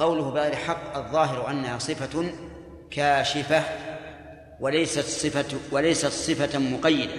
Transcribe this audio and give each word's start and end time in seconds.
قوله 0.00 0.30
بغير 0.30 0.56
حق 0.56 0.96
الظاهر 0.96 1.50
أنها 1.50 1.78
صفة 1.78 2.24
كاشفة 2.90 3.62
وليست 4.60 5.04
صفة 5.04 5.58
وليست 5.72 6.06
صفة 6.06 6.58
مقيدة. 6.58 7.12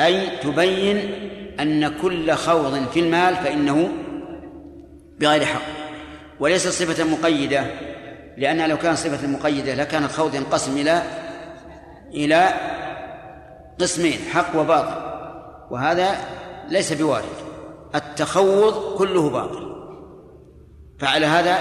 أي 0.00 0.36
تبين 0.36 0.98
أن 1.60 1.98
كل 2.02 2.32
خوض 2.32 2.88
في 2.88 3.00
المال 3.00 3.36
فإنه 3.36 3.88
بغير 5.20 5.44
حق. 5.44 5.62
وليست 6.40 6.68
صفة 6.68 7.04
مقيدة 7.04 7.66
لأنها 8.36 8.66
لو 8.66 8.76
كانت 8.76 8.98
صفة 8.98 9.26
مقيدة 9.26 9.74
لكان 9.74 10.04
الخوض 10.04 10.34
ينقسم 10.34 10.78
إلى 10.78 11.02
إلى 12.14 12.48
قسمين 13.80 14.18
حق 14.32 14.56
وباطل. 14.56 15.12
وهذا 15.70 16.16
ليس 16.68 16.92
بوارد. 16.92 17.24
التخوض 17.94 18.98
كله 18.98 19.30
باطل. 19.30 19.71
فعلى 21.02 21.26
هذا 21.26 21.58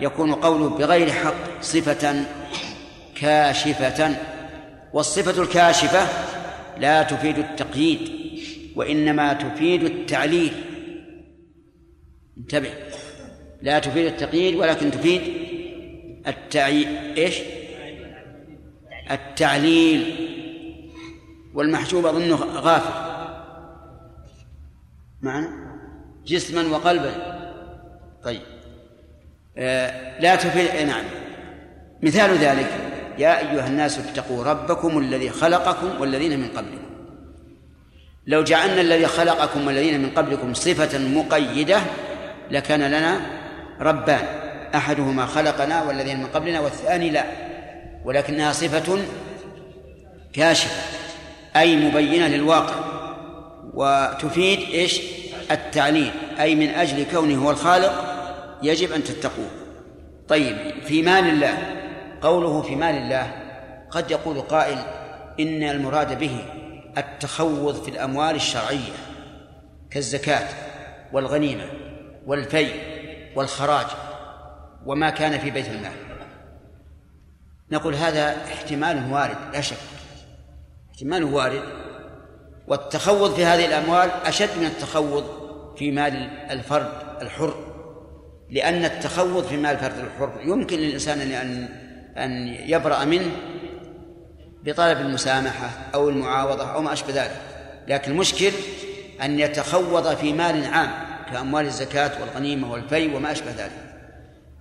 يكون 0.00 0.34
قوله 0.34 0.68
بغير 0.68 1.10
حق 1.10 1.34
صفة 1.60 2.24
كاشفة 3.14 4.16
والصفة 4.92 5.42
الكاشفة 5.42 6.08
لا 6.78 7.02
تفيد 7.02 7.38
التقييد 7.38 8.00
وإنما 8.76 9.32
تفيد 9.32 9.84
التعليل. 9.84 10.52
انتبه 12.38 12.70
لا 13.62 13.78
تفيد 13.78 14.06
التقييد 14.06 14.54
ولكن 14.54 14.90
تفيد 14.90 15.22
التعي 16.26 16.86
إيش؟ 17.16 17.40
التعليل. 19.10 20.28
والمحجوب 21.54 22.06
أظنه 22.06 22.36
غافل. 22.36 23.08
معنا 25.22 25.48
جسما 26.26 26.76
وقلبا. 26.76 27.12
طيب. 28.24 28.57
لا 30.20 30.36
تفيد 30.36 30.86
نعم. 30.86 31.04
مثال 32.02 32.38
ذلك 32.38 32.70
يا 33.18 33.38
أيها 33.38 33.66
الناس 33.66 33.98
اتقوا 33.98 34.44
ربكم 34.44 34.98
الذي 34.98 35.30
خلقكم 35.30 36.00
والذين 36.00 36.40
من 36.40 36.48
قبلكم. 36.48 36.88
لو 38.26 38.44
جعلنا 38.44 38.80
الذي 38.80 39.06
خلقكم 39.06 39.66
والذين 39.66 40.00
من 40.00 40.10
قبلكم 40.10 40.54
صفة 40.54 40.98
مقيدة 40.98 41.80
لكان 42.50 42.82
لنا 42.82 43.20
ربان. 43.80 44.24
أحدهما 44.74 45.26
خلقنا 45.26 45.82
والذين 45.82 46.20
من 46.20 46.26
قبلنا 46.26 46.60
والثاني 46.60 47.10
لا. 47.10 47.24
ولكنها 48.04 48.52
صفة 48.52 48.98
كاشفة 50.32 50.82
أي 51.56 51.76
مبينة 51.76 52.28
للواقع. 52.28 52.74
وتفيد 53.74 54.60
إيش؟ 54.60 55.00
التعليل 55.50 56.10
أي 56.40 56.54
من 56.54 56.68
أجل 56.68 57.06
كونه 57.10 57.44
هو 57.44 57.50
الخالق 57.50 58.04
يجب 58.62 58.92
أن 58.92 59.04
تتقوه. 59.04 59.50
طيب 60.28 60.82
في 60.84 61.02
مال 61.02 61.28
الله. 61.28 61.74
قوله 62.22 62.62
في 62.62 62.76
مال 62.76 62.94
الله 62.94 63.32
قد 63.90 64.10
يقول 64.10 64.40
قائل 64.40 64.78
إن 65.40 65.62
المراد 65.62 66.18
به 66.18 66.44
التخوض 66.98 67.82
في 67.82 67.90
الأموال 67.90 68.34
الشرعية 68.36 68.92
كالزكاة 69.90 70.48
والغنيمة 71.12 71.64
والفي 72.26 72.70
والخراج 73.36 73.86
وما 74.86 75.10
كان 75.10 75.38
في 75.38 75.50
بيت 75.50 75.68
المال. 75.68 75.92
نقول 77.72 77.94
هذا 77.94 78.36
احتمال 78.44 79.12
وارد 79.12 79.36
لا 79.52 79.60
شك. 79.60 79.76
احتمال 80.90 81.24
وارد. 81.24 81.62
والتخوض 82.68 83.34
في 83.34 83.44
هذه 83.44 83.66
الأموال 83.66 84.10
أشد 84.10 84.58
من 84.58 84.66
التخوض 84.66 85.24
في 85.76 85.90
مال 85.90 86.14
الفرد 86.50 86.92
الحر. 87.22 87.67
لأن 88.50 88.84
التخوض 88.84 89.44
في 89.44 89.56
مال 89.56 89.70
الفرد 89.70 89.98
الحر 89.98 90.32
يمكن 90.44 90.78
للإنسان 90.78 91.20
أن 91.20 91.68
أن 92.16 92.56
يبرأ 92.66 93.04
منه 93.04 93.30
بطلب 94.64 94.98
المسامحة 94.98 95.70
أو 95.94 96.08
المعاوضة 96.08 96.74
أو 96.74 96.82
ما 96.82 96.92
أشبه 96.92 97.12
ذلك. 97.12 97.36
لكن 97.88 98.10
المشكل 98.10 98.52
أن 99.22 99.40
يتخوض 99.40 100.16
في 100.16 100.32
مال 100.32 100.64
عام 100.64 100.90
كأموال 101.32 101.66
الزكاة 101.66 102.10
والغنيمة 102.20 102.72
والفي 102.72 103.14
وما 103.14 103.32
أشبه 103.32 103.50
ذلك. 103.50 103.72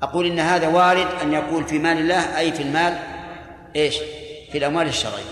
أقول 0.01 0.25
إن 0.25 0.39
هذا 0.39 0.67
وارد 0.67 1.07
أن 1.21 1.33
يقول 1.33 1.67
في 1.67 1.79
مال 1.79 1.97
الله 1.97 2.37
أي 2.37 2.51
في 2.51 2.63
المال 2.63 2.97
إيش؟ 3.75 3.97
في 4.51 4.57
الأموال 4.57 4.87
الشرعية. 4.87 5.23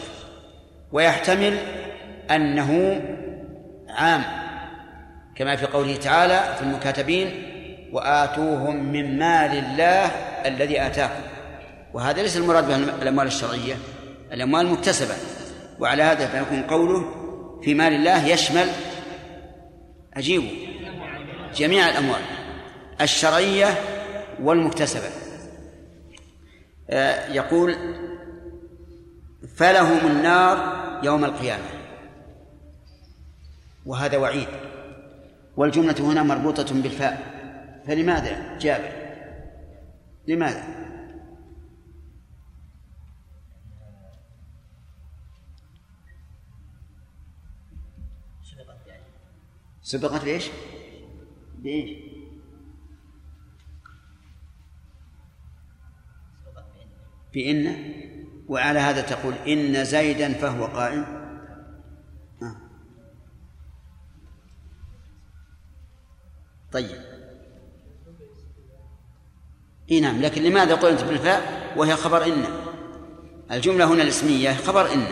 ويحتمل 0.92 1.58
أنه 2.32 3.02
عام 3.90 4.24
كما 5.36 5.56
في 5.56 5.66
قوله 5.66 5.96
تعالى 5.96 6.56
في 6.58 6.62
المكاتبين 6.62 7.55
وآتوهم 7.96 8.92
من 8.92 9.20
مال 9.20 9.58
الله 9.58 10.06
الذي 10.46 10.82
آتاكم 10.82 11.22
وهذا 11.94 12.22
ليس 12.22 12.38
المراد 12.38 12.68
به 12.68 12.76
الأموال 12.76 13.28
الشرعية 13.28 13.76
الأموال 14.32 14.68
مكتسبة 14.68 15.14
وعلى 15.80 16.04
هذا 16.04 16.28
فيكون 16.28 16.64
قوله 16.64 17.06
في 17.64 17.74
مال 17.74 17.94
الله 17.94 18.26
يشمل 18.26 18.68
أجيبه 20.14 20.52
جميع 21.56 21.90
الأموال 21.90 22.22
الشرعية 23.02 23.68
والمكتسبة. 24.42 25.10
آه، 26.90 27.32
يقول 27.32 27.76
فلهم 29.56 30.08
النار 30.08 30.58
يوم 31.04 31.26
القيامة. 31.26 31.64
وهذا 33.86 34.18
وعيد. 34.18 34.48
والجملة 35.58 35.96
هنا 36.00 36.24
مربوطة 36.24 36.74
بالفاء. 36.74 37.35
فلماذا 37.88 38.58
جابر؟ 38.58 38.92
لماذا؟ 40.28 40.86
سبقت 49.86 50.24
ليش؟ 50.24 50.50
بإيش؟ 51.58 51.98
بإن 57.34 57.76
وعلى 58.48 58.80
هذا 58.80 59.02
تقول 59.02 59.34
إن 59.34 59.84
زيدا 59.86 60.34
فهو 60.34 60.66
قائم 60.66 61.06
آه. 62.42 62.56
طيب. 66.72 67.15
إي 69.92 70.00
نعم 70.00 70.22
لكن 70.22 70.44
لماذا 70.44 70.76
قلت 70.76 71.04
بالفاء؟ 71.04 71.42
وهي 71.78 71.96
خبر 71.96 72.26
إن. 72.26 72.46
الجملة 73.52 73.86
هنا 73.94 74.04
الاسمية 74.04 74.54
خبر 74.54 74.94
إن. 74.94 75.08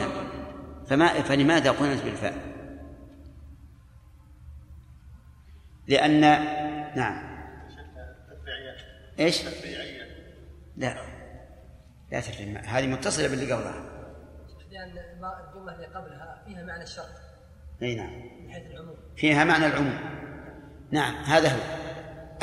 فما 0.88 1.22
فلماذا 1.22 1.72
قلت 1.72 2.04
بالفاء؟ 2.04 2.54
لأن 5.88 6.22
نعم. 6.96 7.34
إيش؟ 9.20 9.44
لا. 10.78 10.98
لا 12.12 12.20
تفريع 12.20 12.62
هذه 12.62 12.88
متصلة 12.88 13.28
باللي 13.28 13.54
قبلها. 13.54 13.84
لأن 14.72 14.90
الجملة 14.90 15.76
اللي 15.76 15.86
قبلها 15.86 16.44
فيها 16.46 16.64
معنى 16.64 16.84
الشرط. 16.84 17.06
إي 17.82 17.96
نعم. 17.96 18.10
من 18.44 18.52
حيث 18.52 18.72
العموم. 18.72 18.96
فيها 19.16 19.44
معنى 19.44 19.66
العموم. 19.66 20.00
نعم 20.92 21.16
هذا 21.16 21.50
هو. 21.50 21.60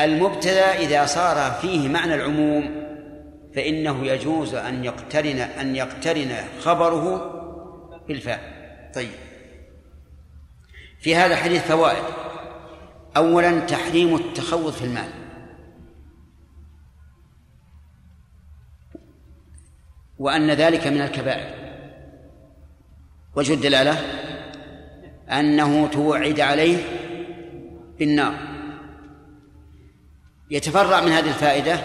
المبتدا 0.04 0.78
إذا 0.78 1.06
صار 1.06 1.52
فيه 1.60 1.88
معنى 1.88 2.14
العموم 2.14 2.90
فإنه 3.54 4.06
يجوز 4.06 4.54
أن 4.54 4.84
يقترن 4.84 5.38
أن 5.38 5.76
يقترن 5.76 6.36
خبره 6.60 7.30
بالفاء 8.08 8.60
طيب. 8.94 9.10
في 11.00 11.16
هذا 11.16 11.34
الحديث 11.34 11.62
فوائد. 11.62 12.04
أولا 13.16 13.60
تحريم 13.60 14.14
التخوض 14.14 14.72
في 14.72 14.84
المال. 14.84 15.08
وأن 20.18 20.50
ذلك 20.50 20.86
من 20.86 21.00
الكبائر. 21.00 21.54
وجه 23.36 23.54
الدلالة؟ 23.54 24.00
أنه 25.28 25.86
توعد 25.86 26.40
عليه 26.40 26.76
بالنار. 27.98 28.49
يتفرع 30.50 31.00
من 31.00 31.12
هذه 31.12 31.28
الفائدة 31.28 31.80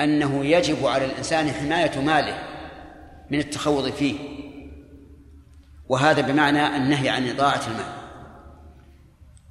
أنه 0.00 0.44
يجب 0.44 0.86
على 0.86 1.04
الإنسان 1.04 1.50
حماية 1.50 2.00
ماله 2.00 2.38
من 3.30 3.38
التخوض 3.38 3.90
فيه 3.90 4.14
وهذا 5.88 6.20
بمعنى 6.20 6.76
النهي 6.76 7.08
عن 7.08 7.28
إضاعة 7.28 7.60
المال. 7.66 8.00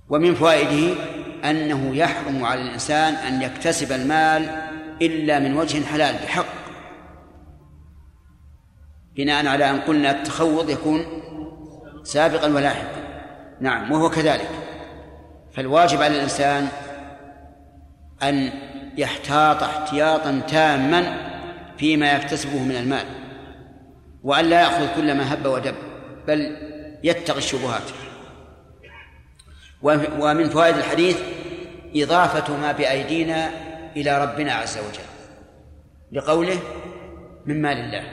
ومن 0.10 0.36
فوائده 0.36 0.96
أنه 1.50 1.96
يحرم 1.96 2.46
على 2.46 2.62
الإنسان 2.62 3.14
أن 3.14 3.42
يكتسب 3.42 3.92
المال 3.92 4.70
إلا 5.02 5.40
من 5.40 5.58
وجه 5.58 5.86
حلال 5.86 6.16
بحق 6.16 6.46
بناء 9.16 9.48
على 9.48 9.70
أن 9.70 9.80
قلنا 9.80 10.12
التخوض 10.12 10.70
يكون 10.70 11.06
سابقا 12.04 12.54
ولاحقا. 12.54 13.00
نعم 13.62 13.92
وهو 13.92 14.10
كذلك. 14.10 14.50
فالواجب 15.54 16.02
على 16.02 16.16
الإنسان 16.16 16.68
أن 18.24 18.52
يحتاط 18.98 19.64
احتياطا 19.64 20.42
تاما 20.48 21.30
فيما 21.78 22.12
يكتسبه 22.12 22.64
من 22.64 22.76
المال 22.76 23.06
وأن 24.24 24.46
لا 24.46 24.62
يأخذ 24.62 24.96
كل 24.96 25.14
ما 25.14 25.34
هب 25.34 25.46
ودب 25.46 25.76
بل 26.28 26.58
يتقي 27.04 27.38
الشبهات. 27.38 27.84
ومن 30.20 30.50
فوائد 30.50 30.78
الحديث 30.78 31.18
إضافة 31.96 32.58
ما 32.58 32.72
بأيدينا 32.72 33.50
إلى 33.96 34.26
ربنا 34.26 34.54
عز 34.54 34.78
وجل 34.78 35.10
لقوله 36.12 36.60
من 37.46 37.62
مال 37.62 37.78
الله. 37.78 38.04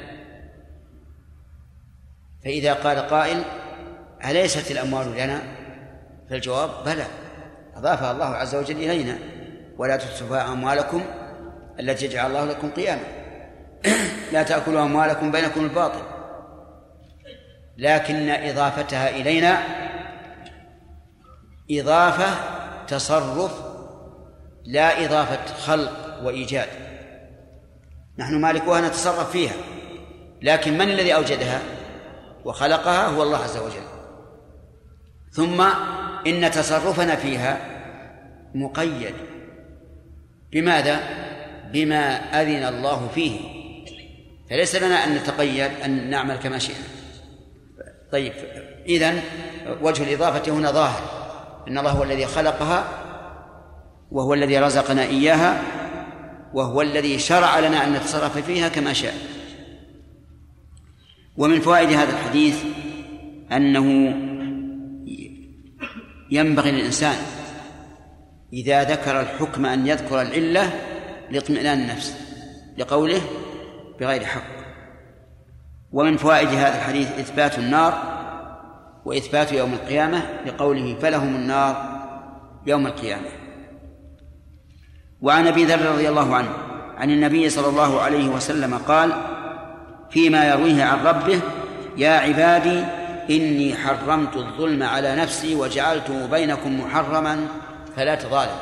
فإذا 2.45 2.73
قال 2.73 2.99
قائل 2.99 3.43
أليست 4.25 4.71
الأموال 4.71 5.13
لنا؟ 5.13 5.43
فالجواب 6.31 6.71
بلى 6.85 7.07
أضافها 7.77 8.13
الله 8.13 8.25
عز 8.25 8.55
وجل 8.55 8.77
إلينا. 8.77 9.19
ولا 9.79 9.97
تسفها 9.97 10.53
أموالكم 10.53 11.05
التي 11.81 12.09
جعل 12.09 12.27
الله 12.27 12.45
لكم 12.45 12.71
قياما. 12.71 13.03
لا 14.33 14.43
تأكلوا 14.43 14.83
أموالكم 14.83 15.33
بينكم 15.33 15.65
الباطل. 15.65 16.03
لكن 17.79 18.31
إضافتها 18.31 19.11
إلينا 19.11 19.59
إضافة 21.71 22.27
تصرف 22.87 23.53
لا 24.65 25.05
إضافة 25.05 25.55
خلق 25.55 26.21
وإيجاد. 26.23 26.69
نحن 28.19 28.41
مالكوها 28.41 28.81
نتصرف 28.81 29.31
فيها 29.31 29.55
لكن 30.43 30.79
من 30.79 30.89
الذي 30.89 31.15
أوجدها 31.15 31.61
وخلقها 32.45 33.07
هو 33.07 33.23
الله 33.23 33.39
عز 33.39 33.57
وجل. 33.57 33.87
ثم 35.33 35.61
إن 36.27 36.51
تصرفنا 36.51 37.17
فيها 37.17 37.59
مقيد. 38.55 39.15
بماذا؟ 40.53 41.01
بما 41.73 42.17
أذن 42.43 42.75
الله 42.75 43.09
فيه. 43.15 43.41
فليس 44.51 44.77
لنا 44.77 45.05
أن 45.05 45.15
نتقيد 45.15 45.71
أن 45.85 46.11
نعمل 46.11 46.37
كما 46.37 46.59
شئنا. 46.59 46.87
طيب 48.13 48.33
إذن 48.89 49.21
وجه 49.83 50.03
الإضافة 50.03 50.53
هنا 50.53 50.71
ظاهر. 50.71 51.01
إن 51.69 51.79
الله 51.79 51.91
هو 51.91 52.03
الذي 52.03 52.27
خلقها 52.27 52.89
وهو 54.11 54.35
الذي 54.35 54.59
رزقنا 54.59 55.03
إياها 55.03 55.63
وهو 56.55 56.83
الذي 56.83 57.19
شرع 57.19 57.59
لنا 57.59 57.85
أن 57.85 57.93
نتصرف 57.93 58.39
فيها 58.39 58.69
كما 58.69 58.93
شاء. 58.93 59.15
ومن 61.37 61.61
فوائد 61.61 61.91
هذا 61.91 62.13
الحديث 62.13 62.65
أنه 63.53 64.15
ينبغي 66.31 66.71
للإنسان 66.71 67.17
إذا 68.53 68.85
ذكر 68.85 69.21
الحكم 69.21 69.67
أن 69.67 69.87
يذكر 69.87 70.23
العلة 70.23 70.73
لاطمئنان 71.31 71.79
النفس 71.79 72.17
لقوله 72.79 73.21
بغير 74.01 74.25
حق. 74.25 74.57
ومن 75.93 76.17
فوائد 76.17 76.49
هذا 76.49 76.77
الحديث 76.77 77.19
إثبات 77.19 77.59
النار 77.59 78.17
وإثبات 79.05 79.53
يوم 79.53 79.73
القيامة 79.73 80.23
لقوله 80.47 80.97
فلهم 81.01 81.35
النار 81.35 81.97
يوم 82.67 82.87
القيامة. 82.87 83.29
وعن 85.21 85.47
أبي 85.47 85.65
ذر 85.65 85.93
رضي 85.93 86.09
الله 86.09 86.37
عنه 86.37 86.49
عن 86.97 87.11
النبي 87.11 87.51
صلى 87.51 87.69
الله 87.69 88.01
عليه 88.01 88.29
وسلم 88.29 88.75
قال 88.75 89.13
فيما 90.11 90.49
يرويه 90.49 90.85
عن 90.85 91.07
ربه 91.07 91.41
يا 91.97 92.11
عبادي 92.11 92.85
إني 93.31 93.75
حرمت 93.75 94.37
الظلم 94.37 94.83
على 94.83 95.17
نفسي 95.17 95.55
وجعلته 95.55 96.27
بينكم 96.27 96.81
محرما 96.81 97.49
فلا 97.97 98.15
تظالم. 98.15 98.59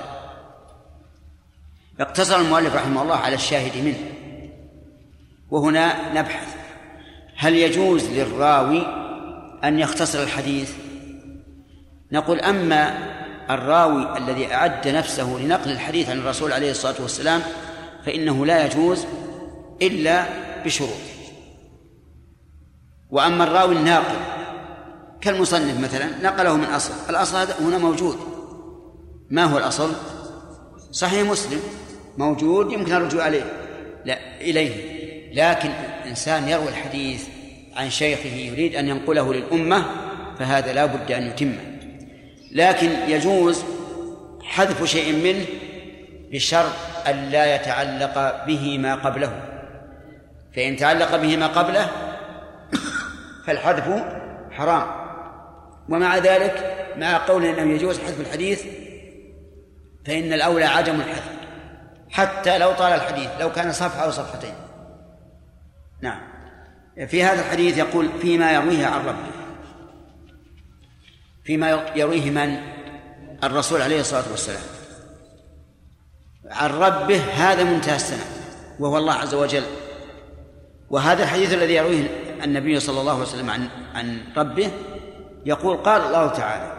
اقتصر 2.01 2.37
المؤلف 2.37 2.75
رحمه 2.75 3.03
الله 3.03 3.17
على 3.17 3.35
الشاهد 3.35 3.85
منه. 3.85 4.13
وهنا 5.51 6.13
نبحث. 6.21 6.57
هل 7.37 7.55
يجوز 7.55 8.05
للراوي 8.05 8.87
أن 9.65 9.79
يختصر 9.79 10.23
الحديث؟ 10.23 10.73
نقول 12.13 12.41
أما 12.41 12.99
الراوي 13.51 14.19
الذي 14.19 14.55
أعد 14.55 14.89
نفسه 14.89 15.39
لنقل 15.41 15.71
الحديث 15.71 16.11
عن 16.11 16.19
الرسول 16.19 16.53
عليه 16.53 16.71
الصلاة 16.71 17.03
والسلام 17.03 17.43
فإنه 18.07 18.47
لا 18.47 18.67
يجوز 18.67 19.07
إلا 19.83 20.27
بشروط. 20.65 20.91
وأما 23.11 23.45
الراوي 23.45 23.75
الناقل 23.75 24.17
كالمصنف 25.21 25.81
مثلا 25.81 26.07
نقله 26.23 26.57
من 26.57 26.65
أصل. 26.65 26.93
الأصل 27.11 27.37
هنا 27.63 27.79
موجود. 27.79 28.34
ما 29.35 29.45
هو 29.45 29.59
الأصل؟ 29.59 29.93
صحيح 30.93 31.31
مسلم 31.31 31.61
موجود 32.19 32.73
يمكن 32.73 32.93
الرجوع 32.93 33.25
عليه 33.25 33.53
لا 34.05 34.19
إليه. 34.41 34.95
لكن 35.33 35.71
إنسان 36.07 36.49
يروي 36.49 36.69
الحديث 36.69 37.25
عن 37.77 37.91
شيخه 37.91 38.37
يريد 38.37 38.77
أن 38.77 38.89
ينقله 38.89 39.35
للأمة 39.35 39.85
فهذا 40.39 40.73
لا 40.73 40.87
بد 40.87 41.13
أن 41.13 41.27
يتمه. 41.27 41.79
لكن 42.53 42.91
يجوز 43.09 43.65
حذف 44.43 44.85
شيء 44.85 45.13
منه 45.13 45.47
بشرط 46.33 46.73
أن 47.09 47.31
لا 47.31 47.55
يتعلق 47.55 48.47
به 48.47 48.79
ما 48.79 48.95
قبله. 48.95 49.43
فإن 50.57 50.77
تعلق 50.77 51.17
به 51.17 51.37
ما 51.37 51.47
قبله 51.47 51.91
فالحذف 53.47 54.05
حرام. 54.51 54.87
ومع 55.89 56.19
ذلك 56.19 56.87
مع 56.97 57.27
قول 57.27 57.45
أنه 57.45 57.75
يجوز 57.75 57.99
حذف 57.99 58.21
الحديث 58.21 58.65
فإن 60.07 60.33
الأولى 60.33 60.65
عدم 60.65 61.01
الحذف. 61.01 61.35
حتى 62.11 62.59
لو 62.59 62.73
طال 62.73 62.93
الحديث 62.93 63.29
لو 63.41 63.53
كان 63.53 63.73
صفحة 63.73 64.05
أو 64.05 64.11
صفحتين. 64.11 64.55
نعم. 66.01 66.21
في 67.09 67.25
هذا 67.25 67.41
الحديث 67.41 67.79
يقول 67.79 68.09
فيما 68.21 68.53
يرويه 68.53 68.87
عن 68.87 69.07
ربه. 69.07 69.31
فيما 71.45 71.87
يرويه 71.97 72.31
من؟ 72.31 72.59
الرسول 73.45 73.83
عليه 73.83 74.01
الصلاة 74.01 74.31
والسلام. 74.31 74.63
عن 76.51 76.71
ربه 76.71 77.21
هذا 77.21 77.65
منتهى 77.65 77.97
السنة 77.97 78.25
وهو 78.79 78.99
الله 78.99 79.13
عز 79.13 79.35
وجل. 79.35 79.65
وهذا 80.91 81.23
الحديث 81.23 81.53
الذي 81.53 81.75
يرويه 81.75 82.25
النبي 82.45 82.81
صلى 82.81 83.01
الله 83.01 83.13
عليه 83.13 83.23
وسلم 83.23 83.51
عن 83.51 83.69
عن 83.95 84.19
ربه 84.37 84.71
يقول 85.47 85.77
قال 85.77 86.03
الله 86.03 86.29
تعالى 86.29 86.73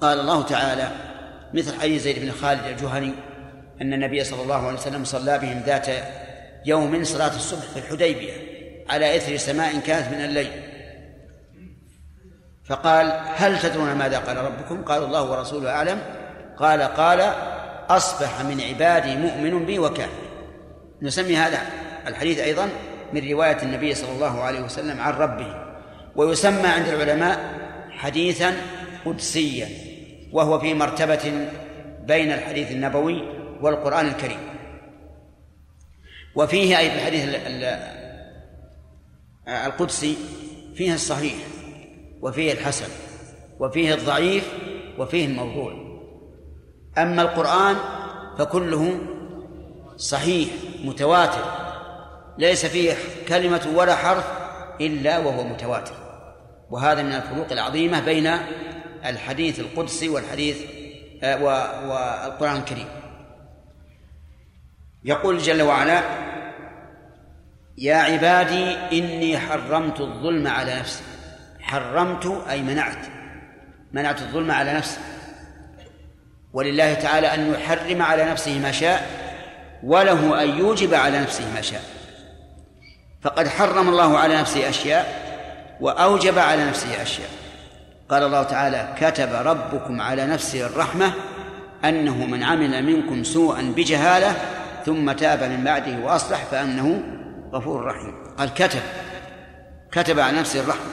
قال 0.00 0.20
الله 0.20 0.42
تعالى 0.42 1.13
مثل 1.54 1.80
حديث 1.80 2.02
زيد 2.02 2.18
بن 2.18 2.30
خالد 2.30 2.66
الجهني 2.66 3.12
أن 3.82 3.92
النبي 3.92 4.24
صلى 4.24 4.42
الله 4.42 4.66
عليه 4.66 4.78
وسلم 4.78 5.04
صلى 5.04 5.38
بهم 5.38 5.62
ذات 5.66 5.86
يوم 6.66 7.04
صلاة 7.04 7.36
الصبح 7.36 7.62
في 7.62 7.78
الحديبية 7.78 8.32
على 8.90 9.16
إثر 9.16 9.36
سماء 9.36 9.78
كانت 9.78 10.14
من 10.14 10.24
الليل. 10.24 10.50
فقال 12.64 13.20
هل 13.36 13.60
تدرون 13.60 13.94
ماذا 13.94 14.18
قال 14.18 14.36
ربكم؟ 14.36 14.82
قالوا 14.82 15.06
الله 15.06 15.30
ورسوله 15.30 15.70
أعلم. 15.70 15.98
قال 16.58 16.82
قال 16.82 17.32
أصبح 17.88 18.40
من 18.40 18.60
عبادي 18.60 19.16
مؤمن 19.16 19.66
بي 19.66 19.78
وكافر. 19.78 20.24
نسمي 21.02 21.36
هذا 21.36 21.58
الحديث 22.06 22.38
أيضا 22.38 22.68
من 23.12 23.30
رواية 23.30 23.62
النبي 23.62 23.94
صلى 23.94 24.12
الله 24.12 24.42
عليه 24.42 24.60
وسلم 24.60 25.00
عن 25.00 25.12
ربه 25.12 25.54
ويسمى 26.16 26.66
عند 26.66 26.88
العلماء 26.88 27.40
حديثا 27.90 28.52
قدسيا. 29.04 29.93
وهو 30.34 30.58
في 30.58 30.74
مرتبة 30.74 31.48
بين 32.06 32.32
الحديث 32.32 32.70
النبوي 32.70 33.22
والقرآن 33.60 34.06
الكريم. 34.06 34.38
وفيه 36.34 36.78
أي 36.78 36.94
الحديث 36.94 37.36
القدسي 39.48 40.16
فيه 40.74 40.94
الصحيح 40.94 41.34
وفيه 42.22 42.52
الحسن 42.52 42.88
وفيه 43.60 43.94
الضعيف 43.94 44.52
وفيه 44.98 45.26
الموضوع. 45.26 45.72
أما 46.98 47.22
القرآن 47.22 47.76
فكله 48.38 48.98
صحيح 49.96 50.48
متواتر 50.84 51.44
ليس 52.38 52.66
فيه 52.66 52.94
كلمة 53.28 53.72
ولا 53.74 53.96
حرف 53.96 54.24
إلا 54.80 55.18
وهو 55.18 55.44
متواتر. 55.44 55.94
وهذا 56.70 57.02
من 57.02 57.12
الفروق 57.12 57.52
العظيمة 57.52 58.04
بين 58.04 58.30
الحديث 59.04 59.60
القدسي 59.60 60.08
والحديث 60.08 60.56
آه، 61.22 61.42
والقرآن 61.42 62.56
الكريم. 62.56 62.88
يقول 65.04 65.38
جل 65.38 65.62
وعلا 65.62 66.02
يا 67.78 67.96
عبادي 67.96 68.76
إني 68.98 69.38
حرمت 69.38 70.00
الظلم 70.00 70.46
على 70.46 70.74
نفسي. 70.74 71.02
حرمت 71.60 72.44
أي 72.50 72.62
منعت. 72.62 73.06
منعت 73.92 74.22
الظلم 74.22 74.50
على 74.50 74.72
نفسي. 74.72 74.98
ولله 76.52 76.94
تعالى 76.94 77.34
أن 77.34 77.54
يحرم 77.54 78.02
على 78.02 78.24
نفسه 78.24 78.58
ما 78.58 78.72
شاء 78.72 79.08
وله 79.82 80.42
أن 80.42 80.58
يوجب 80.58 80.94
على 80.94 81.20
نفسه 81.20 81.54
ما 81.54 81.60
شاء. 81.60 81.82
فقد 83.22 83.48
حرم 83.48 83.88
الله 83.88 84.18
على 84.18 84.36
نفسه 84.36 84.68
أشياء 84.68 85.24
وأوجب 85.80 86.38
على 86.38 86.64
نفسه 86.64 87.02
أشياء. 87.02 87.43
قال 88.14 88.22
الله 88.22 88.42
تعالى 88.42 88.94
كتب 89.00 89.28
ربكم 89.32 90.00
على 90.00 90.26
نفسه 90.26 90.66
الرحمة 90.66 91.12
أنه 91.84 92.26
من 92.26 92.42
عمل 92.42 92.84
منكم 92.84 93.24
سوءا 93.24 93.72
بجهالة 93.76 94.36
ثم 94.86 95.12
تاب 95.12 95.42
من 95.42 95.64
بعده 95.64 95.98
وأصلح 95.98 96.44
فأنه 96.44 97.02
غفور 97.52 97.84
رحيم. 97.84 98.14
قال 98.38 98.54
كتب 98.54 98.80
كتب 99.92 100.20
على 100.20 100.38
نفسه 100.38 100.60
الرحمة. 100.60 100.90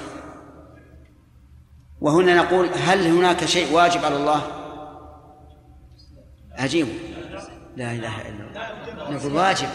وهنا 2.01 2.35
نقول 2.35 2.69
هل 2.85 3.07
هناك 3.07 3.45
شيء 3.45 3.73
واجب 3.73 4.05
على 4.05 4.15
الله؟ 4.15 4.41
عجيب. 6.57 6.87
لا 7.75 7.91
إله 7.91 8.21
إلا 8.21 8.49
الله. 8.49 9.11
نقول 9.11 9.33
واجب 9.33 9.67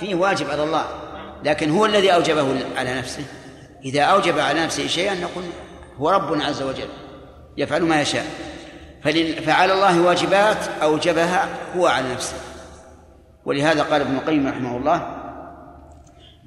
فيه 0.00 0.14
واجب 0.14 0.50
على 0.50 0.64
الله 0.64 0.84
لكن 1.44 1.70
هو 1.70 1.86
الذي 1.86 2.14
أوجبه 2.14 2.58
على 2.76 2.98
نفسه. 2.98 3.24
إذا 3.84 4.02
أوجب 4.02 4.38
على 4.38 4.64
نفسه 4.64 4.86
شيئا 4.86 5.14
نقول 5.14 5.44
هو 5.98 6.10
رب 6.10 6.40
عز 6.40 6.62
وجل 6.62 6.88
يفعل 7.56 7.82
ما 7.82 8.00
يشاء. 8.00 8.26
فعلى 9.46 9.72
الله 9.72 10.00
واجبات 10.00 10.68
أوجبها 10.82 11.48
هو 11.76 11.86
على 11.86 12.12
نفسه. 12.12 12.36
ولهذا 13.44 13.82
قال 13.82 14.00
ابن 14.00 14.14
القيم 14.14 14.48
رحمه 14.48 14.76
الله 14.76 15.06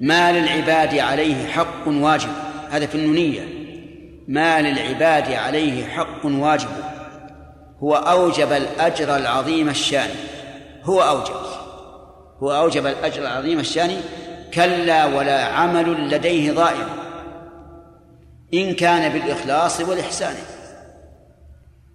ما 0.00 0.32
للعباد 0.32 0.98
عليه 0.98 1.46
حق 1.46 1.86
واجب. 1.86 2.28
هذا 2.70 2.86
في 2.86 2.94
النونية. 2.94 3.48
ما 4.28 4.60
للعباد 4.62 5.32
عليه 5.32 5.84
حق 5.84 6.24
واجب. 6.24 6.68
هو 7.82 7.94
أوجب 7.94 8.52
الأجر 8.52 9.16
العظيم 9.16 9.68
الشان. 9.68 10.10
هو 10.84 11.02
أوجب. 11.02 11.46
هو 12.42 12.52
أوجب 12.52 12.86
الأجر 12.86 13.22
العظيم 13.22 13.58
الشان 13.58 14.00
كلا 14.54 15.04
ولا 15.06 15.44
عمل 15.44 16.10
لديه 16.10 16.52
ضائع. 16.52 17.05
إن 18.54 18.74
كان 18.74 19.12
بالإخلاص 19.12 19.80
والإحسان. 19.80 20.34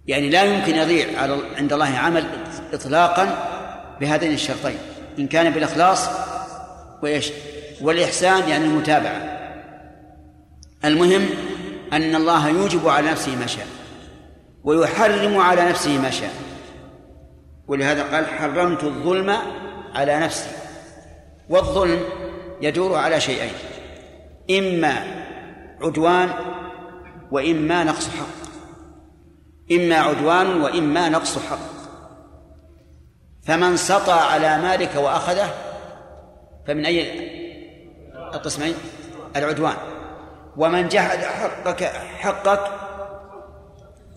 يعني 0.06 0.30
لا 0.30 0.42
يمكن 0.42 0.76
يضيع 0.76 1.06
عند 1.56 1.72
الله 1.72 1.98
عمل 1.98 2.24
إطلاقا 2.72 3.48
بهذين 4.00 4.32
الشرطين. 4.32 4.78
إن 5.18 5.26
كان 5.26 5.50
بالإخلاص 5.50 6.08
والإحسان 7.80 8.48
يعني 8.48 8.64
المتابعة. 8.64 9.38
المهم 10.84 11.28
أن 11.92 12.14
الله 12.14 12.48
يوجب 12.48 12.88
على 12.88 13.10
نفسه 13.10 13.36
ما 13.36 13.46
شاء 13.46 13.66
ويحرم 14.64 15.38
على 15.38 15.64
نفسه 15.64 15.98
ما 15.98 16.10
شاء. 16.10 16.32
ولهذا 17.68 18.02
قال 18.02 18.26
حرمت 18.26 18.84
الظلم 18.84 19.36
على 19.94 20.18
نفسي 20.18 20.50
والظلم 21.48 22.00
يدور 22.60 22.98
على 22.98 23.20
شيئين. 23.20 23.52
إما 24.50 25.04
عدوان 25.82 26.30
وإما 27.30 27.84
نقص 27.84 28.08
حق. 28.08 28.42
إما 29.72 29.96
عدوان 29.96 30.60
وإما 30.60 31.08
نقص 31.08 31.38
حق. 31.38 31.72
فمن 33.42 33.76
سطى 33.76 34.12
على 34.12 34.58
مالك 34.58 34.94
وأخذه 34.96 35.50
فمن 36.66 36.86
أي 36.86 37.32
القسمين؟ 38.34 38.74
العدوان. 39.36 39.76
ومن 40.56 40.88
جحد 40.88 41.18
حقك 41.18 41.84
حقك 42.18 42.60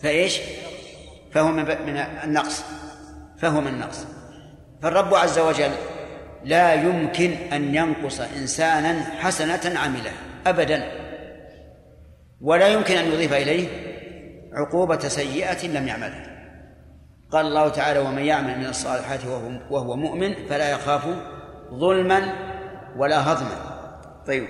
فإيش؟ 0.03 0.39
فهو 1.31 1.51
من 1.51 1.97
النقص. 2.23 2.63
فهو 3.37 3.61
من 3.61 3.67
النقص. 3.67 4.05
فالرب 4.81 5.15
عز 5.15 5.39
وجل 5.39 5.71
لا 6.43 6.73
يمكن 6.73 7.31
أن 7.53 7.75
ينقص 7.75 8.19
إنسانا 8.21 9.03
حسنة 9.03 9.79
عملها 9.79 10.13
أبدا. 10.47 11.04
ولا 12.45 12.67
يمكن 12.67 12.95
أن 12.97 13.05
يضيف 13.05 13.33
إليه 13.33 13.67
عقوبة 14.53 14.99
سيئة 14.99 15.67
لم 15.67 15.87
يعملها. 15.87 16.35
قال 17.31 17.45
الله 17.45 17.69
تعالى 17.69 17.99
ومن 17.99 18.25
يعمل 18.25 18.59
من 18.59 18.65
الصالحات 18.65 19.25
وهو, 19.25 19.51
وهو 19.69 19.95
مؤمن 19.95 20.47
فلا 20.49 20.69
يخاف 20.69 21.07
ظلما 21.73 22.33
ولا 22.97 23.31
هضما. 23.31 23.57
طيب. 24.27 24.47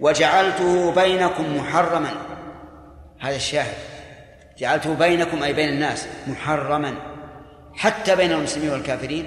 وجعلته 0.00 0.94
بينكم 0.94 1.56
محرما. 1.56 2.10
هذا 3.20 3.36
الشاهد. 3.36 3.76
جعلته 4.58 4.94
بينكم 4.94 5.42
أي 5.42 5.52
بين 5.52 5.68
الناس 5.68 6.08
محرما. 6.28 6.94
حتى 7.74 8.16
بين 8.16 8.32
المسلمين 8.32 8.70
والكافرين. 8.70 9.26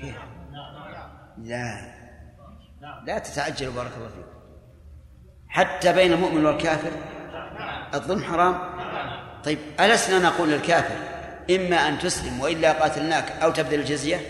كيف؟ 0.00 0.16
لا. 1.38 1.98
لا 3.06 3.18
تتعجلوا 3.18 3.74
بارك 3.74 3.90
الله 3.96 4.08
فيكم 4.08 4.27
حتى 5.48 5.92
بين 5.92 6.12
المؤمن 6.12 6.46
والكافر؟ 6.46 6.90
الظلم 7.94 8.22
حرام؟ 8.22 8.58
طيب 9.44 9.58
ألسنا 9.80 10.18
نقول 10.18 10.48
للكافر 10.48 10.94
إما 11.50 11.88
أن 11.88 11.98
تسلم 11.98 12.40
وإلا 12.40 12.72
قاتلناك 12.72 13.32
أو 13.42 13.50
تبذل 13.50 13.80
الجزية؟ 13.80 14.20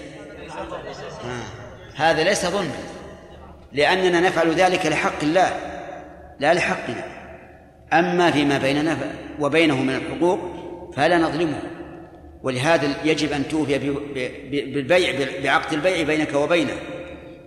آه. 1.25 1.43
هذا 1.97 2.25
ليس 2.25 2.47
ظلما 2.47 2.77
لأننا 3.73 4.21
نفعل 4.21 4.55
ذلك 4.55 4.87
لحق 4.87 5.23
الله 5.23 5.51
لا 6.41 6.55
لحقنا. 6.55 7.05
أما 7.93 8.31
فيما 8.31 8.59
بيننا 8.59 8.99
وبينه 9.41 9.77
من 9.77 9.95
الحقوق 9.95 10.39
فلا 10.97 11.19
نظلمه 11.19 11.63
ولهذا 12.43 12.95
يجب 13.05 13.33
أن 13.33 13.49
توفي 13.49 13.79
بالبيع 14.51 15.29
بعقد 15.43 15.73
البيع 15.73 16.03
بينك 16.03 16.35
وبينه 16.35 16.75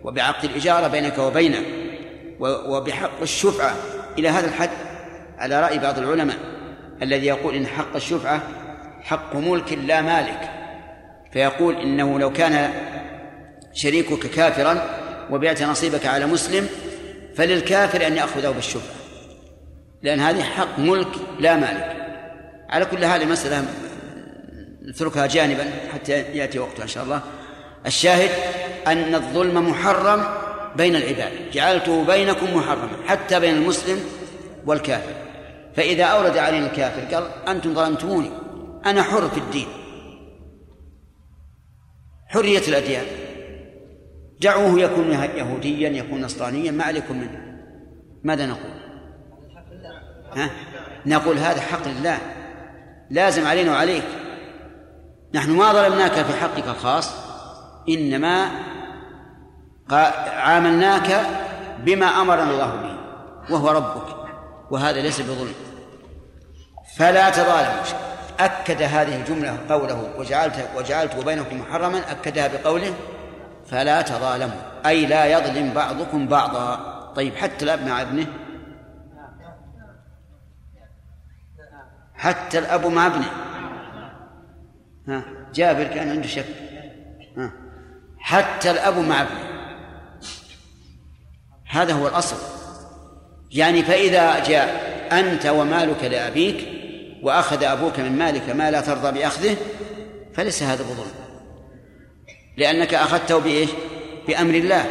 وبعقد 0.03 0.43
الإجارة 0.43 0.87
بينك 0.87 1.17
وبينه. 1.17 1.80
وبحق 2.41 3.21
الشفعة. 3.21 3.75
إلى 4.17 4.29
هذا 4.29 4.47
الحد 4.47 4.69
على 5.37 5.61
رأي 5.61 5.79
بعض 5.79 5.97
العلماء 5.97 6.37
الذي 7.01 7.25
يقول 7.25 7.55
إن 7.55 7.67
حق 7.67 7.95
الشفعة 7.95 8.41
حق 9.01 9.35
ملك 9.35 9.73
لا 9.73 10.01
مالك. 10.01 10.49
فيقول 11.33 11.75
إنه 11.75 12.19
لو 12.19 12.33
كان 12.33 12.73
شريكك 13.73 14.27
كافرا 14.27 14.89
وبعت 15.31 15.63
نصيبك 15.63 16.05
على 16.05 16.25
مسلم 16.25 16.69
فللكافر 17.35 18.07
أن 18.07 18.17
يأخذه 18.17 18.49
بالشفعة. 18.49 18.95
لأن 20.01 20.19
هذه 20.19 20.43
حق 20.43 20.79
ملك 20.79 21.11
لا 21.39 21.55
مالك. 21.55 21.95
على 22.69 22.85
كل 22.85 23.05
هذه 23.05 23.25
مسألة 23.25 23.65
نتركها 24.89 25.25
جانبا 25.25 25.65
حتى 25.93 26.11
يأتي 26.11 26.59
وقتها 26.59 26.83
إن 26.83 26.87
شاء 26.87 27.03
الله. 27.03 27.21
الشاهد 27.85 28.29
أن 28.87 29.15
الظلم 29.15 29.69
محرم 29.69 30.40
بين 30.75 30.95
العباد 30.95 31.31
جعلته 31.51 32.05
بينكم 32.05 32.55
محرما 32.55 32.97
حتى 33.07 33.39
بين 33.39 33.55
المسلم 33.55 33.99
والكافر. 34.65 35.13
فإذا 35.75 36.03
أورد 36.03 36.37
علينا 36.37 36.65
الكافر 36.65 37.15
قال 37.15 37.27
أنتم 37.47 37.73
ظلمتموني 37.73 38.31
أنا 38.85 39.03
حر 39.03 39.29
في 39.29 39.37
الدين. 39.37 39.67
حرية 42.27 42.67
الأديان. 42.67 43.05
دعوه 44.41 44.79
يكون 44.79 45.11
يهوديا 45.11 45.89
يكون 45.89 46.21
نصرانيا 46.21 46.71
ما 46.71 46.83
عليكم 46.83 47.17
منه. 47.17 47.61
ماذا 48.23 48.45
نقول؟ 48.45 48.71
ها؟ 50.35 50.49
نقول 51.05 51.37
هذا 51.37 51.61
حق 51.61 51.87
لله. 51.87 52.17
لازم 53.09 53.47
علينا 53.47 53.71
وعليك. 53.71 54.03
نحن 55.33 55.51
ما 55.51 55.73
ظلمناك 55.73 56.11
في 56.11 56.33
حقك 56.33 56.67
الخاص 56.67 57.11
إنما 57.89 58.49
عاملناك 59.93 61.21
بما 61.79 62.05
أمرنا 62.05 62.51
الله 62.51 62.75
به 62.75 62.97
وهو 63.53 63.71
ربك 63.71 64.15
وهذا 64.71 65.01
ليس 65.01 65.21
بظلم. 65.21 65.53
فلا 66.97 67.29
تظالموا 67.29 67.83
أكد 68.39 68.81
هذه 68.81 69.15
الجملة 69.15 69.57
قوله 69.69 70.13
وجعلت 70.17 70.69
وجعلت 70.75 71.15
بينكم 71.25 71.59
محرما. 71.59 72.11
أكدها 72.11 72.47
بقوله 72.47 72.93
فلا 73.65 74.01
تظالموا. 74.01 74.61
أي 74.85 75.05
لا 75.05 75.25
يظلم 75.25 75.73
بعضكم 75.73 76.27
بعضا. 76.27 76.75
طيب 77.15 77.35
حتى 77.35 77.65
الأب 77.65 77.87
مع 77.87 78.01
ابنه. 78.01 78.27
حتى 82.15 82.59
الأب 82.59 82.85
مع 82.85 83.07
ابنه. 83.07 83.31
ها 85.07 85.23
جابر 85.53 85.83
كان 85.83 86.09
عنده 86.09 86.27
شك. 86.27 86.45
ها 87.37 87.51
حتى 88.19 88.71
الأب 88.71 88.97
مع 88.97 89.21
ابنه. 89.21 89.50
هذا 91.71 91.93
هو 91.93 92.07
الأصل. 92.07 92.35
يعني 93.51 93.83
فإذا 93.83 94.43
جاء 94.43 94.91
أنت 95.11 95.45
ومالك 95.45 96.03
لأبيك 96.03 96.67
وأخذ 97.23 97.63
أبوك 97.63 97.99
من 97.99 98.17
مالك 98.17 98.49
ما 98.49 98.71
لا 98.71 98.81
ترضى 98.81 99.19
بأخذه 99.19 99.57
فليس 100.33 100.63
هذا 100.63 100.83
بظلم. 100.83 101.11
لأنك 102.57 102.93
أخذته 102.93 103.39
بإيش؟ 103.39 103.69
بأمر 104.27 104.53
الله. 104.53 104.85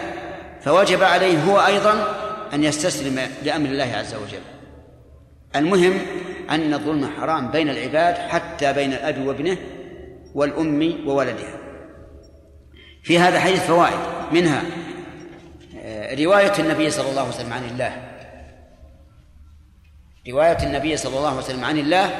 فوجب 0.62 1.02
عليه 1.02 1.42
هو 1.42 1.60
أيضا 1.60 2.16
أن 2.54 2.64
يستسلم 2.64 3.20
لأمر 3.44 3.68
الله 3.68 3.92
عز 3.96 4.14
وجل. 4.14 4.42
المهم 5.56 5.98
أن 6.50 6.74
الظلم 6.74 7.10
حرام 7.20 7.50
بين 7.50 7.70
العباد 7.70 8.14
حتى 8.14 8.72
بين 8.72 8.92
الأب 8.92 9.26
وابنه 9.26 9.56
والأم 10.34 11.08
وولدها. 11.08 11.60
في 13.02 13.18
هذا 13.18 13.40
حديث 13.40 13.60
فوائد. 13.60 13.98
منها 14.32 14.62
رواية 16.18 16.52
النبي 16.58 16.90
صلى 16.90 17.10
الله 17.10 17.20
عليه 17.20 17.34
وسلم 17.34 17.52
عن 17.52 17.64
الله. 17.64 17.92
رواية 20.30 20.62
النبي 20.62 20.96
صلى 20.96 21.16
الله 21.16 21.28
عليه 21.28 21.38
وسلم 21.38 21.64
عن 21.64 21.78
الله 21.78 22.10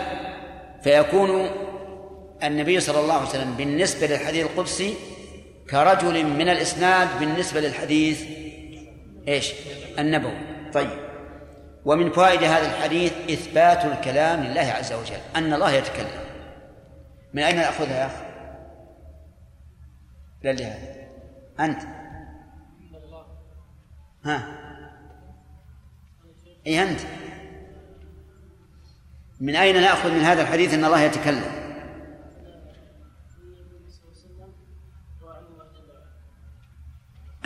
فيكون 0.82 1.50
النبي 2.42 2.80
صلى 2.80 3.00
الله 3.00 3.14
عليه 3.14 3.28
وسلم 3.28 3.54
بالنسبة 3.56 4.06
للحديث 4.06 4.46
القدسي 4.46 4.94
كرجل 5.70 6.24
من 6.26 6.48
الإسناد 6.48 7.08
بالنسبة 7.20 7.60
للحديث 7.60 8.24
إيش؟ 9.28 9.52
النبوي. 9.98 10.38
طيب. 10.72 10.90
ومن 11.84 12.12
فوائد 12.12 12.42
هذا 12.42 12.66
الحديث 12.66 13.12
إثبات 13.30 13.84
الكلام 13.84 14.44
لله 14.44 14.60
عز 14.60 14.92
وجل 14.92 15.20
أن 15.36 15.52
الله 15.52 15.70
يتكلم. 15.72 16.20
من 17.34 17.42
أين 17.42 17.56
نأخذها 17.56 18.00
يا 18.00 18.06
أخي؟ 18.06 18.24
لا 20.42 20.52
لهذا. 20.52 20.94
أنت. 21.60 21.99
ها. 24.24 24.56
أي 26.66 26.82
أنت. 26.82 27.00
من 29.40 29.56
أين 29.56 29.80
نأخذ 29.80 30.10
من 30.10 30.20
هذا 30.20 30.42
الحديث 30.42 30.74
أن 30.74 30.84
الله 30.84 31.00
يتكلم؟ 31.00 31.60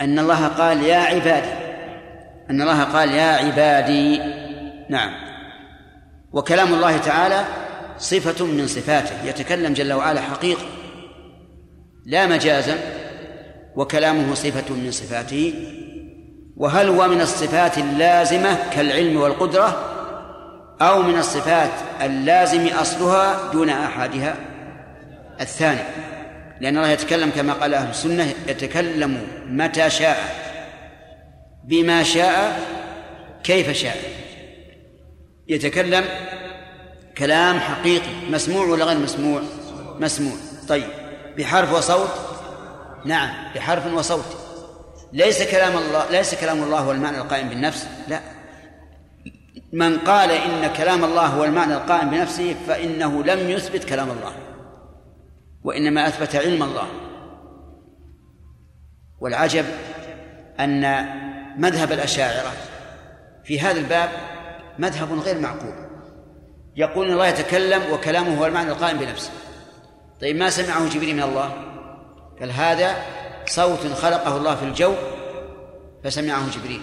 أن 0.01 0.19
الله 0.19 0.47
قال 0.47 0.81
يا 0.81 0.97
عبادي. 0.97 1.65
أن 2.49 2.61
الله 2.61 2.83
قال 2.83 3.09
يا 3.09 3.31
عبادي. 3.31 4.17
نعم. 4.89 5.13
وكلام 6.33 6.73
الله 6.73 6.97
تعالى 6.97 7.45
صفة 7.97 8.45
من 8.45 8.67
صفاته. 8.67 9.23
يتكلم 9.23 9.73
جل 9.73 9.93
وعلا 9.93 10.21
حقيقة. 10.21 10.65
لا 12.05 12.27
مجازا. 12.27 12.77
وكلامه 13.75 14.33
صفة 14.33 14.73
من 14.73 14.91
صفاته. 14.91 15.53
وهل 16.57 16.89
هو 16.89 17.07
من 17.07 17.21
الصفات 17.21 17.77
اللازمة 17.77 18.69
كالعلم 18.69 19.21
والقدرة؟ 19.21 19.91
أو 20.81 21.01
من 21.01 21.17
الصفات 21.17 21.71
اللازم 22.01 22.67
أصلها 22.67 23.51
دون 23.51 23.69
أحدها؟ 23.69 24.35
الثاني 25.41 25.81
لأن 26.61 26.77
الله 26.77 26.89
يتكلم 26.89 27.29
كما 27.29 27.53
قال 27.53 27.73
أهل 27.73 27.89
السنة 27.89 28.33
يتكلم 28.47 29.27
متى 29.49 29.89
شاء. 29.89 30.45
بما 31.63 32.03
شاء 32.03 32.59
كيف 33.43 33.71
شاء. 33.71 33.97
يتكلم 35.47 36.05
كلام 37.17 37.59
حقيقي 37.59 38.09
مسموع 38.29 38.65
ولا 38.65 38.85
غير 38.85 38.97
مسموع؟ 38.97 39.41
مسموع. 39.99 40.35
طيب 40.67 40.87
بحرف 41.37 41.73
وصوت؟ 41.73 42.09
نعم 43.05 43.29
بحرف 43.55 43.93
وصوت. 43.93 44.44
ليس 45.15 45.43
كلام 45.51 45.77
الله 45.77 46.09
ليس 46.11 46.35
كلام 46.35 46.63
الله 46.63 46.79
هو 46.79 46.91
المعنى 46.91 47.17
القائم 47.17 47.49
بالنفس 47.49 47.87
لا. 48.07 48.21
من 49.73 49.97
قال 49.97 50.31
إن 50.31 50.73
كلام 50.73 51.03
الله 51.03 51.25
هو 51.25 51.43
المعنى 51.43 51.73
القائم 51.73 52.09
بنفسه 52.09 52.55
فإنه 52.67 53.23
لم 53.23 53.49
يثبت 53.49 53.83
كلام 53.83 54.09
الله 54.09 54.33
وإنما 55.63 56.07
أثبت 56.07 56.35
علم 56.35 56.63
الله. 56.63 56.87
والعجب 59.19 59.65
أن 60.59 61.05
مذهب 61.57 61.91
الأشاعرة 61.91 62.51
في 63.43 63.59
هذا 63.59 63.79
الباب 63.79 64.09
مذهب 64.79 65.19
غير 65.19 65.39
معقول. 65.39 65.73
يقول 66.75 67.07
إن 67.07 67.13
الله 67.13 67.27
يتكلم 67.27 67.81
وكلامه 67.91 68.39
هو 68.39 68.45
المعنى 68.45 68.71
القائم 68.71 68.97
بنفسه. 68.97 69.31
طيب 70.21 70.35
ما 70.35 70.49
سمعه 70.49 70.89
جبريل 70.89 71.15
من 71.15 71.23
الله؟ 71.23 71.51
قال 72.39 72.51
هذا 72.51 72.95
صوت 73.49 73.87
خلقه 73.87 74.37
الله 74.37 74.55
في 74.55 74.65
الجو 74.65 74.93
فسمعه 76.03 76.49
جبريل. 76.49 76.81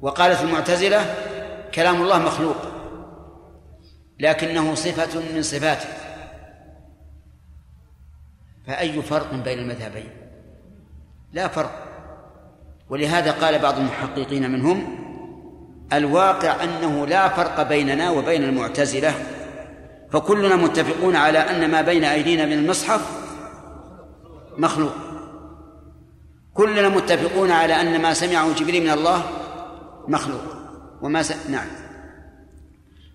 وقالت 0.00 0.42
المعتزلة 0.42 1.14
كلام 1.74 2.02
الله 2.02 2.18
مخلوق 2.18 2.56
لكنه 4.20 4.74
صفة 4.74 5.20
من 5.34 5.42
صفاته. 5.42 5.88
فأي 8.66 9.02
فرق 9.02 9.34
بين 9.34 9.58
المذهبين؟ 9.58 10.10
لا 11.32 11.48
فرق. 11.48 11.88
ولهذا 12.90 13.32
قال 13.32 13.58
بعض 13.58 13.78
المحققين 13.78 14.50
منهم 14.50 14.98
الواقع 15.92 16.64
أنه 16.64 17.06
لا 17.06 17.28
فرق 17.28 17.62
بيننا 17.62 18.10
وبين 18.10 18.44
المعتزلة 18.44 19.14
فكلنا 20.10 20.56
متفقون 20.56 21.16
على 21.16 21.38
أن 21.38 21.70
ما 21.70 21.82
بين 21.82 22.04
أيدينا 22.04 22.46
من 22.46 22.52
المصحف 22.52 23.27
مخلوق. 24.58 24.92
كلنا 26.54 26.88
متفقون 26.88 27.50
على 27.50 27.80
أن 27.80 28.02
ما 28.02 28.14
سمعه 28.14 28.54
جبريل 28.54 28.82
من 28.82 28.90
الله 28.90 29.22
مخلوق. 30.08 30.42
وما 31.02 31.22
س... 31.22 31.32
نعم. 31.48 31.66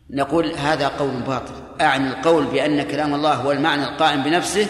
نقول 0.09 0.51
هذا 0.51 0.87
قول 0.87 1.21
باطل. 1.27 1.53
أعني 1.81 2.09
القول 2.09 2.45
بأن 2.45 2.83
كلام 2.83 3.13
الله 3.13 3.33
هو 3.33 3.51
المعنى 3.51 3.83
القائم 3.83 4.23
بنفسه 4.23 4.67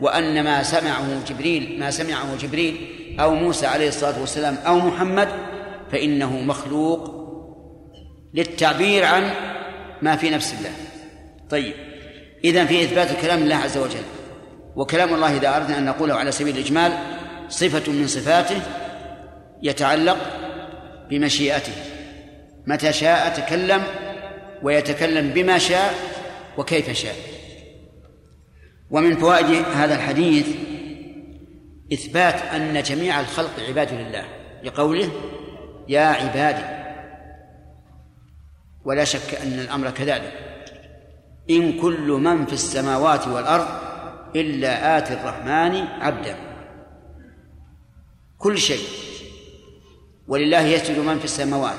وأن 0.00 0.44
ما 0.44 0.62
سمعه 0.62 1.24
جبريل 1.28 1.80
ما 1.80 1.90
سمعه 1.90 2.36
جبريل 2.36 2.76
أو 3.20 3.34
موسى 3.34 3.66
عليه 3.66 3.88
الصلاة 3.88 4.20
والسلام 4.20 4.54
أو 4.66 4.78
محمد 4.78 5.28
فإنه 5.92 6.40
مخلوق 6.40 7.20
للتعبير 8.34 9.04
عن 9.04 9.30
ما 10.02 10.16
في 10.16 10.30
نفس 10.30 10.54
الله. 10.54 10.72
طيب. 11.50 11.74
إذا 12.44 12.64
في 12.64 12.84
إثبات 12.84 13.20
كلام 13.20 13.42
الله 13.42 13.56
عز 13.56 13.78
وجل. 13.78 14.19
وكلام 14.76 15.14
الله 15.14 15.36
إذا 15.36 15.56
أردنا 15.56 15.78
أن 15.78 15.84
نقوله 15.84 16.14
على 16.14 16.32
سبيل 16.32 16.54
الإجمال 16.58 16.92
صفة 17.48 17.92
من 17.92 18.06
صفاته 18.06 18.62
يتعلق 19.62 20.18
بمشيئته. 21.10 21.72
متى 22.66 22.92
شاء 22.92 23.34
تكلم 23.34 23.82
ويتكلم 24.62 25.30
بما 25.30 25.58
شاء 25.58 25.94
وكيف 26.58 26.90
شاء. 26.90 27.14
ومن 28.90 29.16
فوائد 29.16 29.64
هذا 29.74 29.94
الحديث 29.94 30.46
إثبات 31.92 32.34
أن 32.34 32.82
جميع 32.82 33.20
الخلق 33.20 33.50
عباد 33.68 33.92
لله 33.92 34.24
لقوله 34.64 35.10
يا 35.88 36.00
عبادي. 36.00 36.80
ولا 38.84 39.04
شك 39.04 39.34
أن 39.42 39.58
الأمر 39.58 39.90
كذلك. 39.90 40.32
إن 41.50 41.80
كل 41.80 42.08
من 42.08 42.46
في 42.46 42.52
السماوات 42.52 43.28
والأرض 43.28 43.89
إلا 44.36 44.98
آتي 44.98 45.14
الرحمن 45.14 45.76
عبدا. 45.76 46.36
كل 48.38 48.58
شيء. 48.58 48.84
ولله 50.28 50.60
يسجد 50.60 50.98
من 50.98 51.18
في 51.18 51.24
السماوات 51.24 51.78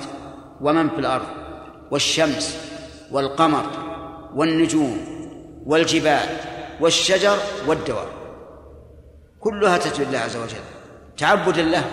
ومن 0.61 0.89
في 0.89 0.99
الأرض 0.99 1.27
والشمس 1.91 2.57
والقمر 3.11 3.65
والنجوم 4.35 4.97
والجبال 5.65 6.37
والشجر 6.81 7.37
والدواب. 7.67 8.07
كلها 9.39 9.77
تسجد 9.77 10.07
لله 10.07 10.19
عز 10.19 10.35
وجل. 10.35 10.57
تعبدا 11.17 11.61
له. 11.61 11.91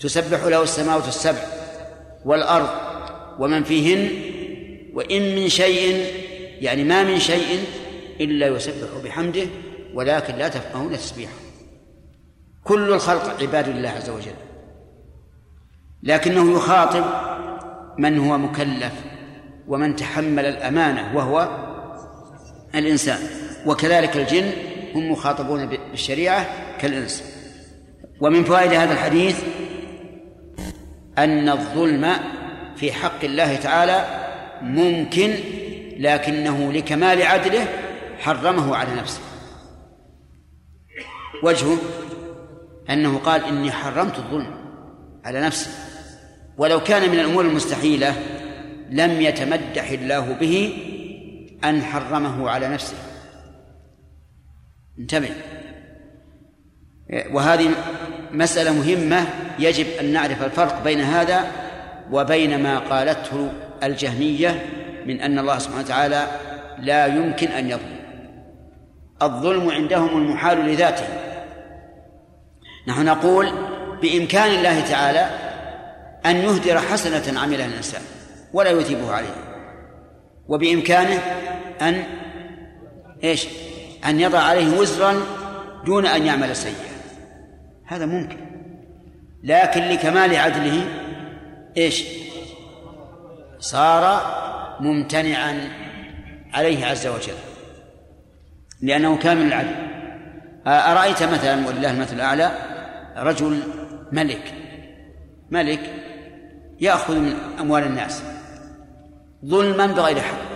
تسبح 0.00 0.44
له 0.44 0.62
السماوات 0.62 1.08
السبع 1.08 1.42
والأرض 2.24 2.70
ومن 3.38 3.64
فيهن. 3.64 4.30
وإن 4.94 5.36
من 5.36 5.48
شيء 5.48 6.06
يعني 6.60 6.84
ما 6.84 7.02
من 7.02 7.18
شيء 7.18 7.64
إلا 8.20 8.46
يسبح 8.46 8.88
بحمده 9.04 9.46
ولكن 9.94 10.34
لا 10.34 10.48
تفقهون 10.48 10.92
تسبيحه. 10.92 11.32
كل 12.64 12.92
الخلق 12.92 13.42
عباد 13.42 13.68
الله 13.68 13.88
عز 13.88 14.10
وجل. 14.10 14.34
لكنه 16.02 16.56
يخاطب 16.56 17.04
من 17.98 18.18
هو 18.18 18.38
مكلف 18.38 18.92
ومن 19.68 19.96
تحمل 19.96 20.46
الأمانة 20.46 21.16
وهو 21.16 21.66
الإنسان. 22.74 23.18
وكذلك 23.66 24.16
الجن 24.16 24.52
هم 24.94 25.12
مخاطبون 25.12 25.66
بالشريعة 25.66 26.46
كالإنس. 26.78 27.24
ومن 28.20 28.44
فوائد 28.44 28.72
هذا 28.72 28.92
الحديث 28.92 29.42
أن 31.18 31.48
الظلم 31.48 32.12
في 32.76 32.92
حق 32.92 33.24
الله 33.24 33.56
تعالى 33.56 34.04
ممكن 34.62 35.34
لكنه 35.98 36.72
لكمال 36.72 37.22
عدله 37.22 37.66
حرمه 38.20 38.76
على 38.76 38.94
نفسه. 38.94 39.20
وجهه 41.42 41.78
أنه 42.90 43.18
قال 43.18 43.44
إني 43.44 43.72
حرمت 43.72 44.18
الظلم 44.18 44.54
على 45.24 45.40
نفسي. 45.40 45.70
ولو 46.58 46.80
كان 46.80 47.10
من 47.10 47.20
الأمور 47.20 47.44
المستحيلة 47.44 48.14
لم 48.90 49.20
يتمدح 49.20 49.90
الله 49.90 50.32
به 50.32 50.72
أن 51.64 51.82
حرمه 51.82 52.50
على 52.50 52.68
نفسه. 52.68 52.96
انتبه. 54.98 55.30
وهذه 57.30 57.70
مسألة 58.32 58.72
مهمة 58.72 59.26
يجب 59.58 59.86
أن 60.00 60.12
نعرف 60.12 60.42
الفرق 60.42 60.84
بين 60.84 61.00
هذا 61.00 61.52
وبين 62.12 62.62
ما 62.62 62.78
قالته 62.78 63.52
الجهمية 63.82 64.66
من 65.06 65.20
أن 65.20 65.38
الله 65.38 65.58
سبحانه 65.58 65.84
وتعالى 65.84 66.26
لا 66.78 67.06
يمكن 67.06 67.48
أن 67.48 67.70
يظلم. 67.70 67.99
الظلم 69.22 69.70
عندهم 69.70 70.18
المحال 70.18 70.58
لذاته 70.58 71.04
نحن 72.88 73.04
نقول 73.04 73.52
بإمكان 74.02 74.50
الله 74.50 74.80
تعالى 74.80 75.30
أن 76.26 76.36
يهدر 76.36 76.78
حسنة 76.78 77.40
عملها 77.40 77.66
الإنسان 77.66 78.02
ولا 78.52 78.70
يثيبه 78.70 79.12
عليه. 79.12 79.34
وبإمكانه 80.48 81.18
أن 81.80 82.04
إيش؟ 83.24 83.46
أن 84.06 84.20
يضع 84.20 84.38
عليه 84.38 84.78
وزرا 84.78 85.14
دون 85.86 86.06
أن 86.06 86.26
يعمل 86.26 86.56
سيئا. 86.56 86.90
هذا 87.86 88.06
ممكن. 88.06 88.36
لكن 89.42 89.80
لكمال 89.80 90.36
عدله 90.36 90.84
إيش؟ 91.76 92.04
صار 93.58 94.22
ممتنعا 94.80 95.68
عليه 96.54 96.86
عز 96.86 97.06
وجل. 97.06 97.49
لأنه 98.82 99.16
كامل 99.16 99.42
العدل. 99.42 99.74
أرأيت 100.66 101.22
مثلا 101.22 101.66
ولله 101.66 101.90
المثل 101.90 102.16
الأعلى 102.16 102.50
رجل 103.16 103.62
ملك. 104.12 104.54
ملك 105.50 105.80
يأخذ 106.80 107.18
من 107.18 107.36
أموال 107.60 107.82
الناس 107.82 108.22
ظلما 109.46 109.86
بغير 109.86 110.20
حق. 110.20 110.50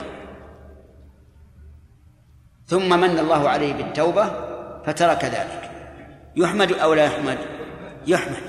ثم 2.67 3.01
من 3.01 3.19
الله 3.19 3.49
عليه 3.49 3.75
بالتوبة 3.75 4.31
فترك 4.87 5.25
ذلك. 5.25 5.71
يحمد 6.37 6.73
أو 6.73 6.95
لا 6.95 7.05
يحمد؟ 7.05 7.39
يحمد. 8.07 8.43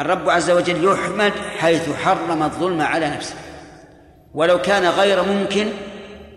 الرب 0.00 0.30
عز 0.30 0.50
وجل 0.50 0.84
يحمد 0.84 1.32
حيث 1.58 1.92
حرم 1.92 2.42
الظلم 2.42 2.80
على 2.80 3.10
نفسه. 3.10 3.36
ولو 4.34 4.58
كان 4.58 4.84
غير 4.84 5.22
ممكن 5.22 5.68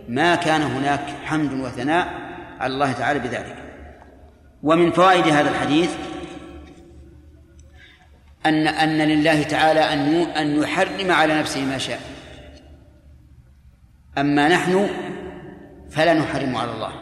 ما 0.07 0.35
كان 0.35 0.61
هناك 0.61 1.05
حمد 1.23 1.53
وثناء 1.53 2.28
على 2.59 2.73
الله 2.73 2.91
تعالى 2.91 3.19
بذلك. 3.19 3.55
ومن 4.63 4.91
فوائد 4.91 5.27
هذا 5.27 5.49
الحديث 5.49 5.95
أن 8.45 8.67
أن 8.67 8.97
لله 8.97 9.43
تعالى 9.43 9.79
أن 9.79 10.15
أن 10.15 10.61
يحرم 10.61 11.11
على 11.11 11.39
نفسه 11.39 11.65
ما 11.65 11.77
شاء. 11.77 12.01
أما 14.17 14.47
نحن 14.47 14.89
فلا 15.89 16.13
نحرم 16.13 16.55
على 16.55 16.71
الله. 16.71 16.93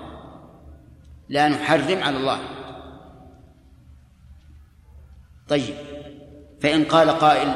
لا 1.29 1.47
نحرم 1.47 2.03
على 2.03 2.17
الله. 2.17 2.39
طيب 5.47 5.75
فإن 6.61 6.83
قال 6.83 7.09
قائل 7.09 7.49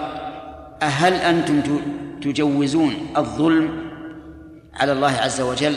أهل 0.82 1.14
أنتم 1.14 1.62
تجوزون 2.22 2.94
الظلم 3.18 3.92
على 4.74 4.92
الله 4.92 5.12
عز 5.12 5.42
وجل؟ 5.42 5.76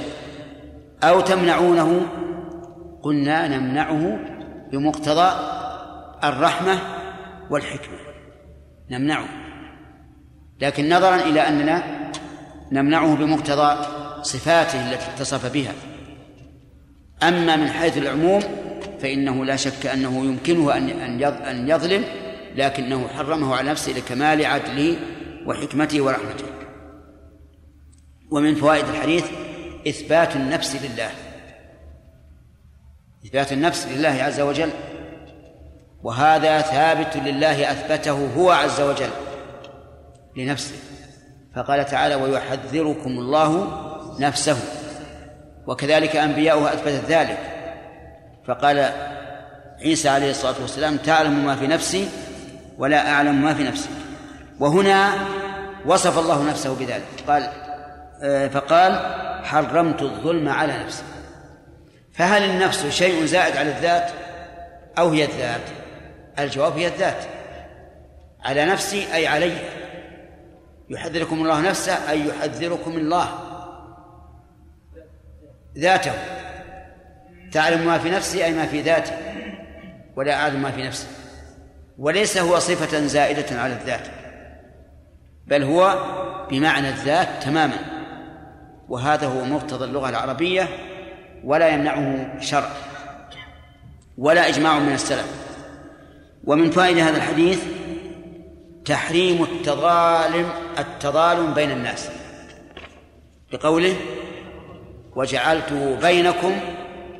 أو 1.08 1.20
تمنعونه؟ 1.20 2.06
قلنا 3.02 3.48
نمنعه 3.48 4.18
بمقتضى 4.72 5.30
الرحمة 6.24 6.78
والحكمة. 7.50 7.98
نمنعه. 8.90 9.28
لكن 10.60 10.88
نظرا 10.88 11.16
إلى 11.16 11.40
أننا 11.40 11.82
نمنعه 12.72 13.16
بمقتضى 13.16 13.86
صفاته 14.22 14.92
التي 14.92 15.06
اتصف 15.14 15.52
بها. 15.52 15.72
أما 17.22 17.56
من 17.56 17.68
حيث 17.68 17.98
العموم 17.98 18.40
فإنه 19.00 19.44
لا 19.44 19.56
شك 19.56 19.86
أنه 19.86 20.24
يمكنه 20.24 20.76
أن 20.76 20.88
أن 21.22 21.68
يظلم 21.68 22.04
لكنه 22.56 23.08
حرمه 23.08 23.56
على 23.56 23.70
نفسه 23.70 23.92
لكمال 23.92 24.46
عدله 24.46 24.96
وحكمته 25.46 26.02
ورحمته. 26.02 26.44
ومن 28.30 28.54
فوائد 28.54 28.88
الحديث 28.88 29.24
إثبات 29.88 30.36
النفس 30.36 30.76
لله. 30.76 31.10
إثبات 33.26 33.52
النفس 33.52 33.86
لله 33.86 34.22
عز 34.22 34.40
وجل. 34.40 34.70
وهذا 36.02 36.60
ثابت 36.60 37.16
لله 37.16 37.70
أثبته 37.70 38.34
هو 38.36 38.50
عز 38.50 38.80
وجل 38.80 39.10
لنفسه. 40.36 40.74
فقال 41.56 41.86
تعالى 41.86 42.14
ويحذركم 42.14 43.10
الله 43.10 43.80
نفسه. 44.20 44.58
وكذلك 45.66 46.16
أنبياؤه 46.16 46.72
أثبتت 46.72 47.04
ذلك. 47.08 47.38
فقال 48.46 48.92
عيسى 49.80 50.08
عليه 50.08 50.30
الصلاة 50.30 50.54
والسلام 50.60 50.96
تعلم 50.96 51.44
ما 51.44 51.56
في 51.56 51.66
نفسي 51.66 52.08
ولا 52.78 53.10
أعلم 53.10 53.42
ما 53.42 53.54
في 53.54 53.62
نفسك. 53.64 53.90
وهنا 54.60 55.14
وصف 55.86 56.18
الله 56.18 56.50
نفسه 56.50 56.74
بذلك. 56.74 57.04
قال 57.28 57.63
فقال 58.52 58.98
حرمت 59.44 60.02
الظلم 60.02 60.48
على 60.48 60.78
نفسي. 60.84 61.02
فهل 62.12 62.50
النفس 62.50 62.86
شيء 62.86 63.24
زائد 63.24 63.56
على 63.56 63.70
الذات 63.70 64.10
أو 64.98 65.08
هي 65.08 65.24
الذات؟ 65.24 65.60
الجواب 66.38 66.78
هي 66.78 66.86
الذات. 66.86 67.24
على 68.44 68.64
نفسي 68.64 69.14
أي 69.14 69.26
علي. 69.26 69.56
يحذركم 70.90 71.42
الله 71.42 71.60
نفسه 71.60 72.10
أي 72.10 72.28
يحذركم 72.28 72.90
الله. 72.90 73.28
ذاته. 75.78 76.12
تعلم 77.52 77.86
ما 77.86 77.98
في 77.98 78.10
نفسي 78.10 78.44
أي 78.44 78.52
ما 78.52 78.66
في 78.66 78.80
ذاتي. 78.80 79.12
ولا 80.16 80.34
أعلم 80.34 80.62
ما 80.62 80.70
في 80.70 80.82
نفسي. 80.82 81.06
وليس 81.98 82.38
هو 82.38 82.58
صفة 82.58 83.06
زائدة 83.06 83.60
على 83.60 83.72
الذات. 83.72 84.08
بل 85.46 85.62
هو 85.62 85.98
بمعنى 86.50 86.88
الذات 86.88 87.28
تماما. 87.42 87.93
وهذا 88.88 89.26
هو 89.26 89.44
مقتضى 89.44 89.84
اللغة 89.84 90.08
العربية 90.08 90.68
ولا 91.44 91.68
يمنعه 91.68 92.40
شرع 92.40 92.70
ولا 94.18 94.48
إجماع 94.48 94.78
من 94.78 94.92
السلف. 94.92 95.44
ومن 96.44 96.70
فائدة 96.70 97.02
هذا 97.02 97.16
الحديث 97.16 97.64
تحريم 98.84 99.42
التظالم 99.42 100.48
التظالم 100.78 101.54
بين 101.54 101.70
الناس. 101.70 102.10
بقوله 103.52 103.96
وجعلته 105.16 106.00
بينكم 106.00 106.60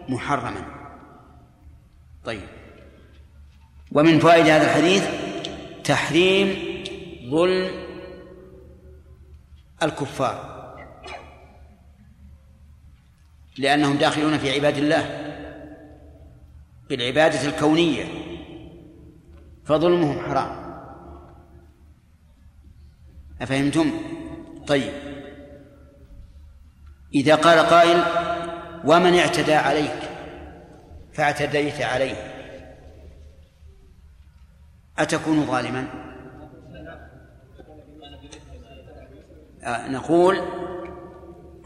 محرما. 0.09 0.67
طيب. 2.25 2.49
ومن 3.93 4.19
فوائد 4.19 4.47
هذا 4.47 4.65
الحديث 4.65 5.09
تحريم 5.85 6.57
ظلم 7.31 7.71
الكفار. 9.83 10.54
لأنهم 13.59 13.97
داخلون 13.97 14.39
في 14.39 14.53
عباد 14.53 14.77
الله 14.77 15.25
بالعبادة 16.89 17.49
الكونية. 17.49 18.05
فظلمهم 19.65 20.19
حرام. 20.19 20.65
أفهمتم؟ 23.43 23.91
طيب. 24.67 24.93
إذا 27.15 27.35
قال 27.35 27.59
قائل 27.59 28.03
ومن 28.85 29.15
اعتدى 29.15 29.55
عليك 29.55 30.11
فاعتديت 31.13 31.81
عليه. 31.83 32.17
أتكون 34.99 35.47
ظالما؟ 35.47 35.89
آه 39.63 39.89
نقول 39.89 40.37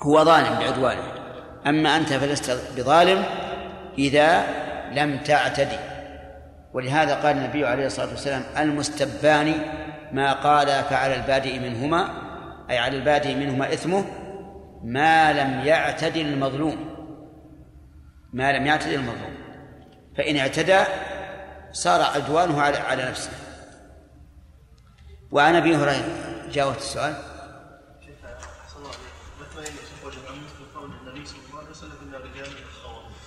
هو 0.03 0.25
ظالم 0.25 0.59
بعدوانه. 0.59 1.18
أما 1.67 1.97
أنت 1.97 2.13
فلست 2.13 2.59
بظالم 2.77 3.25
إذا 3.99 4.45
لم 4.93 5.19
تعتدي. 5.19 5.79
ولهذا 6.73 7.15
قال 7.15 7.37
النبي 7.37 7.67
عليه 7.67 7.87
الصلاة 7.87 8.09
والسلام 8.09 8.43
المستبان 8.59 9.55
ما 10.13 10.33
قال 10.33 10.67
فعلى 10.67 11.17
البادئ 11.17 11.59
منهما 11.59 12.09
أي 12.71 12.79
على 12.79 12.97
البادئ 12.97 13.35
منهما 13.35 13.73
إثمه 13.73 14.05
ما 14.85 15.33
لم 15.33 15.67
يعتدل 15.67 16.21
المظلوم. 16.21 16.77
ما 18.33 18.53
لم 18.53 18.67
يعتدل 18.67 18.95
المظلوم. 18.95 19.35
فإن 20.17 20.37
اعتدى 20.37 20.79
صار 21.73 22.03
عدوانه 22.03 22.63
على 22.63 22.77
على 22.77 23.05
نفسه. 23.05 23.31
وعن 25.31 25.55
أبي 25.55 25.77
هريرة 25.77 26.05
جاوبت 26.53 26.77
السؤال. 26.77 27.15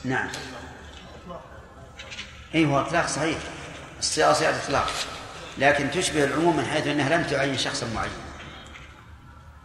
نعم. 0.03 0.29
اي 2.55 2.65
هو 2.65 2.79
أطلاق 2.79 3.07
صحيح. 3.07 3.37
الصيغه 3.99 4.33
صيغه 4.33 4.63
اطلاق 4.65 4.91
لكن 5.57 5.91
تشبه 5.91 6.23
العموم 6.23 6.57
من 6.57 6.65
حيث 6.65 6.87
إنها 6.87 7.17
لم 7.17 7.23
تعين 7.23 7.57
شخصا 7.57 7.87
معين 7.95 8.11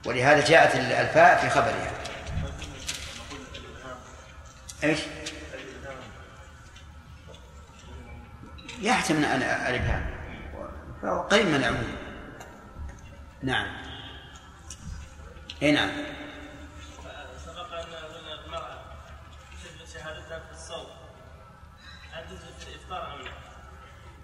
ولهذا 0.07 0.47
جاءت 0.47 0.75
الفاء 0.75 1.41
في 1.41 1.51
خبرها. 1.51 1.91
إيش؟ 4.85 4.99
يحتمل 8.81 9.25
الابهام 9.25 10.11
فهو 11.03 11.21
قريب 11.21 11.47
من 11.47 11.55
العموم. 11.55 11.97
نعم. 13.43 13.67
اي 15.63 15.73
نعم. 15.73 16.16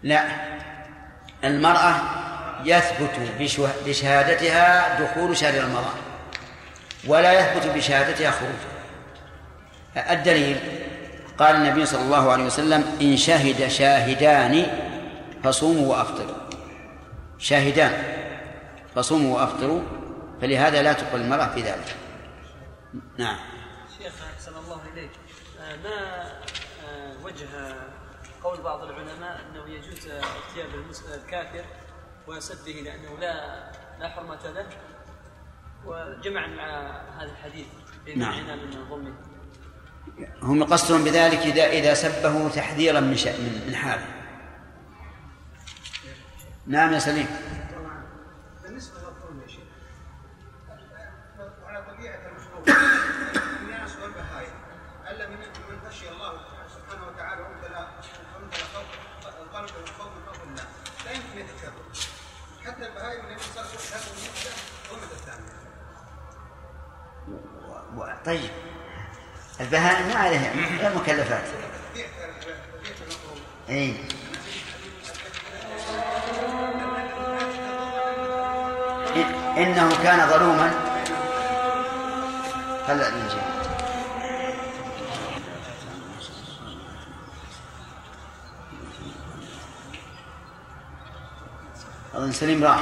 لا. 0.03 0.25
المرأة 1.45 1.95
يثبت 2.65 3.11
بشهادتها 3.87 5.01
دخول 5.01 5.37
شهر 5.37 5.65
رمضان 5.65 5.85
ولا 7.07 7.33
يثبت 7.33 7.77
بشهادتها 7.77 8.31
خروجه. 8.31 10.13
الدليل 10.13 10.61
قال 11.39 11.57
النبي 11.57 11.87
صلى 11.87 12.03
الله 12.03 12.33
عليه 12.33 12.45
وسلم 12.45 12.85
إن 13.01 13.17
شهد 13.17 13.69
شاهدان 13.69 14.67
فصوموا 15.45 15.97
وأفطروا. 15.97 16.37
شاهدان 17.39 17.93
فصوموا 18.95 19.39
وأفطروا 19.41 19.83
فلهذا 20.41 20.83
لا 20.83 20.93
تقبل 20.93 21.21
المرأة 21.21 21.47
في 21.47 21.63
ذلك. 21.63 21.97
نعم. 23.19 23.37
شيخ 23.99 24.13
أحسن 24.35 24.53
الله 24.65 24.81
إليك. 24.93 25.11
آه، 25.61 25.77
ما 25.77 26.23
آه، 26.85 27.25
وجه 27.25 27.47
قول 28.45 28.61
بعض 28.61 28.83
العلماء 28.83 29.41
اغتياب 30.07 30.69
الكافر 31.15 31.65
وسده 32.27 32.73
لأنه 32.73 33.19
لا 33.19 33.71
لا 34.01 34.09
حرمة 34.09 34.51
له 34.51 34.67
وجمع 35.85 36.47
مع 36.47 36.91
هذا 37.19 37.31
الحديث 37.31 37.67
نعم. 38.17 38.47
من 38.47 38.89
ظلمه 38.89 39.15
هم 40.43 40.61
يقصدون 40.61 41.05
بذلك 41.05 41.39
إذا 41.39 41.67
إذا 41.67 41.95
سبه 41.95 42.49
تحذيرا 42.49 43.01
من 43.01 43.09
من 43.09 43.65
من 43.67 43.75
حاله. 43.75 44.07
نعم 46.67 46.93
يا 46.93 46.99
سليم 46.99 47.27
بالنسبة 48.63 48.99
للظلم 48.99 49.43
يا 49.43 49.49
شيخ 49.49 49.63
على 51.67 51.83
طبيعه 51.83 52.21
المخلوق 52.29 52.79
الناس 53.61 53.97
والبهائم 53.97 54.53
الا 55.11 55.29
من 55.29 55.37
من 55.37 55.91
خشي 55.91 56.09
الله 56.09 56.33
سبحانه 56.69 57.07
وتعالى 57.09 57.43
وامتلا 57.43 57.89
امتلا 58.37 58.63
القلب 59.43 59.71
والخوف 59.77 60.13
من 60.17 60.25
خوف 60.27 60.43
الله 60.43 60.65
لا 61.05 61.13
يمكن 61.13 61.39
يتكبر 61.39 61.83
حتى 62.65 62.87
البهائم 62.87 63.25
النبي 63.25 63.41
صلى 63.43 63.51
الله 63.51 63.67
عليه 63.67 63.75
وسلم 63.75 63.99
هذه 63.99 64.11
المده 64.13 64.53
ظلمت 64.91 65.13
الثانية 65.13 65.63
طيب. 68.27 68.51
البهائم 69.61 70.09
ما 70.09 70.15
عليها 70.15 70.53
غير 70.81 70.95
مكلفات 70.97 71.45
اي 73.69 73.95
إنه 79.57 80.03
كان 80.03 80.29
ظلوما. 80.29 80.71
هلا 82.89 83.11
نجي. 83.11 83.37
أظن 92.15 92.33
سليم 92.33 92.65
راح. 92.65 92.81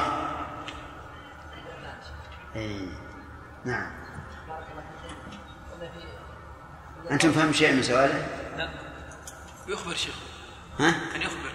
اي 2.56 2.88
نعم. 3.64 3.99
أنتم 7.10 7.32
فهم 7.32 7.52
شيء 7.52 7.72
من 7.72 7.82
سؤاله؟ 7.82 8.26
لا. 8.56 8.68
يخبر 9.68 9.94
شيخ. 9.94 10.14
ها؟ 10.78 10.94
كان 11.12 11.22
يخبر. 11.22 11.52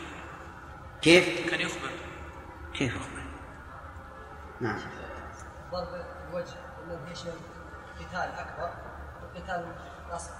كيف؟ 1.02 1.50
كان 1.50 1.60
يخبر. 1.60 1.90
كيف 2.74 2.96
يخبر؟ 2.96 3.24
نعم. 4.62 4.80
ضرب 5.72 5.88
الوجه 6.30 6.56
الذي 6.88 7.12
يشمل 7.12 7.34
قتال 8.00 8.30
أكبر 8.40 8.70
وقتال 9.24 9.66
اصغر 10.12 10.36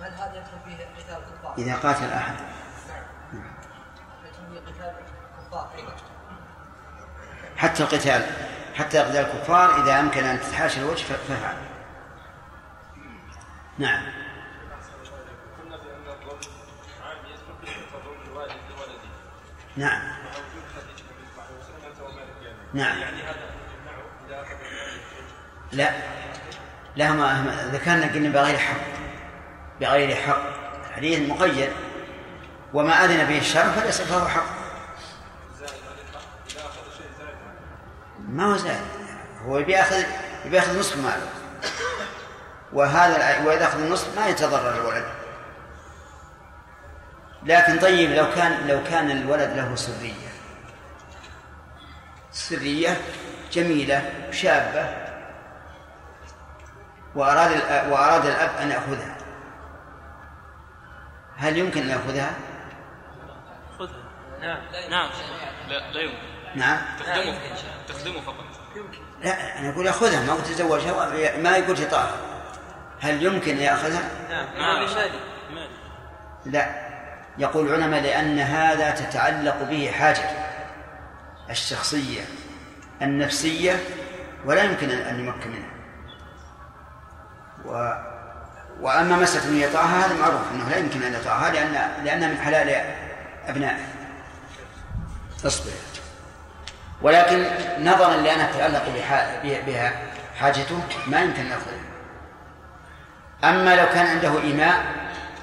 هل 0.00 0.12
هذا 0.12 0.36
يدخل 0.36 0.58
فيه 0.64 0.84
قتال 0.84 1.22
الكفار؟ 1.22 1.54
إذا 1.58 1.74
قاتل 1.74 2.12
أحد. 2.12 2.34
نعم. 3.32 3.54
يدخل 4.24 4.46
فيه 4.52 4.72
قتال 4.72 4.94
الكفار 5.38 5.70
حتى 7.56 7.82
القتال 7.82 8.26
حتى 8.74 8.98
قتال 8.98 9.16
الكفار 9.16 9.82
إذا 9.82 10.00
أمكن 10.00 10.24
أن 10.24 10.40
تتحاشى 10.40 10.80
الوجه 10.80 11.04
فافعل. 11.04 11.56
نعم 13.78 14.02
قلنا 15.62 15.76
بأن 15.76 16.06
الظلم 16.06 16.40
عام 17.04 17.18
يدخل 17.26 17.66
في 17.66 17.80
ظلم 17.92 18.22
الوالد 18.26 18.52
لولده 18.52 18.52
نعم 18.52 18.52
ووجود 18.52 18.52
حديث 18.52 18.52
النبي 18.52 18.52
صلى 18.52 18.52
الله 18.52 18.52
عليه 18.52 18.52
وسلم 18.52 18.60
أنت 18.60 18.80
ومالك 18.80 19.00
نعم. 19.76 20.00
الوالد 22.74 23.04
لا. 25.72 25.90
لا 26.96 27.12
ما 27.12 27.56
ذكرنا 27.72 28.06
قلنا 28.06 28.28
بغير 28.28 28.58
حق. 28.58 28.80
بغير 29.80 30.16
حق. 30.16 30.42
الحديث 30.88 31.30
مقيد. 31.30 31.70
وما 32.74 33.04
أذن 33.04 33.24
به 33.24 33.38
الشرع 33.38 33.68
فليس 33.68 34.00
فهو 34.00 34.28
حق. 34.28 34.46
ما 38.28 38.52
هو 38.52 38.56
زائد؟ 38.56 38.80
هو 39.46 39.58
يبي 39.58 39.72
ياخذ 39.72 40.04
يبي 40.44 40.56
يأخذ 40.56 40.78
نصف 40.78 40.96
ماله. 40.96 41.28
وهذا 42.72 43.46
وإذا 43.46 43.64
أخذ 43.64 43.80
النصف 43.80 44.18
ما 44.18 44.26
يتضرر 44.26 44.80
الولد. 44.80 45.23
لكن 47.44 47.78
طيب 47.78 48.10
لو 48.10 48.26
كان 48.34 48.66
لو 48.66 48.84
كان 48.84 49.10
الولد 49.10 49.50
له 49.56 49.74
سرية. 49.74 50.34
سرية 52.32 52.96
جميلة 53.52 54.12
شابة 54.30 55.04
وأراد 57.14 57.50
وأراد 57.90 58.26
الأب 58.26 58.50
أن 58.62 58.70
يأخذها. 58.70 59.16
هل 61.36 61.58
يمكن 61.58 61.82
أن 61.82 61.88
يأخذها؟ 61.90 62.34
خذها. 63.78 64.04
نعم. 64.40 64.58
نعم. 64.90 65.10
لا 65.68 65.92
لا 65.92 66.00
يمكن. 66.00 66.18
نعم. 66.54 66.78
تخدمه 66.98 67.38
تخدمه 67.88 68.20
فقط. 68.20 68.44
لا 69.20 69.58
أنا 69.58 69.70
أقول 69.70 69.86
يأخذها 69.86 70.26
ما 70.26 70.32
قلت 70.32 70.50
يتزوجها 70.50 71.36
ما 71.36 71.56
يقول 71.56 71.80
يطاها 71.80 72.16
هل 73.00 73.22
يمكن 73.22 73.50
أن 73.50 73.62
يأخذها؟ 73.62 74.10
نعم. 74.30 74.46
نعم. 74.58 74.86
لا. 76.46 76.83
يقول 77.38 77.66
العلماء 77.66 78.00
لأن 78.00 78.38
هذا 78.38 78.90
تتعلق 78.90 79.62
به 79.62 79.90
حاجة 79.90 80.30
الشخصية 81.50 82.22
النفسية 83.02 83.80
ولا 84.44 84.62
يمكن 84.62 84.90
أن 84.90 85.20
يمكن 85.20 85.50
منها. 85.50 85.74
و 87.64 87.94
وأما 88.80 89.16
مسألة 89.16 89.48
أن 89.48 89.56
يطاعها 89.56 90.06
هذا 90.06 90.14
معروف 90.20 90.40
أنه 90.54 90.68
لا 90.68 90.76
يمكن 90.76 91.02
أن 91.02 91.14
يطاعها 91.14 91.50
لأن 91.50 92.04
لأنها 92.04 92.28
من 92.28 92.38
حلال 92.38 92.84
أبنائه. 93.46 93.84
اصبر 95.46 95.70
ولكن 97.02 97.44
نظرا 97.80 98.16
لأنها 98.16 98.52
تتعلق 98.52 98.82
بها, 99.66 99.92
حاجته 100.40 100.80
ما 101.06 101.20
يمكن 101.20 101.40
أن 101.40 101.58
أما 103.44 103.76
لو 103.76 103.86
كان 103.86 104.06
عنده 104.06 104.40
إيماء 104.42 104.84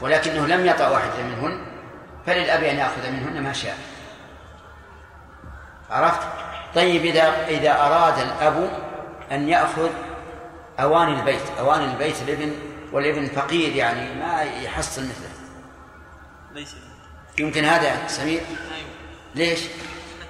ولكنه 0.02 0.48
لم 0.48 0.66
يطع 0.66 0.90
واحدة 0.90 1.24
منهن 1.24 1.62
فللأب 2.26 2.64
أن 2.64 2.76
يأخذ 2.78 3.10
منهن 3.12 3.44
ما 3.44 3.54
شاء. 3.54 3.78
عرفت؟ 5.90 6.28
طيب 6.76 7.06
إذا 7.06 7.48
إذا 7.48 7.72
أراد 7.72 8.18
الأب 8.20 8.70
أن 9.32 9.50
يأخذ 9.50 9.90
أواني 10.80 11.20
البيت 11.20 11.42
أواني 11.60 11.86
البيت 11.86 12.22
الابن 12.22 12.54
والابن 12.92 13.28
فقير 13.28 13.76
يعني 13.76 14.20
ما 14.20 14.42
يحصل 14.42 15.02
مثله. 15.04 15.30
ليس. 16.52 16.76
يمكن 17.40 17.66
هذا 17.66 18.08
سمير؟ 18.08 18.42
أيوه 18.42 18.88
ليش؟ 19.36 19.60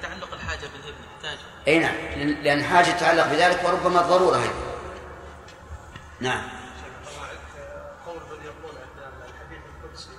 تعلق 0.01 0.33
الحاجة 0.33 0.59
بالابن 0.59 0.97
يحتاج 1.15 1.37
أي 1.67 1.79
نعم 1.79 1.95
لأن- 2.43 2.63
حاجة 2.65 2.85
تتعلق 2.91 3.27
بذلك 3.27 3.61
وربما 3.65 4.01
الضرورة 4.01 4.35
أيضا. 4.37 4.53
نعم 6.19 6.43
قول 8.05 8.15
من 8.15 8.45
يقول 8.45 8.75
ان 8.77 9.11
الحديث 9.29 9.59
القدسي 9.83 10.09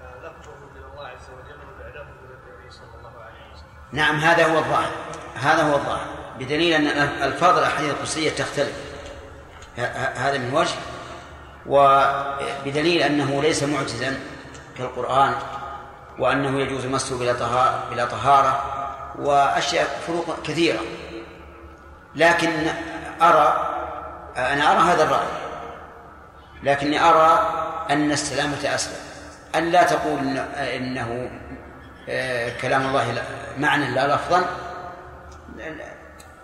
آه، 0.00 0.18
لفظه 0.18 0.52
من 0.74 0.82
الله 0.92 1.06
عز 1.06 1.26
وجل 1.38 1.58
واعلامه 1.80 2.10
من 2.10 2.30
النبي 2.30 2.70
صلى 2.70 2.94
الله 2.98 3.20
عليه 3.22 3.52
وسلم 3.52 3.79
نعم 3.92 4.16
هذا 4.16 4.46
هو 4.46 4.58
الظاهر. 4.58 4.90
هذا 5.34 5.62
هو 5.62 5.74
الظاهر. 5.76 6.06
بدليل 6.38 6.72
أن 6.72 6.86
الفاظ 7.22 7.58
الأحاديث 7.58 7.90
القدسية 7.90 8.30
تختلف. 8.30 8.72
هذا 10.16 10.38
من 10.38 10.54
وجه. 10.54 10.74
وبدليل 11.66 13.02
أنه 13.02 13.42
ليس 13.42 13.62
معجزا 13.62 14.20
كالقرآن 14.78 15.34
وأنه 16.18 16.60
يجوز 16.60 16.86
مسه 16.86 17.18
بلا 17.18 17.32
طهارة 17.32 17.84
بلا 17.90 18.04
طهارة 18.04 18.62
وأشياء 19.18 20.00
فروق 20.06 20.42
كثيرة. 20.42 20.80
لكن 22.14 22.50
أرى 23.22 23.66
أنا 24.36 24.72
أرى 24.72 24.92
هذا 24.92 25.02
الرأي. 25.02 25.28
لكني 26.62 27.00
أرى 27.04 27.50
أن 27.90 28.12
السلامة 28.12 28.74
أسلم. 28.74 28.96
أن 29.54 29.70
لا 29.70 29.82
تقول 29.82 30.18
إن- 30.20 30.58
إنه 30.58 31.30
كلام 32.60 32.86
الله 32.86 33.22
معنى 33.58 33.90
لا 33.90 34.14
لفظا. 34.14 34.44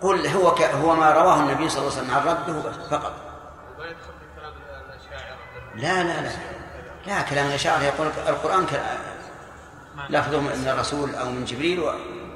قل 0.01 0.27
هو 0.27 0.55
ك- 0.55 0.61
هو 0.61 0.95
ما 0.95 1.11
رواه 1.11 1.39
النبي 1.39 1.69
صلى 1.69 1.81
الله 1.81 1.91
عليه 1.97 2.01
وسلم 2.01 2.15
عن 2.15 2.27
ربه 2.27 2.71
فقط. 2.89 3.13
لا 5.75 6.03
لا 6.03 6.21
لا. 6.21 6.29
لا 7.07 7.21
كلام 7.21 7.47
الأشاعرة 7.47 7.83
يقول 7.83 8.07
القرآن 8.27 8.65
لفظه 10.09 10.39
من 10.41 10.67
الرسول 10.67 11.15
أو 11.15 11.25
من 11.25 11.45
جبريل 11.45 11.83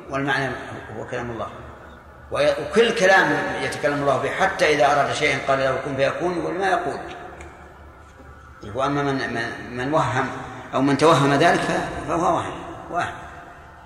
والمعنى 0.09 0.51
هو 0.97 1.07
كلام 1.07 1.31
الله. 1.31 1.47
وكل 2.31 2.95
كلام 2.95 3.43
يتكلم 3.61 4.01
الله 4.01 4.17
به 4.17 4.29
حتى 4.29 4.73
إذا 4.75 4.85
أراد 4.85 5.13
شيئا 5.13 5.39
قال 5.47 5.59
له 5.59 5.77
كن 5.85 5.95
فيكون 5.95 6.37
يقول 6.37 6.53
ما 6.53 6.67
يقول. 6.69 6.99
وأما 8.75 9.03
من 9.03 9.33
من, 9.77 9.93
وهم 9.93 10.29
أو 10.73 10.81
من 10.81 10.97
توهم 10.97 11.33
ذلك 11.33 11.61
فهو 12.07 12.35
وهم. 12.35 12.60
وهم 12.91 13.13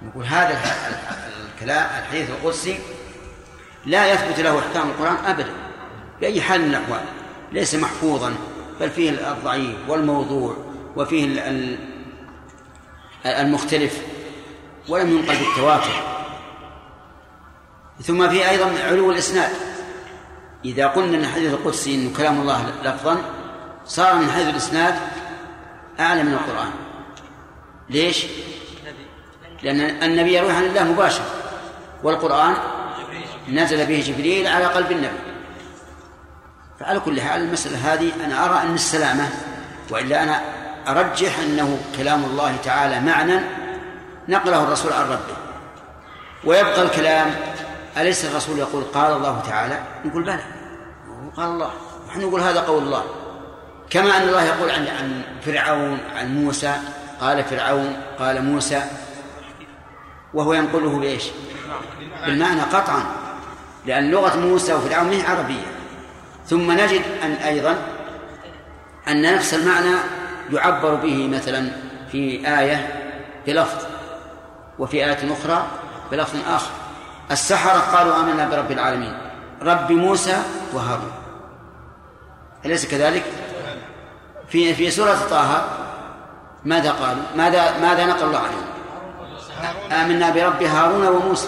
نقول 0.02 0.26
هذا 0.26 0.62
الكلام 1.56 1.86
الحديث 2.00 2.30
القدسي 2.30 2.80
لا 3.86 4.14
يثبت 4.14 4.40
له 4.40 4.60
إحكام 4.60 4.90
القرآن 4.90 5.16
أبدا 5.26 5.54
بأي 6.22 6.42
حال 6.42 6.62
من 6.62 6.68
الأحوال. 6.68 7.02
ليس 7.52 7.76
محفوظا 7.76 8.36
بل 8.80 8.90
فيه 8.90 9.10
الضعيف 9.32 9.76
والموضوع 9.88 10.58
وفيه 10.96 11.26
ال- 11.26 11.40
ال- 11.40 11.78
المختلف 13.26 14.02
ولم 14.90 15.10
ينقل 15.18 15.36
بالتواتر. 15.36 15.94
ثم 18.02 18.30
في 18.30 18.50
أيضا 18.50 18.72
علو 18.84 19.12
الإسناد. 19.12 19.50
إذا 20.66 20.88
قلنا 20.88 21.18
أن 21.18 21.24
الحديث 21.24 21.54
القدسي 21.54 21.96
أنه 21.96 22.18
كلام 22.18 22.42
الله 22.42 22.72
لفظا 22.84 23.18
صار 23.86 24.16
من 24.16 24.30
حيث 24.32 24.48
الإسناد 24.48 24.96
أعلى 26.00 26.24
من 26.24 26.34
القرآن. 26.34 26.72
ليش؟ 27.90 28.26
لأن 29.66 29.80
النبي 30.04 30.34
يروي 30.34 30.52
عن 30.52 30.64
الله 30.64 30.84
مباشرة 30.84 31.26
والقرآن 32.04 32.54
نزل 33.50 33.86
به 33.86 34.04
جبريل 34.08 34.48
على 34.48 34.66
قلب 34.66 34.92
النبي. 34.92 35.20
فعلى 36.80 37.00
كل 37.00 37.22
حال 37.22 37.42
المسألة 37.42 37.94
هذه 37.94 38.12
أنا 38.26 38.46
أرى 38.46 38.62
أن 38.62 38.74
السلامة 38.74 39.30
وإلا 39.92 40.24
أنا 40.24 40.42
أرجح 40.88 41.40
أنه 41.40 41.80
كلام 41.98 42.24
الله 42.26 42.56
تعالى 42.64 43.00
معنى 43.00 43.40
نقله 44.30 44.64
الرسول 44.64 44.94
عن 44.94 45.06
ربه. 45.06 45.38
ويبقى 46.44 46.82
الكلام 46.82 47.36
أليس 47.98 48.26
الرسول 48.26 48.60
يقول 48.60 48.84
قال 48.84 49.14
الله 49.14 49.42
تعالى؟ 49.48 49.80
نقول 50.06 50.24
بلى 50.24 50.40
قال 51.38 51.50
الله. 51.50 51.72
نحن 52.08 52.22
نقول 52.22 52.42
هذا 52.42 52.60
قول 52.62 52.84
الله. 52.84 53.04
كما 53.90 54.18
أن 54.18 54.22
الله 54.22 54.44
يقول 54.44 54.70
عن 54.72 54.88
عن 54.88 55.22
فرعون 55.46 56.00
عن 56.16 56.44
موسى 56.44 56.74
قال 57.22 57.44
فرعون 57.44 57.98
قال 58.20 58.46
موسى. 58.46 58.82
وهو 60.36 60.54
ينقله 60.54 61.00
بإيش 61.00 61.24
بالمعنى 62.26 62.62
قطعا 62.62 63.04
لأن 63.86 64.12
لغة 64.12 64.38
موسى 64.38 64.74
وفرعون 64.74 65.10
هي 65.10 65.22
عربية 65.22 65.66
ثم 66.48 66.72
نجد 66.72 67.02
أن 67.24 67.32
أيضا 67.32 67.76
أن 69.08 69.36
نفس 69.36 69.54
المعنى 69.54 69.96
يعبر 70.52 70.96
به 70.96 71.28
مثلا 71.28 71.72
في 72.12 72.48
آية 72.60 73.02
بلفظ 73.48 73.86
وفي 74.80 75.06
آية 75.06 75.34
أخرى 75.34 75.68
بلفظ 76.12 76.38
آخر 76.48 76.72
السحرة 77.32 77.80
قالوا 77.98 78.16
آمنا 78.16 78.50
برب 78.50 78.72
العالمين 78.72 79.18
رب 79.62 79.92
موسى 79.92 80.38
وهارون 80.74 81.12
أليس 82.66 82.86
كذلك؟ 82.86 83.24
في 84.48 84.74
في 84.74 84.92
سورة 84.92 85.18
طه 85.30 85.66
ماذا 86.66 86.92
قالوا؟ 86.92 87.24
ماذا 87.36 87.78
ماذا 87.82 88.06
نقل 88.06 88.24
الله 88.24 88.40
عنهم؟ 88.40 88.75
آمنا 89.92 90.30
برب 90.30 90.64
هارون 90.64 91.08
وموسى 91.08 91.48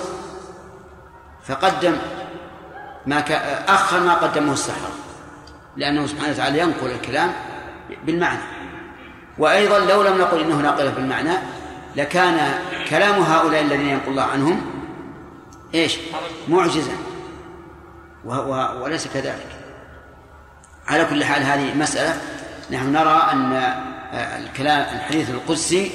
فقدم 1.45 1.95
ما. 3.05 3.23
أخر 3.67 3.99
ما 3.99 4.13
قدمه 4.13 4.53
السحرة 4.53 4.89
لأنه 5.77 6.07
سبحانه 6.07 6.31
وتعالى 6.31 6.59
ينقل 6.59 6.91
الكلام 6.91 7.31
بالمعنى 8.05 8.39
وأيضا 9.37 9.79
لو 9.79 10.03
لم 10.03 10.17
نقل 10.17 10.39
إنه 10.41 10.55
ناقله 10.55 10.89
بالمعنى 10.89 11.33
لكان 11.95 12.59
كلام 12.89 13.21
هؤلاء 13.21 13.61
الذين 13.61 13.89
ينقل 13.89 14.09
الله 14.09 14.23
عنهم 14.23 14.61
إيش؟ 15.73 15.97
معجزا. 16.47 16.97
وليس 18.81 19.07
كذلك 19.07 19.47
على 20.87 21.05
كل 21.05 21.23
حال 21.23 21.43
هذه 21.43 21.75
مسألة 21.75 22.21
نحن 22.71 22.91
نرى 22.91 23.27
أن 23.31 23.73
الكلام 24.13 24.85
الحديث 24.95 25.29
القدسي 25.29 25.91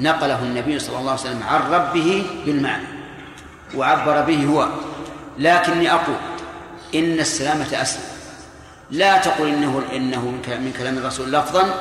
نقله 0.00 0.42
النبي 0.42 0.78
صلى 0.78 0.98
الله 0.98 1.10
عليه 1.10 1.20
وسلم 1.20 1.42
عن 1.42 1.72
ربه 1.72 2.26
بالمعنى 2.46 2.86
وعبر 3.74 4.20
به 4.20 4.44
هو 4.46 4.68
لكني 5.38 5.92
أقول 5.92 6.16
إن 6.94 7.20
السلامة 7.20 7.82
أسلم. 7.82 8.02
لا 8.90 9.18
تقل 9.18 9.48
إنه 9.48 9.82
إنه 9.92 10.20
من 10.46 10.72
كلام 10.78 10.98
الرسول 10.98 11.32
لفظا 11.32 11.74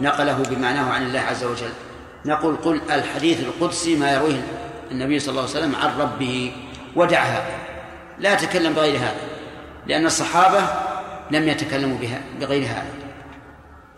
نقله 0.00 0.42
بمعناه 0.50 0.92
عن 0.92 1.02
الله 1.02 1.20
عز 1.20 1.44
وجل. 1.44 1.72
نقول 2.26 2.56
قل 2.56 2.80
الحديث 2.90 3.40
القدسي 3.40 3.96
ما 3.96 4.12
يرويه 4.12 4.42
النبي 4.90 5.18
صلى 5.18 5.30
الله 5.30 5.42
عليه 5.42 5.50
وسلم 5.50 5.76
عن 5.76 6.00
ربه 6.00 6.52
ودع 6.96 7.22
هذا 7.22 7.56
لا 8.18 8.34
تكلم 8.34 8.72
بغير 8.72 8.96
هذا 8.96 9.20
لأن 9.86 10.06
الصحابة 10.06 10.60
لم 11.30 11.48
يتكلموا 11.48 11.98
بها 11.98 12.20
بغير 12.40 12.62
هذا. 12.62 12.92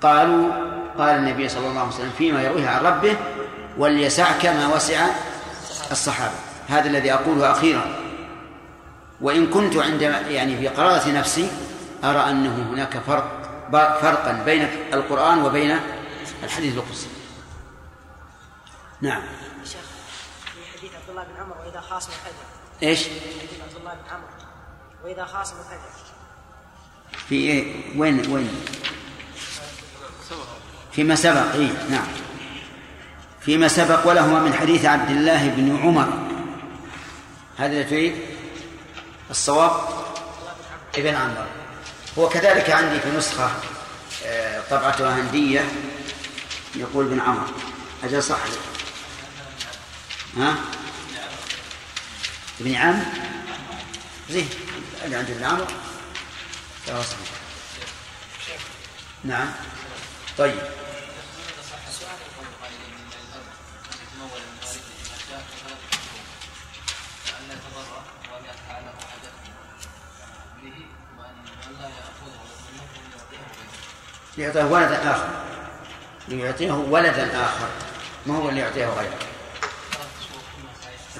قالوا 0.00 0.48
قال 0.98 1.16
النبي 1.16 1.48
صلى 1.48 1.68
الله 1.68 1.80
عليه 1.80 1.90
وسلم 1.90 2.12
فيما 2.18 2.42
يرويه 2.42 2.68
عن 2.68 2.84
ربه 2.84 3.16
وليسعك 3.78 4.46
ما 4.46 4.74
وسع 4.74 5.06
الصحابة. 5.90 6.34
هذا 6.68 6.88
الذي 6.88 7.12
أقوله 7.12 7.52
أخيرا. 7.52 7.96
وإن 9.20 9.50
كنت 9.50 9.76
عند 9.76 10.02
يعني 10.02 10.56
في 10.58 10.68
قراءة 10.68 11.10
نفسي 11.10 11.50
أرى 12.04 12.30
أنه 12.30 12.70
هناك 12.72 12.98
فرق 12.98 13.42
فرقا 13.72 14.42
بين 14.44 14.68
القرآن 14.92 15.42
وبين 15.42 15.80
الحديث 16.42 16.76
القدسي. 16.76 17.06
نعم. 19.00 19.22
شيخ 19.64 19.80
في 20.54 20.78
حديث 20.78 20.94
عبد 20.94 21.10
الله 21.10 21.22
بن 21.22 21.40
عمر 21.40 21.56
وإذا 21.66 21.80
خاصم 21.80 22.10
فجر 22.10 22.88
إيش؟ 22.88 23.02
حديث 23.02 23.60
عبد 23.62 23.76
الله 23.80 23.94
بن 23.94 24.10
عمر 24.14 24.28
وإذا 25.04 25.24
خاصم 25.24 25.54
فجر 25.54 26.06
في 27.28 27.34
إيه؟ 27.34 27.98
وين 28.00 28.32
وين؟ 28.32 28.64
فيما 30.92 31.14
سبق 31.14 31.52
إيه؟ 31.52 31.72
نعم. 31.90 32.06
فيما 33.46 33.68
سبق 33.68 34.06
ولهما 34.06 34.40
من 34.40 34.54
حديث 34.54 34.84
عبد 34.84 35.10
الله 35.10 35.48
بن 35.48 35.80
عمر. 35.82 36.26
هذا 37.58 37.84
في 37.84 38.12
الصواب؟ 39.30 39.80
ابن 40.96 41.14
عمر. 41.14 41.46
هو 42.18 42.28
كذلك 42.28 42.70
عندي 42.70 43.00
في 43.00 43.10
نسخة 43.10 43.50
آه، 44.26 44.62
طبعتها 44.70 45.20
هندية 45.20 45.64
يقول 46.74 47.06
ابن 47.06 47.20
عمر. 47.20 47.46
أجل 48.04 48.22
صح 48.22 48.38
ها؟ 50.36 50.56
ابن 52.60 52.74
عم؟ 52.74 53.02
زين 54.30 54.48
اللي 55.04 55.16
عند 55.16 55.30
ابن 55.30 55.44
عمر. 55.44 55.66
نعم. 59.24 59.48
طيب. 60.38 60.85
ليعطيه 74.38 74.64
ولدا 74.64 75.10
آخر. 75.10 75.28
ليعطيه 76.28 76.72
ولدا 76.72 77.44
آخر. 77.44 77.68
ما 78.26 78.36
هو 78.36 78.48
اللي 78.48 78.60
يعطيه 78.60 78.86
غيره؟ 78.86 79.18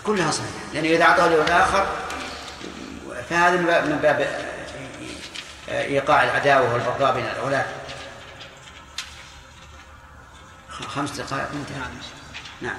كلها 0.05 0.31
صحيحة. 0.31 0.73
لأنه 0.75 0.89
إذا 0.89 1.05
أعطاه 1.05 1.29
لولد 1.29 1.51
آخر 1.51 1.87
فهذا 3.31 3.57
من 3.85 3.99
باب 4.03 4.47
إيقاع 5.69 6.25
العداوة 6.25 6.73
والبغضاء 6.75 7.15
بين 7.15 7.25
الأولاد. 7.25 7.67
خمس 10.71 11.11
دقائق 11.11 11.49
انتهى. 11.53 11.83
نعم. 12.61 12.77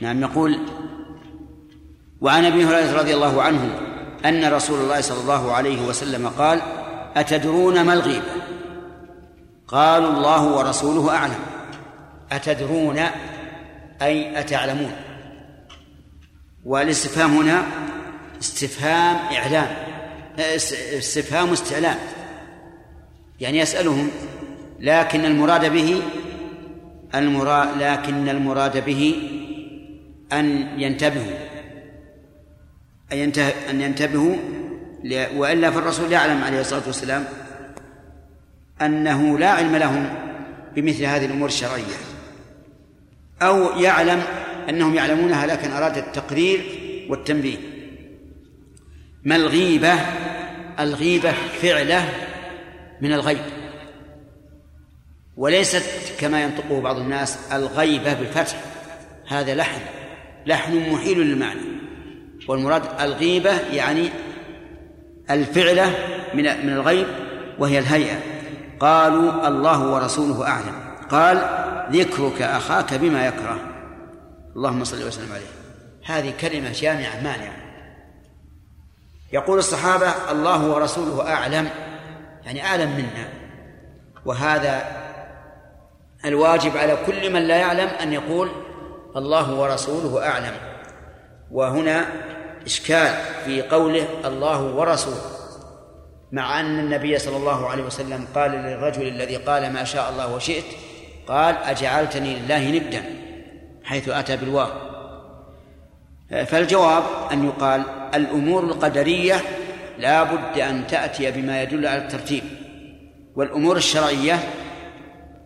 نعم. 0.00 0.22
يقول 0.22 0.60
وعن 2.20 2.44
أبي 2.44 2.64
هريرة 2.64 2.98
رضي 2.98 3.14
الله 3.14 3.42
عنه 3.42 3.80
أن 4.24 4.52
رسول 4.52 4.80
الله 4.80 5.00
صلى 5.00 5.20
الله 5.20 5.52
عليه 5.52 5.82
وسلم 5.82 6.28
قال 6.28 6.77
أتدرون 7.20 7.82
ما 7.82 7.92
الغيبه 7.92 8.32
قالوا 9.68 10.10
الله 10.10 10.56
ورسوله 10.56 11.14
أعلم. 11.14 11.40
أتدرون 12.32 12.98
أي 14.02 14.40
أتعلمون؟ 14.40 14.92
والاستفهام 16.64 17.36
هنا 17.36 17.62
استفهام 18.40 19.16
إعلام 19.16 19.68
استفهام 20.98 21.52
استعلام. 21.52 21.98
يعني 23.40 23.58
يسألهم 23.58 24.10
لكن 24.80 25.24
المراد 25.24 25.72
به 25.72 26.02
المراد 27.14 27.82
لكن 27.82 28.28
المراد 28.28 28.84
به 28.84 29.14
أن 30.32 30.68
ينتبهوا 30.80 31.38
أن 33.70 33.80
ينتبهوا 33.80 34.36
وإلا 35.36 35.70
فالرسول 35.70 36.12
يعلم 36.12 36.44
عليه 36.44 36.60
الصلاة 36.60 36.82
والسلام 36.86 37.24
أنه 38.82 39.38
لا 39.38 39.50
علم 39.50 39.76
لهم 39.76 40.14
بمثل 40.76 41.04
هذه 41.04 41.26
الأمور 41.26 41.48
الشرعية. 41.48 41.96
أو 43.42 43.80
يعلم 43.80 44.22
أنهم 44.68 44.94
يعلمونها 44.94 45.46
لكن 45.46 45.70
أراد 45.70 45.98
التقرير 45.98 46.64
والتنبيه. 47.08 47.56
ما 49.24 49.36
الغيبة؟ 49.36 49.94
الغيبة 50.80 51.32
فعلة 51.32 52.08
من 53.00 53.12
الغيب. 53.12 53.44
وليست 55.36 55.84
كما 56.20 56.42
ينطقه 56.42 56.80
بعض 56.80 56.98
الناس 56.98 57.38
الغيبة 57.52 58.14
بالفتح. 58.14 58.60
هذا 59.28 59.54
لحن. 59.54 59.80
لحن 60.46 60.90
محيل 60.90 61.18
للمعنى. 61.18 61.60
والمراد 62.48 63.00
الغيبة 63.00 63.60
يعني 63.60 64.08
الفعلة 65.30 65.94
من 66.34 66.66
من 66.66 66.72
الغيب 66.72 67.06
وهي 67.58 67.78
الهيئة. 67.78 68.18
قالوا 68.80 69.48
الله 69.48 69.94
ورسوله 69.94 70.48
أعلم. 70.48 70.74
قال 71.10 71.36
ذكرك 71.92 72.42
أخاك 72.42 72.94
بما 72.94 73.26
يكره. 73.26 73.58
اللهم 74.56 74.84
صل 74.84 75.06
وسلم 75.06 75.32
عليه. 75.32 75.46
هذه 76.06 76.32
كلمة 76.40 76.72
جامعة 76.72 77.16
مانعة. 77.16 77.56
يقول 79.32 79.58
الصحابة 79.58 80.12
الله 80.30 80.70
ورسوله 80.70 81.32
أعلم 81.32 81.68
يعني 82.44 82.64
أعلم 82.64 82.90
منا. 82.90 83.28
وهذا 84.24 84.82
الواجب 86.24 86.76
على 86.76 86.98
كل 87.06 87.32
من 87.32 87.42
لا 87.42 87.56
يعلم 87.56 87.88
أن 87.88 88.12
يقول 88.12 88.50
الله 89.16 89.54
ورسوله 89.54 90.26
أعلم. 90.28 90.54
وهنا 91.50 92.06
إشكال 92.68 93.14
في 93.44 93.62
قوله 93.62 94.06
الله 94.24 94.62
ورسوله 94.62 95.22
مع 96.32 96.60
أن 96.60 96.78
النبي 96.78 97.18
صلى 97.18 97.36
الله 97.36 97.68
عليه 97.68 97.82
وسلم 97.82 98.26
قال 98.34 98.50
للرجل 98.50 99.08
الذي 99.08 99.36
قال 99.36 99.72
ما 99.72 99.84
شاء 99.84 100.10
الله 100.10 100.34
وشئت 100.34 100.64
قال 101.28 101.56
أجعلتني 101.56 102.36
لله 102.36 102.70
ندا 102.70 103.04
حيث 103.84 104.08
أتى 104.08 104.36
بالواو. 104.36 104.68
فالجواب 106.46 107.04
أن 107.32 107.46
يقال 107.46 107.82
الأمور 108.14 108.64
القدرية 108.64 109.42
لا 109.98 110.22
بد 110.22 110.58
أن 110.58 110.86
تأتي 110.86 111.30
بما 111.30 111.62
يدل 111.62 111.86
على 111.86 112.02
الترتيب 112.02 112.42
والأمور 113.36 113.76
الشرعية 113.76 114.38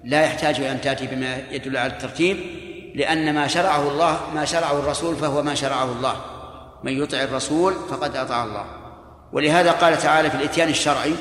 لا 0.04 0.22
يحتاج 0.22 0.60
أن 0.60 0.80
تأتي 0.80 1.06
بما 1.06 1.38
يدل 1.50 1.76
على 1.76 1.92
الترتيب 1.92 2.36
لأن 2.94 3.34
ما 3.34 3.46
شرعه 3.46 3.88
الله 3.88 4.20
ما 4.34 4.44
شرعه 4.44 4.78
الرسول 4.78 5.16
فهو 5.16 5.42
ما 5.42 5.54
شرعه 5.54 5.84
الله. 5.84 6.31
من 6.84 6.92
يطع 6.92 7.22
الرسول 7.22 7.74
فقد 7.90 8.16
أطاع 8.16 8.44
الله. 8.44 8.64
ولهذا 9.32 9.72
قال 9.72 9.98
تعالى 9.98 10.30
في 10.30 10.36
الإتيان 10.36 10.68
الشرعي 10.68 11.14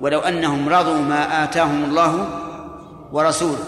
ولو 0.00 0.20
أنهم 0.20 0.68
رضوا 0.68 0.98
ما 0.98 1.44
آتاهم 1.44 1.84
الله 1.84 2.28
ورسوله. 3.12 3.64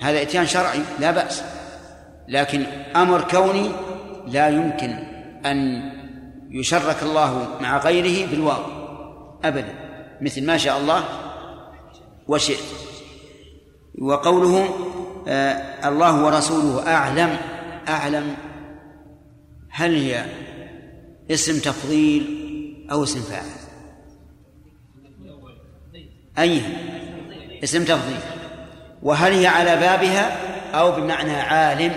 هذا 0.00 0.22
إتيان 0.22 0.46
شرعي 0.46 0.80
لا 1.00 1.10
بأس. 1.10 1.42
لكن 2.28 2.66
أمر 2.96 3.20
كوني 3.20 3.70
لا 4.26 4.48
يمكن 4.48 4.90
أن 5.46 5.82
يشرك 6.50 7.02
الله 7.02 7.48
مع 7.60 7.78
غيره 7.78 8.30
بالواو 8.30 8.62
أبدا 9.44 9.74
مثل 10.20 10.46
ما 10.46 10.56
شاء 10.56 10.78
الله 10.78 11.04
وشئت. 12.28 12.58
وقوله 13.98 14.68
آه 15.28 15.88
الله 15.88 16.24
ورسوله 16.24 16.94
أعلم 16.94 17.36
أعلم 17.88 18.36
هل 19.70 19.94
هي 19.94 20.24
اسم 21.30 21.58
تفضيل 21.60 22.46
أو 22.92 23.02
اسم 23.02 23.20
فاعل. 23.20 23.46
أي 26.38 26.62
اسم 27.64 27.84
تفضيل. 27.84 28.20
وهل 29.02 29.32
هي 29.32 29.46
على 29.46 29.76
بابها 29.76 30.38
أو 30.74 30.92
بمعنى 30.92 31.32
عالم؟ 31.32 31.92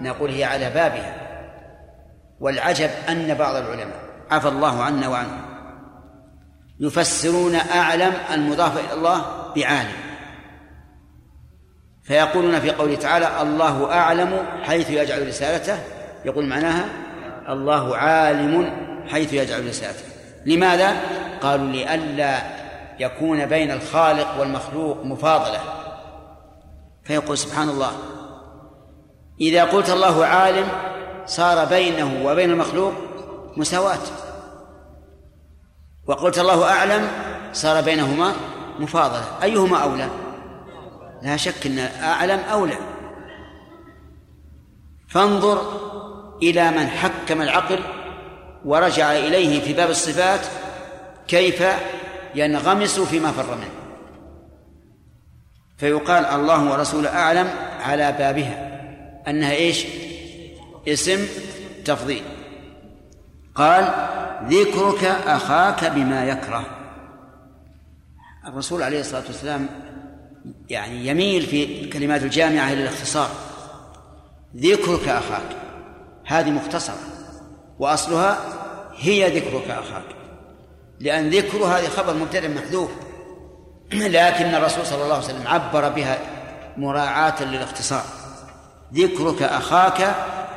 نقول 0.00 0.30
هي 0.30 0.44
على 0.44 0.70
بابها. 0.70 1.16
والعجب 2.40 2.90
أن 3.08 3.34
بعض 3.34 3.56
العلماء 3.56 4.00
عفى 4.30 4.48
الله 4.48 4.82
عنا 4.82 5.08
وعنهم 5.08 5.42
يفسرون 6.80 7.54
أعلم 7.54 8.12
المضاف 8.32 8.78
إلى 8.78 8.92
الله 8.92 9.22
بعالم. 9.56 10.10
فيقولون 12.02 12.60
في 12.60 12.70
قوله 12.70 12.94
تعالى 12.94 13.42
الله 13.42 13.92
أعلم 13.92 14.46
حيث 14.62 14.90
يجعل 14.90 15.28
رسالته 15.28 15.78
يقول 16.24 16.46
معناها 16.46 16.88
الله 17.48 17.96
عالم 17.96 18.72
حيث 19.08 19.32
يجعل 19.32 19.68
رسالته 19.68 20.04
لماذا؟ 20.46 20.96
قالوا 21.42 21.66
لئلا 21.66 22.42
يكون 22.98 23.46
بين 23.46 23.70
الخالق 23.70 24.40
والمخلوق 24.40 25.04
مفاضلة. 25.04 25.60
فيقول 27.04 27.38
سبحان 27.38 27.68
الله 27.68 27.92
إذا 29.40 29.64
قلت 29.64 29.90
الله 29.90 30.24
عالم 30.24 30.68
صار 31.26 31.64
بينه 31.64 32.26
وبين 32.26 32.50
المخلوق 32.50 32.92
مساواة. 33.56 33.98
وقلت 36.06 36.38
الله 36.38 36.70
أعلم 36.70 37.08
صار 37.52 37.80
بينهما 37.80 38.32
مفاضلة. 38.78 39.42
أيهما 39.42 39.78
أولى؟ 39.78 40.08
لا 41.22 41.36
شك 41.36 41.66
أن 41.66 41.78
أعلم 42.02 42.40
أولى. 42.40 42.78
فانظر 45.08 45.89
إلى 46.42 46.70
من 46.70 46.86
حكم 46.86 47.42
العقل 47.42 47.78
ورجع 48.64 49.12
إليه 49.12 49.60
في 49.60 49.72
باب 49.72 49.90
الصفات 49.90 50.40
كيف 51.28 51.64
ينغمس 52.34 53.00
فيما 53.00 53.32
فر 53.32 53.54
منه. 53.54 53.70
فيقال 55.78 56.24
الله 56.24 56.72
ورسوله 56.72 57.08
أعلم 57.08 57.48
على 57.80 58.12
بابها 58.12 58.70
أنها 59.28 59.52
إيش؟ 59.52 59.86
اسم 60.88 61.26
تفضيل. 61.84 62.22
قال 63.54 63.94
ذكرك 64.48 65.04
أخاك 65.04 65.84
بما 65.84 66.24
يكره. 66.24 66.66
الرسول 68.46 68.82
عليه 68.82 69.00
الصلاة 69.00 69.24
والسلام 69.26 69.68
يعني 70.68 71.06
يميل 71.06 71.42
في 71.42 71.80
الكلمات 71.80 72.22
الجامعة 72.22 72.72
إلى 72.72 72.82
الاختصار 72.82 73.30
ذكرك 74.56 75.08
أخاك. 75.08 75.69
هذه 76.30 76.50
مختصرة 76.50 76.98
وأصلها 77.78 78.38
هي 78.96 79.38
ذكرك 79.38 79.70
أخاك 79.70 80.04
لأن 81.00 81.30
ذكر 81.30 81.58
هذه 81.58 81.88
خبر 81.88 82.14
مبتدأ 82.14 82.48
محذوف 82.48 82.90
لكن 83.92 84.54
الرسول 84.54 84.86
صلى 84.86 85.02
الله 85.02 85.14
عليه 85.14 85.24
وسلم 85.24 85.48
عبر 85.48 85.88
بها 85.88 86.18
مراعاة 86.76 87.44
للاختصار. 87.44 88.04
ذكرك 88.94 89.42
أخاك 89.42 90.14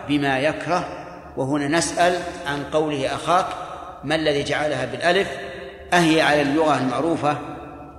بما 0.07 0.39
يكره 0.39 1.05
وهنا 1.37 1.67
نسأل 1.67 2.19
عن 2.47 2.63
قوله 2.63 3.15
أخاك 3.15 3.45
ما 4.03 4.15
الذي 4.15 4.43
جعلها 4.43 4.85
بالألف؟ 4.85 5.27
أهي 5.93 6.21
على 6.21 6.41
اللغة 6.41 6.77
المعروفة 6.77 7.37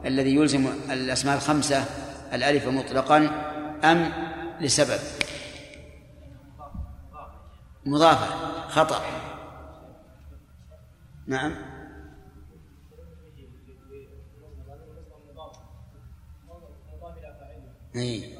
الذي 0.07 0.35
يلزم 0.35 0.67
الأسماء 0.91 1.37
الخمسة 1.37 1.85
الألف 2.33 2.69
مطلقا 2.69 3.31
أم 3.85 4.13
لسبب؟ 4.61 4.99
مضافة. 7.87 8.27
خطأ. 8.69 9.03
نعم. 11.27 11.55
أي. 17.97 18.39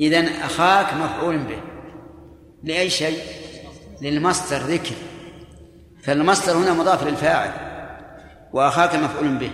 إذن 0.00 0.26
أخاك 0.26 0.94
مفعول 0.94 1.38
به. 1.38 1.62
لأي 2.62 2.90
شيء؟ 2.90 3.22
للمصدر 4.00 4.56
ذكر. 4.56 4.94
فالمصدر 6.02 6.56
هنا 6.56 6.72
مضاف 6.72 7.02
للفاعل. 7.02 7.52
وأخاك 8.52 8.94
مفعول 8.94 9.38
به. 9.38 9.52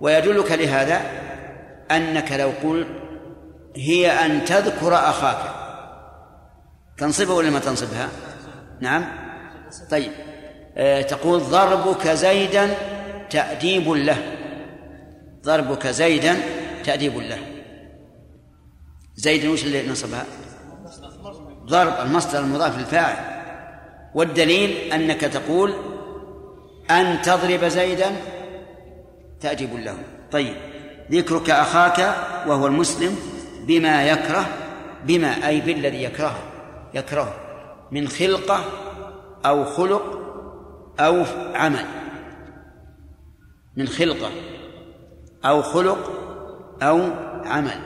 ويدلك 0.00 0.52
لهذا 0.52 1.00
أنك 1.90 2.32
لو 2.32 2.52
قلت 2.62 2.88
هي 3.76 4.10
أن 4.10 4.44
تذكر 4.44 4.94
أخاك. 4.94 5.59
تنصبها 7.00 7.34
ولا 7.34 7.50
ما 7.50 7.58
تنصبها؟ 7.58 8.08
نعم. 8.80 9.04
طيب. 9.90 10.12
آه 10.76 11.02
تقول 11.02 11.40
ضربك 11.40 12.08
زيدا 12.08 12.74
تأديب 13.30 13.88
له. 13.88 14.36
ضربك 15.44 15.86
زيدا 15.86 16.36
تأديب 16.84 17.16
له. 17.16 17.38
زيد 19.16 19.46
وش 19.46 19.64
اللي 19.64 19.88
نصبها؟ 19.88 20.24
ضرب 21.64 22.06
المصدر 22.06 22.38
المضاف 22.38 22.78
للفاعل. 22.78 23.16
والدليل 24.14 24.92
أنك 24.92 25.20
تقول 25.20 25.74
أن 26.90 27.22
تضرب 27.22 27.64
زيدا 27.64 28.16
تأجب 29.40 29.76
له. 29.76 29.96
طيب. 30.32 30.54
ذكرك 31.10 31.50
أخاك 31.50 31.98
وهو 32.48 32.66
المسلم 32.66 33.16
بما 33.66 34.04
يكره 34.08 34.46
بما 35.04 35.48
أي 35.48 35.60
بالذي 35.60 36.02
يكرهه. 36.02 36.49
يكرهه 36.94 37.34
من 37.92 38.08
خلقة 38.08 38.64
أو 39.46 39.64
خلق 39.64 40.20
أو 41.00 41.24
عمل. 41.54 41.84
من 43.76 43.88
خلقة 43.88 44.30
أو 45.44 45.62
خلق 45.62 46.10
أو 46.82 47.00
عمل. 47.44 47.80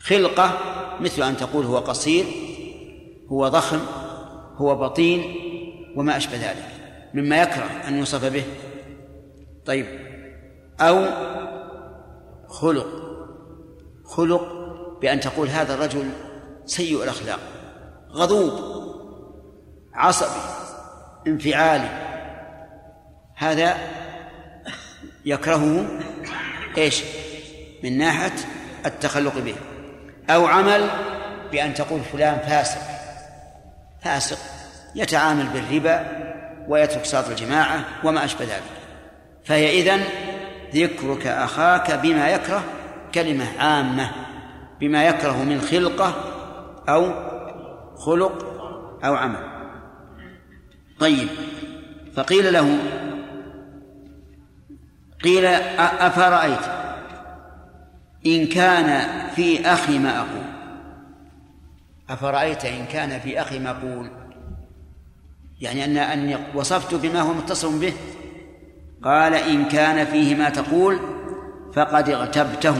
خلقة 0.00 0.58
مثل 1.00 1.22
أن 1.22 1.36
تقول 1.36 1.64
هو 1.66 1.78
قصير 1.78 2.24
هو 3.28 3.48
ضخم 3.48 3.80
هو 4.56 4.76
بطين 4.76 5.34
وما 5.96 6.16
أشبه 6.16 6.36
ذلك. 6.36 6.66
مما 7.14 7.42
يكره 7.42 7.88
أن 7.88 7.98
يوصف 7.98 8.24
به. 8.32 8.44
طيب. 9.66 9.86
أو 10.80 11.04
خلق. 12.48 12.86
خلق 14.04 14.42
بأن 15.00 15.20
تقول 15.20 15.48
هذا 15.48 15.74
الرجل 15.74 16.10
سيء 16.64 17.02
الأخلاق. 17.02 17.59
غضوب 18.12 18.52
عصبي 19.94 20.40
انفعالي. 21.26 21.88
هذا 23.36 23.76
يكرهه 25.24 25.86
إيش؟ 26.78 27.02
من 27.84 27.98
ناحية 27.98 28.32
التخلق 28.86 29.38
به. 29.38 29.54
أو 30.30 30.46
عمل 30.46 30.90
بأن 31.52 31.74
تقول 31.74 32.00
فلان 32.00 32.38
فاسق. 32.38 32.80
فاسق. 34.02 34.38
يتعامل 34.94 35.46
بالربا 35.46 36.06
ويترك 36.68 37.04
صلاة 37.04 37.28
الجماعة 37.28 37.84
وما 38.04 38.24
أشبه 38.24 38.44
ذلك. 38.44 38.62
فهي 39.44 39.80
إذن 39.80 40.04
ذكرك 40.74 41.26
أخاك 41.26 41.90
بما 41.90 42.28
يكره 42.28 42.62
كلمة 43.14 43.46
عامة 43.58 44.10
بما 44.80 45.04
يكره 45.04 45.36
من 45.42 45.60
خلقة 45.60 46.14
أو 46.88 47.29
خلق 48.00 48.44
أو 49.04 49.14
عمل. 49.14 49.46
طيب 51.00 51.28
فقيل 52.14 52.52
له 52.52 52.78
قيل 55.24 55.44
أفرأيت؟ 55.78 56.64
إن 58.26 58.46
كان 58.46 59.08
في 59.28 59.66
أخي 59.66 59.98
ما 59.98 60.18
أقول. 60.18 60.44
أفرأيت 62.10 62.64
إن 62.64 62.86
كان 62.86 63.20
في 63.20 63.40
أخي 63.40 63.58
ما 63.58 63.70
أقول؟ 63.70 64.10
يعني 65.60 65.84
أن 65.84 65.96
أني 65.96 66.36
وصفت 66.54 66.94
بما 66.94 67.20
هو 67.20 67.34
متصل 67.34 67.80
به؟ 67.80 67.92
قال 69.04 69.34
إن 69.34 69.64
كان 69.64 70.06
فيه 70.06 70.34
ما 70.34 70.50
تقول 70.50 70.98
فقد 71.74 72.08
اغتبته. 72.08 72.76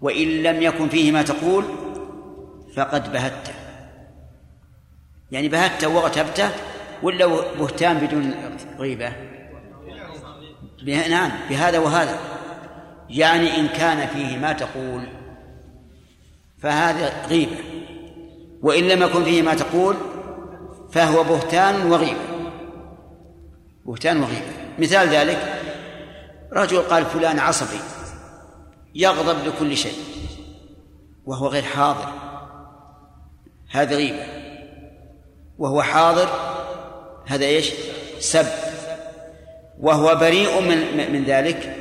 وإن 0.00 0.28
لم 0.28 0.62
يكن 0.62 0.88
فيه 0.88 1.12
ما 1.12 1.22
تقول 1.22 1.64
فقد 2.76 3.12
بهته. 3.12 3.52
يعني 5.30 5.48
بهته 5.48 5.88
واغتبته 5.88 6.50
ولا 7.02 7.26
بهتان 7.58 7.98
بدون 7.98 8.34
غيبة؟ 8.78 9.12
نعم 10.86 11.30
بهذا 11.50 11.78
وهذا. 11.78 12.18
يعني 13.08 13.56
إن 13.56 13.68
كان 13.68 14.08
فيه 14.08 14.38
ما 14.38 14.52
تقول 14.52 15.08
فهذا 16.58 17.26
غيبة. 17.26 17.56
وإن 18.62 18.88
لم 18.88 19.02
يكن 19.02 19.24
فيه 19.24 19.42
ما 19.42 19.54
تقول 19.54 19.96
فهو 20.92 21.24
بهتان 21.24 21.90
وغيبة. 21.90 22.20
بهتان 23.86 24.20
وغيبة. 24.20 24.52
مثال 24.78 25.08
ذلك 25.08 25.62
رجل 26.52 26.78
قال 26.78 27.04
فلان 27.04 27.38
عصبي 27.38 27.80
يغضب 28.94 29.46
لكل 29.46 29.76
شيء 29.76 29.98
وهو 31.26 31.46
غير 31.46 31.62
حاضر. 31.62 32.29
هذا 33.70 33.96
غيبة. 33.96 34.24
وهو 35.58 35.82
حاضر 35.82 36.28
هذا 37.26 37.46
إيش؟ 37.46 37.72
سب. 38.18 38.46
وهو 39.80 40.14
بريء 40.14 40.60
من 40.60 41.12
من 41.12 41.24
ذلك. 41.24 41.76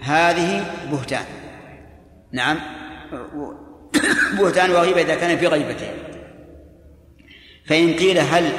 هذه 0.00 0.64
بهتان. 0.90 1.24
نعم. 2.32 2.58
بهتان 4.38 4.70
وغيبة 4.70 5.02
إذا 5.02 5.14
كان 5.14 5.38
في 5.38 5.46
غيبته 5.46 5.88
فإن 7.66 7.94
قيل 7.94 8.18
هل 8.18 8.52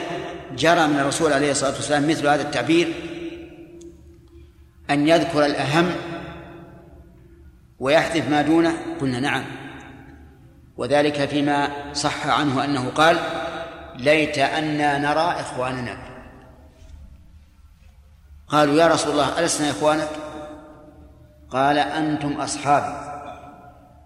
جرى 0.57 0.87
من 0.87 0.99
الرسول 0.99 1.33
عليه 1.33 1.51
الصلاة 1.51 1.71
والسلام 1.71 2.09
مثل 2.09 2.27
هذا 2.27 2.41
التعبير 2.41 2.93
أن 4.89 5.07
يذكر 5.07 5.45
الأهم 5.45 5.91
ويحذف 7.79 8.29
ما 8.29 8.41
دونه؟ 8.41 8.73
قلنا 9.01 9.19
نعم. 9.19 9.43
وذلك 10.79 11.25
فيما 11.25 11.93
صح 11.93 12.27
عنه 12.27 12.65
أنه 12.65 12.89
قال 12.89 13.19
ليت 13.95 14.37
أنا 14.37 14.97
نرى 14.97 15.41
إخواننا. 15.41 15.97
قالوا 18.47 18.75
يا 18.75 18.87
رسول 18.87 19.11
الله 19.11 19.39
ألسنا 19.39 19.69
إخوانك؟ 19.69 20.09
قال 21.49 21.77
أنتم 21.77 22.31
أصحابي 22.31 22.95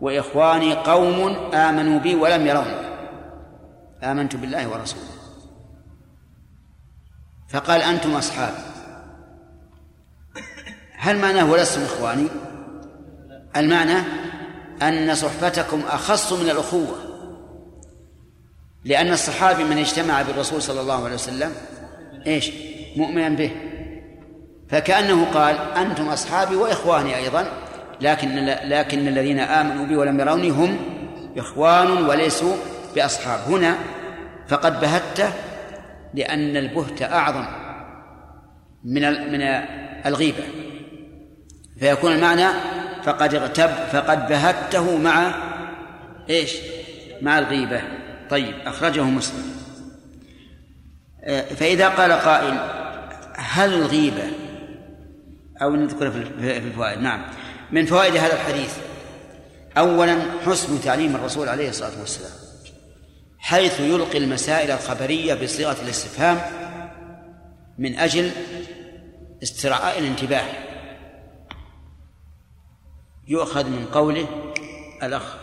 وإخواني 0.02 0.74
قوم 0.74 1.36
آمنوا 1.54 2.00
بي 2.00 2.16
ولم 2.16 2.48
يروني 2.48 2.76
آمنت 4.04 4.36
بالله 4.36 4.68
ورسوله. 4.68 5.14
فقال 7.50 7.82
أنتم 7.82 8.16
أصحابي. 8.16 8.64
هل 10.98 11.22
معناه 11.22 11.52
ولستم 11.52 11.82
إخواني؟ 11.82 12.28
المعنى 13.56 14.23
أن 14.82 15.16
صحبتكم 15.16 15.82
أخص 15.90 16.34
من 16.34 16.50
الأخوة 16.50 16.96
لأن 18.86 19.12
الصحابي 19.12 19.64
من 19.64 19.78
اجتمع 19.78 20.22
بالرسول 20.22 20.62
صلى 20.62 20.82
الله 20.82 21.04
عليه 21.04 21.16
وسلم 21.16 21.52
إيش؟ 22.28 22.52
مؤمنا 22.96 23.30
به. 23.30 23.52
فكأنه 24.70 25.26
قال 25.26 25.56
أنتم 25.56 26.08
أصحابي 26.08 26.56
وإخواني 26.56 27.18
أيضا 27.18 27.48
لكن 28.02 28.46
لكن 28.46 29.08
الذين 29.08 29.40
آمنوا 29.40 29.86
بي 29.86 29.96
ولم 29.96 30.20
يروني 30.20 30.50
هم 30.50 30.78
إخوان 31.38 31.92
وليسوا 32.06 32.56
بأصحاب. 32.96 33.40
هنا 33.52 33.78
فقد 34.48 34.80
بهته 34.80 35.32
لأن 36.14 36.58
البهت 36.58 37.02
أعظم 37.02 37.46
من 38.84 39.32
من 39.32 39.42
الغيبة. 40.06 40.44
فيكون 41.80 42.12
المعنى 42.12 42.48
فقد 43.06 43.36
اغتب 43.36 43.70
فقد 43.92 44.28
بهته 44.28 44.98
مع 44.98 45.36
إيش؟ 46.30 46.56
مع 47.22 47.40
الغيبة. 47.40 47.82
طيب 48.30 48.56
أخرجه 48.66 49.04
مسلم. 49.04 49.54
فإذا 51.60 51.90
قال 51.90 52.12
قائل 52.12 52.58
هل 53.36 53.74
الغيبة؟ 53.74 54.24
أو 55.62 55.76
نذكر 55.76 56.12
في 56.12 56.18
الفوائد. 56.58 57.00
نعم. 57.00 57.26
من 57.72 57.86
فوائد 57.86 58.16
هذا 58.16 58.34
الحديث 58.34 58.78
أولا 59.78 60.18
حسن 60.46 60.82
تعليم 60.82 61.16
الرسول 61.16 61.50
عليه 61.50 61.70
الصلاة 61.70 62.00
والسلام 62.00 62.32
حيث 63.40 63.80
يلقي 63.80 64.18
المسائل 64.18 64.72
الخبرية 64.72 65.34
بصيغة 65.34 65.78
الاستفهام 65.84 66.42
من 67.78 68.00
أجل 68.00 68.32
استرعاء 69.44 70.00
الانتباه. 70.00 70.46
يؤخذ 73.28 73.70
من 73.70 73.86
قوله 73.86 74.54
الأخ 75.04 75.36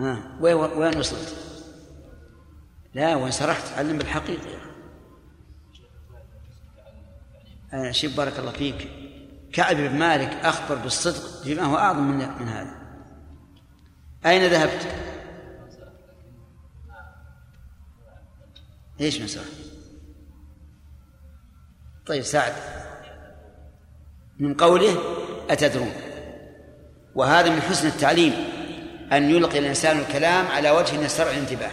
ها 0.00 0.38
وين 0.40 0.54
وين 0.56 0.98
وصلت؟ 0.98 1.36
لا 2.94 3.16
وين 3.16 3.30
سرحت 3.30 3.78
علم 3.78 3.98
بالحقيقة 3.98 4.48
يا 7.72 7.90
أخي 7.90 8.08
بارك 8.08 8.38
الله 8.38 8.52
فيك 8.52 8.88
كعب 9.52 9.76
بن 9.76 9.98
مالك 9.98 10.28
أخبر 10.28 10.74
بالصدق 10.74 11.42
فيما 11.42 11.62
هو 11.62 11.76
أعظم 11.76 12.02
من 12.02 12.18
من 12.18 12.48
هذا 12.48 12.84
أين 14.26 14.50
ذهبت؟ 14.50 14.86
إيش 19.00 19.20
مسألة؟ 19.20 19.73
طيب 22.06 22.22
سعد. 22.22 22.52
من 24.38 24.54
قوله 24.54 24.96
أتدرون. 25.50 25.92
وهذا 27.14 27.50
من 27.50 27.62
حسن 27.62 27.88
التعليم 27.88 28.32
أن 29.12 29.30
يلقي 29.30 29.58
الإنسان 29.58 29.98
الكلام 29.98 30.46
على 30.46 30.70
وجه 30.70 31.00
يسترعي 31.00 31.34
الانتباه. 31.34 31.70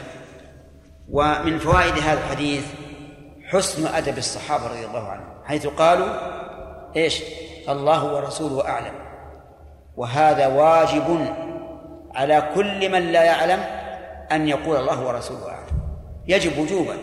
ومن 1.10 1.60
فوائد 1.60 1.94
هذا 1.94 2.20
الحديث 2.20 2.64
حسن 3.44 3.88
أدب 3.88 4.18
الصحابة 4.18 4.68
رضي 4.68 4.86
الله 4.86 5.08
عنهم 5.08 5.44
حيث 5.46 5.68
قالوا 5.68 6.10
إيش؟ 6.96 7.24
الله 7.70 8.14
ورسوله 8.14 8.68
أعلم. 8.68 8.94
وهذا 9.96 10.48
واجب 10.48 11.36
على 12.16 12.52
كل 12.56 12.92
من 12.92 13.12
لا 13.12 13.24
يعلم 13.24 13.60
أن 14.32 14.48
يقول 14.48 14.78
الله 14.78 15.08
ورسوله 15.08 15.50
أعلم. 15.50 15.82
يجب 16.28 16.58
وجوبا. 16.58 16.98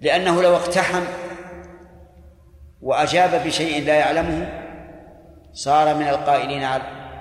لأنه 0.00 0.42
لو 0.42 0.56
اقتحم 0.56 1.02
وأجاب 2.82 3.46
بشيء 3.46 3.84
لا 3.84 3.94
يعلمه 3.94 4.48
صار 5.52 5.94
من 5.94 6.08
القائلين 6.08 6.64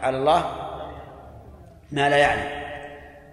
على 0.02 0.18
الله 0.18 0.46
ما 1.92 2.10
لا 2.10 2.18
يعلم. 2.18 2.50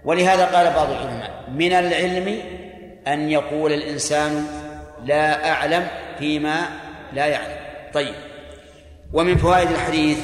ولهذا 0.05 0.47
قال 0.47 0.75
بعض 0.75 0.91
العلماء 0.91 1.31
من 1.49 1.73
العلم 1.73 2.39
أن 3.07 3.31
يقول 3.31 3.73
الإنسان 3.73 4.47
لا 5.05 5.51
أعلم 5.51 5.87
فيما 6.18 6.61
لا 7.12 7.27
يعلم. 7.27 7.57
طيب. 7.95 8.14
ومن 9.12 9.37
فوائد 9.37 9.70
الحديث 9.70 10.18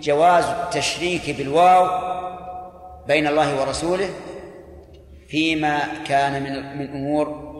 جواز 0.00 0.44
التشريك 0.44 1.30
بالواو 1.30 1.88
بين 3.06 3.26
الله 3.26 3.60
ورسوله 3.60 4.08
فيما 5.28 5.78
كان 6.06 6.42
من 6.42 6.78
من 6.78 6.90
أمور 6.90 7.52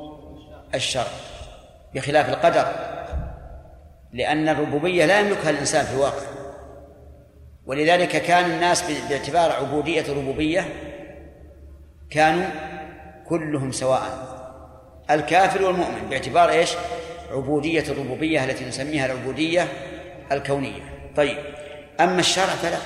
الشرع 0.75 1.13
بخلاف 1.95 2.29
القدر. 2.29 2.67
لأن 4.13 4.49
الربوبية 4.49 5.05
لا 5.05 5.21
يملكها 5.21 5.51
الإنسان 5.51 5.85
في 5.85 5.95
الواقع. 5.95 6.27
ولذلك 7.67 8.09
كان 8.09 8.51
الناس 8.51 8.85
باعتبار 9.09 9.53
عبودية 9.53 10.01
الربوبية 10.01 10.69
كانوا 12.11 12.47
كلهم 13.29 13.73
سواء. 13.73 14.33
الكافر 15.11 15.63
والمؤمن 15.63 16.09
باعتبار 16.11 16.51
إيش؟ 16.51 16.71
عبودية 17.31 17.85
الربوبية 17.89 18.45
التي 18.45 18.65
نسميها 18.65 19.07
العبودية 19.07 19.69
الكونية. 20.33 21.13
طيب 21.17 21.39
أما 22.01 22.21
الشرع 22.21 22.47
فلا. 22.47 22.79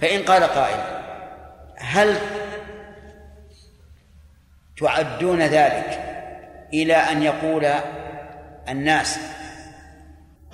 فإن 0.00 0.22
قال 0.22 0.44
قائل 0.44 0.80
هل 1.76 2.16
تعدون 4.80 5.42
ذلك 5.42 6.00
إلى 6.72 6.94
أن 6.94 7.22
يقول 7.22 7.66
الناس 8.68 9.18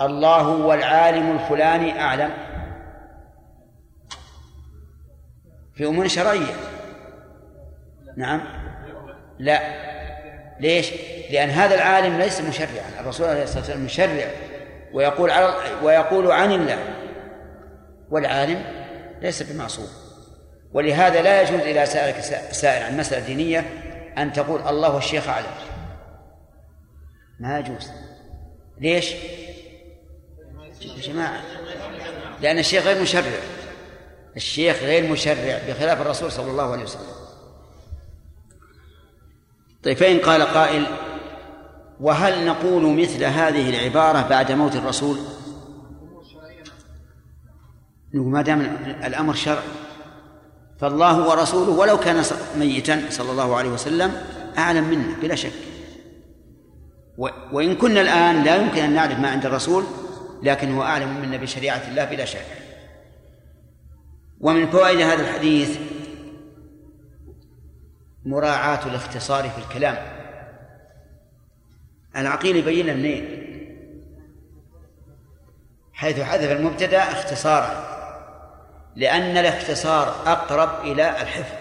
الله 0.01 0.41
هو 0.41 0.73
العالم 0.73 1.31
الفلاني 1.31 2.01
أعلم. 2.01 2.31
في 5.75 5.85
أمور 5.85 6.07
شرعية. 6.07 6.53
نعم. 8.17 8.41
لا. 9.39 9.59
ليش؟ 10.59 10.93
لأن 11.31 11.49
هذا 11.49 11.75
العالم 11.75 12.17
ليس 12.17 12.41
مشرعا. 12.41 12.99
الرسول 12.99 13.27
عليه 13.27 13.43
الصلاة 13.43 13.59
والسلام 13.59 13.85
مشرع. 13.85 14.31
ويقول 14.93 15.29
على 15.29 15.53
ويقول 15.83 16.31
عن 16.31 16.51
الله. 16.51 16.79
والعالم 18.09 18.63
ليس 19.21 19.43
بمعصوم. 19.43 19.87
ولهذا 20.73 21.21
لا 21.21 21.41
يجوز 21.41 21.59
إلى 21.59 21.85
سائلك 21.85 22.19
سائل 22.51 22.83
عن 22.83 22.97
مسألة 22.97 23.25
دينية 23.25 23.65
أن 24.17 24.33
تقول 24.33 24.61
الله 24.67 24.95
والشيخ 24.95 25.29
أعلم. 25.29 25.45
ما 27.39 27.59
يجوز. 27.59 27.91
ليش؟ 28.79 29.15
يا 30.81 31.01
جماعة 31.01 31.43
لأن 32.41 32.59
الشيخ 32.59 32.83
غير 32.83 33.01
مشرع. 33.01 33.39
الشيخ 34.35 34.83
غير 34.83 35.11
مشرع 35.11 35.59
بخلاف 35.67 36.01
الرسول 36.01 36.31
صلى 36.31 36.51
الله 36.51 36.71
عليه 36.71 36.83
وسلم. 36.83 37.01
طيب 39.83 39.97
فإن 39.97 40.19
قال 40.19 40.41
قائل 40.41 40.85
وهل 41.99 42.45
نقول 42.45 43.01
مثل 43.01 43.23
هذه 43.23 43.69
العبارة 43.69 44.27
بعد 44.27 44.51
موت 44.51 44.75
الرسول؟ 44.75 45.17
ما 48.13 48.41
دام 48.41 48.61
الأمر 49.03 49.33
شرعي 49.33 49.63
فالله 50.79 51.29
ورسوله 51.29 51.71
ولو 51.71 51.99
كان 51.99 52.23
ميتا 52.57 53.03
صلى 53.09 53.31
الله 53.31 53.55
عليه 53.55 53.69
وسلم 53.69 54.21
أعلم 54.57 54.83
منا 54.83 55.15
بلا 55.21 55.35
شك. 55.35 55.51
وإن 57.51 57.75
كنا 57.75 58.01
الآن 58.01 58.43
لا 58.43 58.55
يمكن 58.55 58.83
أن 58.83 58.93
نعرف 58.93 59.19
ما 59.19 59.29
عند 59.29 59.45
الرسول 59.45 59.83
لكن 60.43 60.75
هو 60.75 60.83
أعلم 60.83 61.21
منا 61.21 61.37
بشريعة 61.37 61.87
الله 61.87 62.05
بلا 62.05 62.25
شك. 62.25 62.45
ومن 64.39 64.69
فوائد 64.69 65.01
هذا 65.01 65.21
الحديث 65.21 65.79
مراعاة 68.25 68.87
الاختصار 68.87 69.49
في 69.49 69.57
الكلام. 69.57 69.97
العقيل 72.17 72.55
يبين 72.55 72.97
منين؟ 72.97 73.39
حيث 75.93 76.19
حذف 76.19 76.51
المبتدا 76.51 76.97
اختصارا 76.97 77.89
لأن 78.95 79.37
الاختصار 79.37 80.07
أقرب 80.31 80.85
إلى 80.85 81.09
الحفظ. 81.09 81.55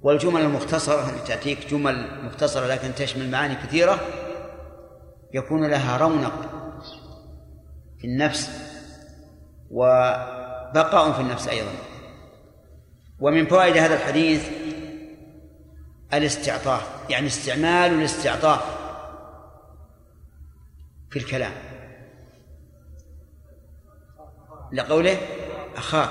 والجمل 0.00 0.40
المختصرة 0.40 1.24
تأتيك 1.26 1.70
جمل 1.70 2.24
مختصرة 2.24 2.66
لكن 2.66 2.94
تشمل 2.94 3.30
معاني 3.30 3.54
كثيرة. 3.54 4.00
يكون 5.34 5.66
لها 5.66 5.96
رونق 5.96 6.50
في 7.98 8.06
النفس 8.06 8.50
وبقاء 9.70 11.12
في 11.12 11.20
النفس 11.20 11.48
أيضا. 11.48 11.72
ومن 13.20 13.46
فوائد 13.46 13.76
هذا 13.76 13.94
الحديث 13.94 14.48
الاستعطاف 16.14 16.88
يعني 17.10 17.26
استعمال 17.26 17.92
الاستعطاف 17.92 18.60
في 21.10 21.18
الكلام. 21.18 21.52
لقوله 24.72 25.18
أخاك 25.76 26.10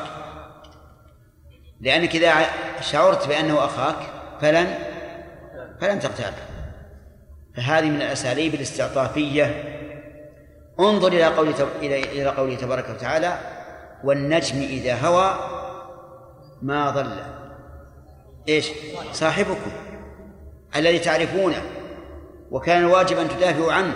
لأنك 1.82 2.16
إذا 2.16 2.34
شعرت 2.82 3.28
بأنه 3.28 3.66
أخاك 3.66 3.96
فلن 4.42 4.78
فلن 5.82 6.00
تغتابه 6.00 6.55
فهذه 7.58 7.90
من 7.90 8.02
الأساليب 8.02 8.54
الاستعطافية. 8.54 9.64
انظر 10.80 11.08
إلى 11.08 11.26
قوله 11.26 11.56
إلى 11.82 12.26
قوله 12.26 12.56
تبارك 12.56 12.90
وتعالى 12.90 13.40
والنجم 14.04 14.62
إذا 14.62 14.96
هوى 14.96 15.40
ما 16.62 16.90
ضل. 16.90 17.18
إيش؟ 18.50 18.70
صاحبكم 19.12 19.72
الذي 20.76 21.00
تعرفونه 21.00 21.62
وكان 22.52 22.82
الواجب 22.82 23.18
أن 23.18 23.30
تدافعوا 23.30 23.74
عنه. 23.74 23.94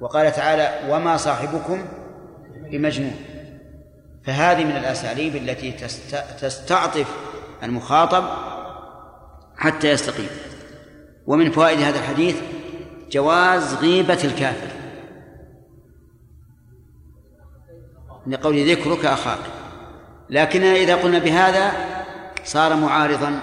وقال 0.00 0.32
تعالى 0.32 0.92
وما 0.92 1.16
صاحبكم 1.16 1.84
بمجنون. 2.70 3.16
فهذه 4.24 4.64
من 4.64 4.76
الأساليب 4.76 5.36
التي 5.36 5.72
تستعطف 6.40 7.16
المخاطب 7.62 8.24
حتى 9.56 9.90
يستقيم. 9.90 10.28
ومن 11.26 11.50
فوائد 11.50 11.80
هذا 11.80 11.98
الحديث 11.98 12.36
جواز 13.10 13.74
غيبة 13.74 14.18
الكافر. 14.24 14.68
لقول 18.26 18.70
ذكرك 18.70 19.04
أخاك. 19.04 19.38
لكننا 20.30 20.72
إذا 20.72 20.94
قلنا 20.96 21.18
بهذا 21.18 21.72
صار 22.44 22.76
معارضا 22.76 23.40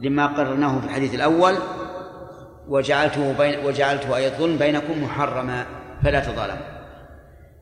لما 0.00 0.26
قررناه 0.26 0.80
في 0.80 0.86
الحديث 0.86 1.14
الأول 1.14 1.54
وجعلته 2.68 3.32
بين 3.32 3.66
وجعلته 3.66 4.16
أي 4.16 4.26
الظلم 4.26 4.56
بينكم 4.56 5.04
محرما 5.04 5.66
فلا 6.04 6.20
تظالموا. 6.20 6.72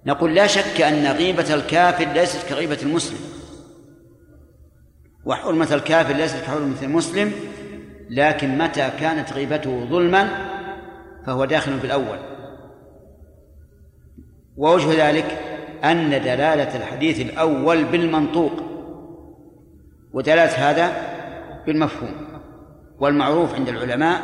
نقول 0.06 0.34
لا 0.34 0.46
شك 0.46 0.80
أن 0.80 1.06
غيبة 1.06 1.54
الكافر 1.54 2.04
ليست 2.04 2.48
كغيبة 2.48 2.78
المسلم. 2.82 3.18
وحرمة 5.24 5.74
الكافر 5.74 6.14
ليست 6.14 6.36
كحرمة 6.36 6.82
المسلم 6.82 7.32
لكن 8.10 8.58
متى 8.58 8.90
كانت 9.00 9.32
غيبته 9.32 9.86
ظلما 9.90 10.49
فهو 11.26 11.44
داخل 11.44 11.80
في 11.80 11.86
الأول. 11.86 12.18
ووجه 14.56 15.08
ذلك 15.08 15.40
أن 15.84 16.10
دلالة 16.10 16.76
الحديث 16.76 17.20
الأول 17.20 17.84
بالمنطوق 17.84 18.52
ودلالة 20.12 20.70
هذا 20.70 20.92
بالمفهوم. 21.66 22.14
والمعروف 22.98 23.54
عند 23.54 23.68
العلماء 23.68 24.22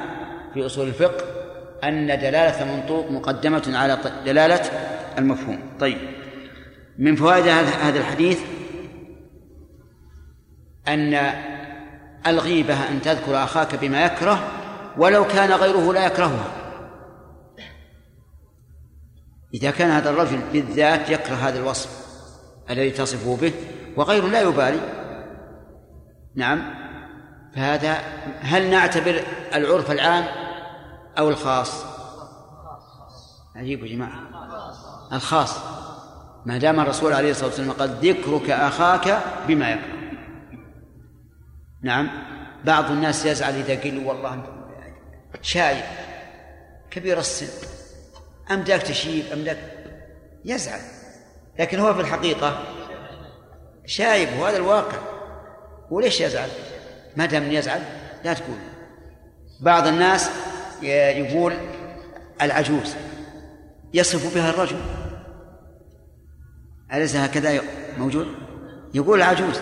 في 0.55 0.67
أصول 0.67 0.89
الفقه 0.89 1.25
أن 1.85 2.07
دلالة 2.07 2.63
المنطوق 2.63 3.11
مقدمة 3.11 3.73
على 3.79 3.99
دلالة 4.25 4.63
المفهوم. 5.19 5.59
طيب 5.81 5.99
من 6.99 7.17
فوائد 7.17 7.47
هذا 7.83 7.99
الحديث 7.99 8.41
أن 10.89 11.31
الغيبة 12.27 12.75
أن 12.75 13.03
تذكر 13.03 13.45
أخاك 13.45 13.75
بما 13.75 14.05
يكره 14.05 14.43
ولو 14.99 15.25
كان 15.25 15.53
غيره 15.53 15.93
لا 15.93 16.07
يكرهها. 16.07 16.66
إذا 19.55 19.71
كان 19.71 19.91
هذا 19.91 20.11
الرجل 20.11 20.41
بالذات 20.53 21.11
يكره 21.11 21.35
هذا 21.35 21.59
الوصف 21.59 22.07
الذي 22.71 22.91
تصفه 22.91 23.37
به 23.37 23.53
وغيره 23.97 24.27
لا 24.27 24.41
يبالي. 24.41 24.81
نعم. 26.35 26.75
فهذا 27.55 27.93
هل 28.41 28.71
نعتبر 28.71 29.23
العرف 29.55 29.91
العام 29.91 30.25
أو 31.19 31.29
الخاص؟ 31.29 31.85
عجيب 33.57 33.85
يا 33.85 33.97
جماعة. 33.97 34.21
الخاص. 35.13 35.59
ما 36.47 36.59
دام 36.59 36.81
الرسول 36.81 37.13
عليه 37.13 37.31
الصلاة 37.31 37.49
والسلام 37.49 37.73
قد 37.73 38.05
ذكرك 38.05 38.51
أخاك 38.51 39.23
بما 39.49 39.71
يكره. 39.71 39.97
نعم. 41.83 42.11
بعض 42.65 42.91
الناس 42.91 43.27
يزعل 43.27 43.55
إذا 43.55 43.81
قيل 43.81 44.07
والله 44.07 44.43
شايب. 45.43 45.85
كبير 46.91 47.19
السن. 47.19 47.76
أمداك 48.51 48.83
تشيب 48.83 49.25
أمداك 49.33 49.59
يزعل. 50.45 50.81
لكن 51.59 51.79
هو 51.79 51.95
في 51.95 52.01
الحقيقة 52.01 52.63
شايب 53.87 54.29
وهذا 54.39 54.57
الواقع. 54.57 54.99
وليش 55.91 56.21
يزعل؟ 56.21 56.49
ما 57.17 57.27
دام 57.27 57.53
يزعل 57.53 57.83
لا 58.25 58.35
تقول. 58.35 58.57
بعض 59.61 59.87
الناس 59.87 60.31
يقول 60.83 61.55
العجوز. 62.43 62.95
يصف 63.95 64.35
بها 64.35 64.51
الرجل. 64.51 64.81
أليس 66.93 67.17
هكذا 67.17 67.61
موجود؟ 67.99 68.27
يقول 68.95 69.19
العجوز 69.19 69.61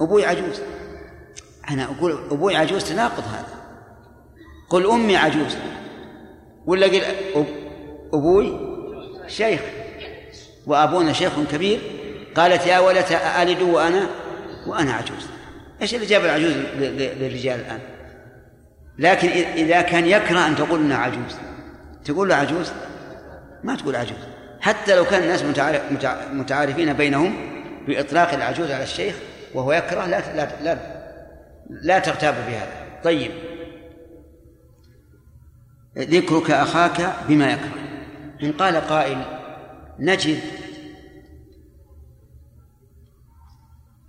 أبوي 0.00 0.26
عجوز. 0.26 0.60
أنا 1.70 1.84
أقول 1.84 2.28
أبوي 2.30 2.56
عجوز 2.56 2.84
تناقض 2.84 3.24
هذا. 3.24 3.58
قل 4.68 4.90
أمي 4.90 5.16
عجوز. 5.16 5.56
ولا 6.66 6.86
قل 6.86 7.02
أبوي 8.12 8.60
شيخ 9.26 9.60
وأبونا 10.66 11.12
شيخ 11.12 11.32
كبير 11.52 11.80
قالت 12.34 12.66
يا 12.66 12.78
ولت 12.78 13.12
ألد 13.42 13.62
وأنا 13.62 14.08
وأنا 14.66 14.92
عجوز. 14.92 15.26
إيش 15.82 15.94
اللي 15.94 16.06
جاب 16.06 16.24
العجوز 16.24 16.52
للرجال 16.78 17.60
الآن؟ 17.60 17.80
لكن 18.98 19.28
إذا 19.28 19.80
كان 19.80 20.06
يكره 20.06 20.46
أن 20.46 20.56
تقول 20.56 20.80
إنها 20.80 20.96
عجوز 20.98 21.36
تقول 22.04 22.28
له 22.28 22.34
عجوز؟ 22.34 22.72
ما 23.64 23.76
تقول 23.76 23.96
عجوز. 23.96 24.18
حتى 24.60 24.96
لو 24.96 25.04
كان 25.04 25.22
الناس 25.22 25.42
متعارف 25.44 25.82
متع- 25.92 26.32
متعارفين 26.32 26.92
بينهم 26.92 27.34
بإطلاق 27.86 28.34
العجوز 28.34 28.70
على 28.70 28.82
الشيخ 28.82 29.14
وهو 29.54 29.72
يكره 29.72 30.06
لا 30.06 30.36
لا 30.36 30.48
لا, 30.62 30.78
لا 31.70 31.98
تغتاب 31.98 32.34
بهذا. 32.34 33.00
طيب. 33.04 33.30
ذكرك 35.98 36.50
أخاك 36.50 37.12
بما 37.28 37.52
يكره. 37.52 37.87
إن 38.42 38.52
قال 38.52 38.76
قائل 38.76 39.24
نجد 39.98 40.40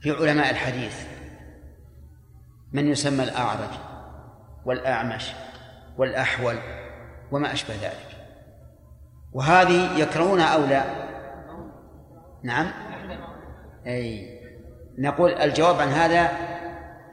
في 0.01 0.11
علماء 0.11 0.49
الحديث 0.49 1.07
من 2.73 2.87
يسمى 2.87 3.23
الأعرج 3.23 3.69
والأعمش 4.65 5.31
والأحول 5.97 6.55
وما 7.31 7.53
أشبه 7.53 7.73
ذلك. 7.73 8.09
وهذه 9.33 9.99
يكرهونها 9.99 10.45
أو 10.45 10.65
لا؟ 10.65 10.83
نعم. 12.43 12.71
أي 13.87 14.39
نقول 14.97 15.31
الجواب 15.31 15.79
عن 15.79 15.87
هذا 15.87 16.31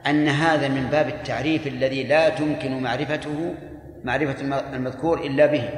أن 0.07 0.27
هذا 0.27 0.67
من 0.67 0.87
باب 0.87 1.07
التعريف 1.07 1.67
الذي 1.67 2.03
لا 2.03 2.29
تمكن 2.29 2.83
معرفته 2.83 3.55
معرفة 4.03 4.61
المذكور 4.75 5.19
إلا 5.21 5.45
به. 5.45 5.69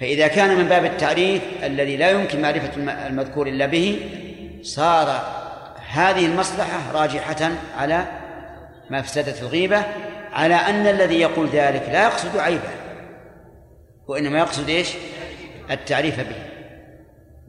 فإذا 0.00 0.26
كان 0.28 0.58
من 0.58 0.68
باب 0.68 0.84
التعريف 0.84 1.42
الذي 1.62 1.96
لا 1.96 2.10
يمكن 2.10 2.42
معرفة 2.42 2.76
الم- 2.76 2.88
المذكور 2.88 3.48
إلا 3.48 3.66
به 3.66 4.00
صار 4.62 5.08
هذه 5.90 6.26
المصلحة 6.26 6.92
راجحة 6.92 7.50
على 7.76 8.04
مفسدة 8.90 9.40
الغيبة 9.40 9.84
على 10.32 10.54
أن 10.54 10.86
الذي 10.86 11.20
يقول 11.20 11.46
ذلك 11.48 11.82
لا 11.88 12.02
يقصد 12.02 12.36
عيبه 12.38 12.70
وإنما 14.06 14.38
يقصد 14.38 14.68
إيش؟ 14.68 14.94
التعريف 15.70 16.20
به. 16.20 16.36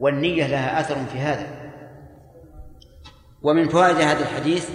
والنية 0.00 0.46
لها 0.46 0.80
أثر 0.80 0.96
في 1.12 1.18
هذا. 1.18 1.46
ومن 3.42 3.68
فوائد 3.68 3.96
هذا 3.96 4.20
الحديث 4.22 4.68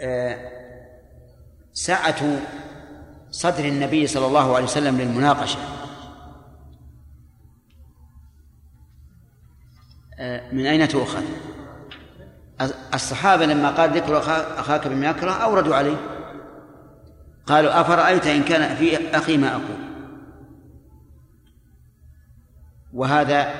آه، 0.00 0.36
سعة 1.72 2.38
صدر 3.32 3.64
النبي 3.64 4.06
صلى 4.06 4.26
الله 4.26 4.54
عليه 4.54 4.64
وسلم 4.64 5.00
للمناقشة. 5.00 5.58
آه، 10.18 10.52
من 10.52 10.66
أين 10.66 10.88
تؤخذ؟ 10.88 11.22
الصحابة 12.94 13.46
لما 13.46 13.70
قال 13.70 13.90
ذكر 13.90 14.18
أخاك 14.58 14.86
بما 14.86 15.06
يكره 15.06 15.30
أوردوا 15.32 15.76
عليه. 15.76 15.96
قالوا 17.46 17.80
أفرأيت 17.80 18.26
إن 18.26 18.42
كان 18.42 18.76
في 18.76 19.16
أخي 19.16 19.36
ما 19.36 19.52
أقول؟ 19.52 19.92
وهذا 22.92 23.54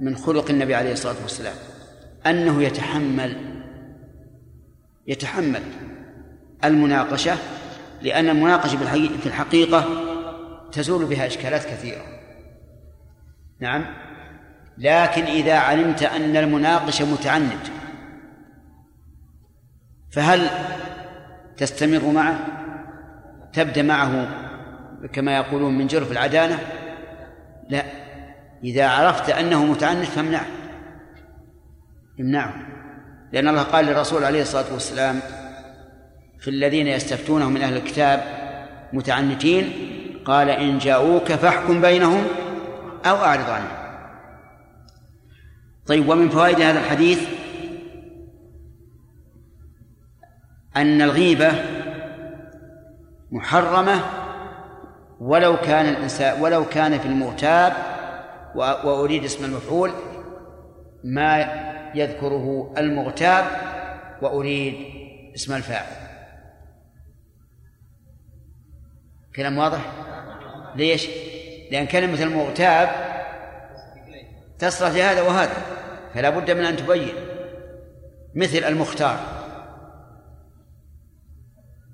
من 0.00 0.16
خلق 0.16 0.50
النبي 0.50 0.74
عليه 0.74 0.92
الصلاة 0.92 1.22
والسلام. 1.22 1.56
أنه 2.26 2.62
يتحمل 2.62 3.54
يتحمل 5.06 5.62
المناقشة 6.64 7.36
لأن 8.04 8.28
المناقشة 8.28 8.78
في 9.20 9.26
الحقيقة 9.26 9.84
تزول 10.72 11.04
بها 11.04 11.26
إشكالات 11.26 11.64
كثيرة. 11.64 12.02
نعم. 13.60 13.84
لكن 14.78 15.22
إذا 15.22 15.58
علمت 15.58 16.02
أن 16.02 16.36
المناقش 16.36 17.02
متعند 17.02 17.58
فهل 20.10 20.50
تستمر 21.56 22.10
معه؟ 22.10 22.38
تبدأ 23.52 23.82
معه 23.82 24.28
كما 25.12 25.36
يقولون 25.36 25.78
من 25.78 25.86
جرف 25.86 26.12
العدانة 26.12 26.58
لا. 27.68 27.84
إذا 28.64 28.88
عرفت 28.88 29.30
أنه 29.30 29.64
متعنت 29.64 30.04
فامنعه. 30.04 30.46
امنعه. 32.20 32.54
لأن 33.32 33.48
الله 33.48 33.62
قال 33.62 33.84
للرسول 33.84 34.24
عليه 34.24 34.42
الصلاة 34.42 34.72
والسلام 34.72 35.20
في 36.44 36.50
الذين 36.50 36.86
يستفتونه 36.86 37.50
من 37.50 37.62
أهل 37.62 37.76
الكتاب 37.76 38.24
متعنتين 38.92 39.72
قال 40.24 40.50
إن 40.50 40.78
جاءوك 40.78 41.32
فاحكم 41.32 41.80
بينهم 41.80 42.24
أو 43.06 43.16
أعرض 43.16 43.50
عنهم. 43.50 43.76
طيب 45.86 46.08
ومن 46.08 46.28
فوائد 46.28 46.60
هذا 46.60 46.78
الحديث 46.78 47.28
أن 50.76 51.02
الغيبة 51.02 51.52
محرمة 53.32 54.00
ولو 55.20 55.56
كان 55.56 55.88
الإنسان 55.88 56.42
ولو 56.42 56.64
كان 56.64 56.98
في 56.98 57.06
المغتاب 57.06 57.72
وأريد 58.54 59.24
اسم 59.24 59.44
المفعول 59.44 59.90
ما 61.04 61.38
يذكره 61.94 62.74
المغتاب 62.78 63.44
وأريد 64.22 64.74
اسم 65.34 65.54
الفاعل. 65.54 66.03
كلام 69.36 69.58
واضح؟ 69.58 69.92
ليش؟ 70.76 71.08
لأن 71.70 71.86
كلمة 71.86 72.22
المغتاب 72.22 73.14
تصلح 74.58 74.90
لهذا 74.90 75.22
وهذا 75.22 75.56
فلا 76.14 76.30
بد 76.30 76.50
من 76.50 76.64
أن 76.64 76.76
تبين 76.76 77.14
مثل 78.34 78.58
المختار. 78.58 79.20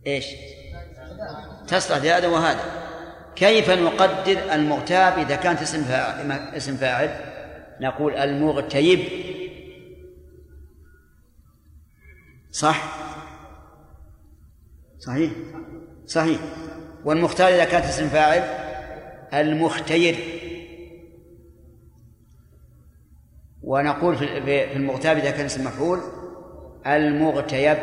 إيش؟ 0.06 0.26
تصلح 1.68 1.96
لهذا 1.96 2.26
وهذا. 2.26 2.80
كيف 3.36 3.70
نقدر 3.70 4.54
المغتاب 4.54 5.18
إذا 5.18 5.36
كانت 5.36 5.62
اسم 5.62 5.84
فاعل 5.84 6.32
اسم 6.32 6.76
فاعل؟ 6.76 7.10
نقول 7.80 8.16
المغتيب. 8.16 9.00
صح؟ 12.50 12.84
صحيح؟ 14.98 15.32
صحيح. 16.06 16.40
والمختار 17.04 17.48
إذا 17.48 17.64
كانت 17.64 17.84
اسم 17.84 18.08
فاعل 18.08 18.42
المختير. 19.34 20.16
ونقول 23.62 24.16
في 24.16 24.76
المغتاب 24.76 25.16
إذا 25.16 25.30
كان 25.30 25.44
اسم 25.44 25.64
مفعول 25.64 26.00
المغتيب. 26.86 27.78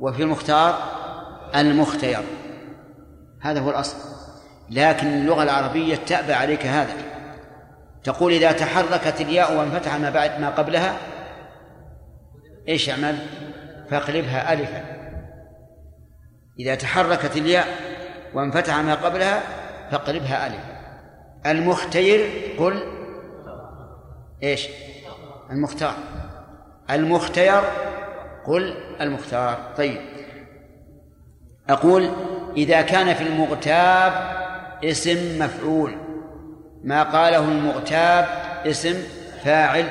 وفي 0.00 0.22
المختار 0.22 0.78
المختير. 1.56 2.20
هذا 3.40 3.60
هو 3.60 3.70
الأصل. 3.70 3.96
لكن 4.70 5.06
اللغة 5.06 5.42
العربية 5.42 5.96
تأبى 5.96 6.32
عليك 6.32 6.66
هذا. 6.66 6.94
تقول 8.04 8.32
إذا 8.32 8.52
تحركت 8.52 9.20
الياء 9.20 9.58
وانفتح 9.58 9.96
ما 9.96 10.10
بعد 10.10 10.40
ما 10.40 10.50
قبلها 10.50 10.96
إيش 12.68 12.90
اعمل؟ 12.90 13.18
فاقلبها 13.90 14.52
ألفا. 14.52 14.95
إذا 16.58 16.74
تحركت 16.74 17.36
الياء 17.36 17.66
وانفتح 18.34 18.76
ما 18.76 18.94
قبلها 18.94 19.42
فاقلبها 19.90 20.46
ألفا 20.46 20.76
المختير 21.46 22.30
قل 22.58 22.82
إيش؟ 24.42 24.68
المختار. 25.50 25.94
المختير 26.90 27.60
قل 28.46 28.74
المختار. 29.00 29.58
طيب. 29.76 30.00
أقول 31.68 32.10
إذا 32.56 32.82
كان 32.82 33.14
في 33.14 33.22
المغتاب 33.22 34.12
اسم 34.84 35.38
مفعول 35.38 35.96
ما 36.84 37.02
قاله 37.02 37.48
المغتاب 37.48 38.26
اسم 38.66 39.02
فاعل 39.44 39.86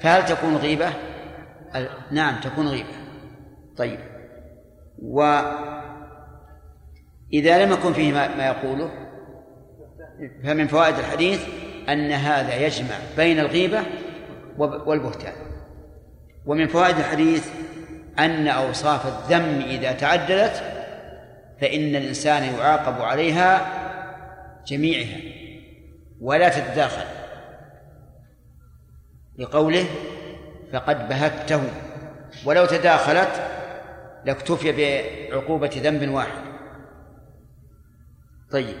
فهل 0.00 0.26
تكون 0.26 0.56
غيبة؟ 0.56 0.90
نعم 2.10 2.40
تكون 2.40 2.68
غيبة. 2.68 2.94
طيب. 3.76 3.98
وإذا 7.34 7.64
لم 7.64 7.72
يكن 7.72 7.92
فيه 7.92 8.12
ما 8.12 8.36
ما 8.36 8.46
يقوله 8.46 8.90
فمن 10.44 10.66
فوائد 10.66 10.98
الحديث 10.98 11.46
أن 11.88 12.12
هذا 12.12 12.66
يجمع 12.66 12.94
بين 13.16 13.40
الغيبة 13.40 13.82
والبهتان. 14.58 15.32
ومن 16.46 16.66
فوائد 16.66 16.96
الحديث 16.98 17.48
أن 18.18 18.48
أوصاف 18.48 19.06
الذم 19.06 19.64
إذا 19.68 19.92
تعددت 19.92 20.62
فإن 21.60 21.96
الإنسان 21.96 22.42
يعاقب 22.42 23.02
عليها 23.02 23.66
جميعها 24.66 25.20
ولا 26.20 26.48
تتداخل. 26.48 27.06
لقوله 29.38 29.84
فقد 30.72 31.08
بهته 31.08 31.62
ولو 32.44 32.66
تداخلت 32.66 33.42
لاكتفي 34.24 34.72
بعقوبة 35.30 35.70
ذنب 35.82 36.08
واحد. 36.08 36.53
طيب. 38.54 38.76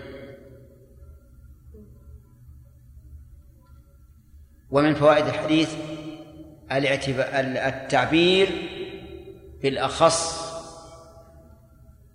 ومن 4.70 4.94
فوائد 4.94 5.26
الحديث 5.26 5.74
التعبير 6.72 8.48
بالأخص 9.62 10.44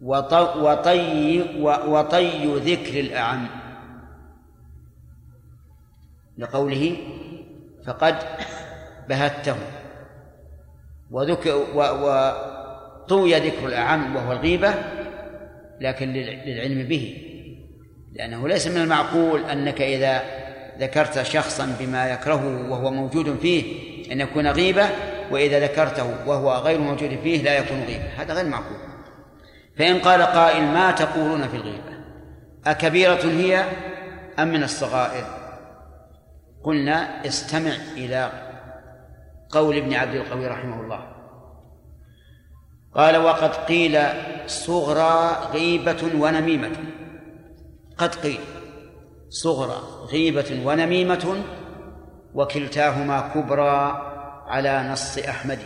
وطي 0.02 1.42
وطي 1.88 2.56
ذكر 2.56 3.00
الأعم. 3.00 3.48
لقوله 6.38 6.98
فقد 7.86 8.16
بهته 9.10 9.56
وذكر 11.12 11.56
وطوي 11.76 13.34
ذكر 13.36 13.68
الأعم 13.68 14.16
وهو 14.16 14.32
الغيبة 14.32 14.74
لكن 15.82 16.14
للعلم 16.14 16.88
به. 16.88 17.29
لأنه 18.14 18.48
ليس 18.48 18.68
من 18.68 18.78
المعقول 18.78 19.46
أنك 19.46 19.82
إذا 19.82 20.22
ذكرت 20.80 21.22
شخصا 21.22 21.76
بما 21.80 22.12
يكرهه 22.12 22.72
وهو 22.72 22.92
موجود 22.92 23.40
فيه 23.40 23.90
أن 24.12 24.22
يكون 24.22 24.48
غيبة 24.48 24.90
وإذا 25.32 25.60
ذكرته 25.60 26.28
وهو 26.28 26.54
غير 26.54 26.80
موجود 26.80 27.20
فيه 27.24 27.44
لا 27.44 27.58
يكون 27.58 27.84
غيبة. 27.84 28.10
هذا 28.18 28.34
غير 28.34 28.46
معقول. 28.46 28.78
فإن 29.78 30.00
قال 30.00 30.22
قائل 30.22 30.64
ما 30.64 30.92
تقولون 30.92 31.48
في 31.48 31.56
الغيبة؟ 31.56 32.00
أكبيرة 32.68 33.26
هي 33.26 33.66
أم 34.40 34.48
من 34.48 34.64
الصغائر؟ 34.64 35.26
قلنا 36.64 37.26
استمع 37.26 37.76
إلى 37.98 38.32
قول 39.50 39.78
ابن 39.78 39.94
عبد 39.94 40.16
القوي 40.16 40.48
رحمه 40.48 40.82
الله. 40.82 41.08
قال 42.96 43.18
وقد 43.18 43.56
قيل 43.56 44.00
صغرى 44.48 45.50
غيبة 45.54 46.10
ونميمة. 46.16 46.72
قد 48.00 48.16
قيل 48.16 48.40
صغرى 49.30 50.08
غيبة 50.12 50.62
ونميمة 50.66 51.44
وكلتاهما 52.34 53.32
كبرى 53.36 54.06
على 54.48 54.90
نص 54.92 55.18
أحمد. 55.18 55.60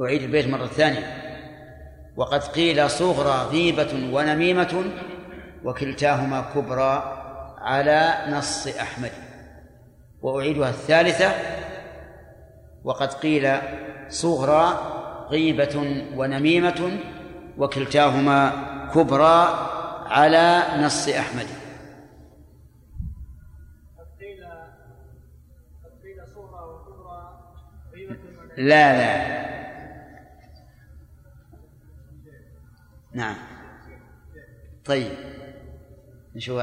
أعيد 0.00 0.22
البيت 0.22 0.48
مرة 0.48 0.66
ثانية. 0.66 1.22
وقد 2.16 2.40
قيل 2.40 2.90
صغرى 2.90 3.48
غيبة 3.50 4.10
ونميمة 4.12 4.84
وكلتاهما 5.64 6.44
كبرى 6.54 7.02
على 7.58 8.14
نص 8.28 8.66
أحمد. 8.66 9.12
وأعيدها 10.22 10.68
الثالثة. 10.68 11.32
وقد 12.84 13.12
قيل 13.12 13.56
صغرى 14.08 14.78
غيبة 15.30 16.04
ونميمة 16.16 16.98
وكلتاهما 17.58 18.50
كبرى 18.94 19.68
على 20.06 20.62
نص 20.84 21.08
أحمد. 21.08 21.46
لا 28.56 28.92
لا. 28.92 29.42
نعم. 33.14 33.36
طيب. 34.84 35.12
نشوف 36.34 36.60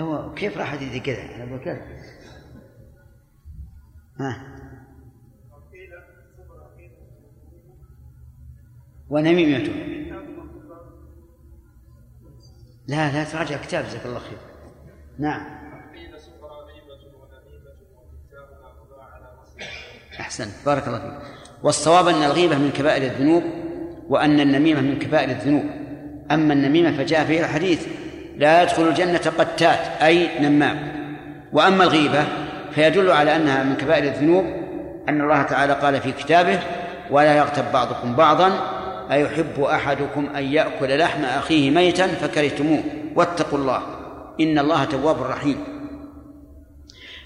هو؟ 0.00 0.34
كيف 0.34 0.58
راح 0.58 0.72
كذا؟ 0.98 1.22
أنا 1.22 1.56
كذا 1.56 1.86
ها. 4.20 4.53
ونميمته 9.14 9.72
لا 12.86 13.12
لا 13.12 13.24
تراجع 13.24 13.56
كتاب 13.56 13.84
جزاك 13.84 14.06
الله 14.06 14.18
خير. 14.18 14.38
نعم. 15.18 15.42
أحسن. 20.20 20.48
بارك 20.66 20.88
الله 20.88 20.98
فيك. 20.98 21.12
والصواب 21.62 22.08
أن 22.08 22.22
الغيبة 22.22 22.58
من 22.58 22.70
كبائر 22.70 23.02
الذنوب 23.02 23.42
وأن 24.08 24.40
النميمة 24.40 24.80
من 24.80 24.98
كبائر 24.98 25.30
الذنوب. 25.30 25.64
أما 26.30 26.52
النميمة 26.52 26.96
فجاء 26.96 27.24
فيها 27.24 27.44
الحديث 27.44 27.86
لا 28.36 28.62
يدخل 28.62 28.88
الجنة 28.88 29.32
قتات 29.38 30.02
أي 30.02 30.40
نمام. 30.40 30.76
وأما 31.52 31.84
الغيبة 31.84 32.24
فيدل 32.72 33.10
على 33.10 33.36
أنها 33.36 33.62
من 33.62 33.76
كبائر 33.76 34.04
الذنوب 34.04 34.44
أن 35.08 35.20
الله 35.20 35.42
تعالى 35.42 35.72
قال 35.72 36.00
في 36.00 36.12
كتابه 36.12 36.60
ولا 37.10 37.36
يغتب 37.36 37.72
بعضكم 37.72 38.16
بعضا 38.16 38.73
أيحب 39.10 39.60
أحدكم 39.60 40.26
أن 40.36 40.44
يأكل 40.44 40.98
لحم 40.98 41.24
أخيه 41.24 41.70
ميتا 41.70 42.06
فكرهتموه 42.06 42.82
واتقوا 43.16 43.58
الله 43.58 43.82
إن 44.40 44.58
الله 44.58 44.84
تواب 44.84 45.22
رحيم. 45.22 45.58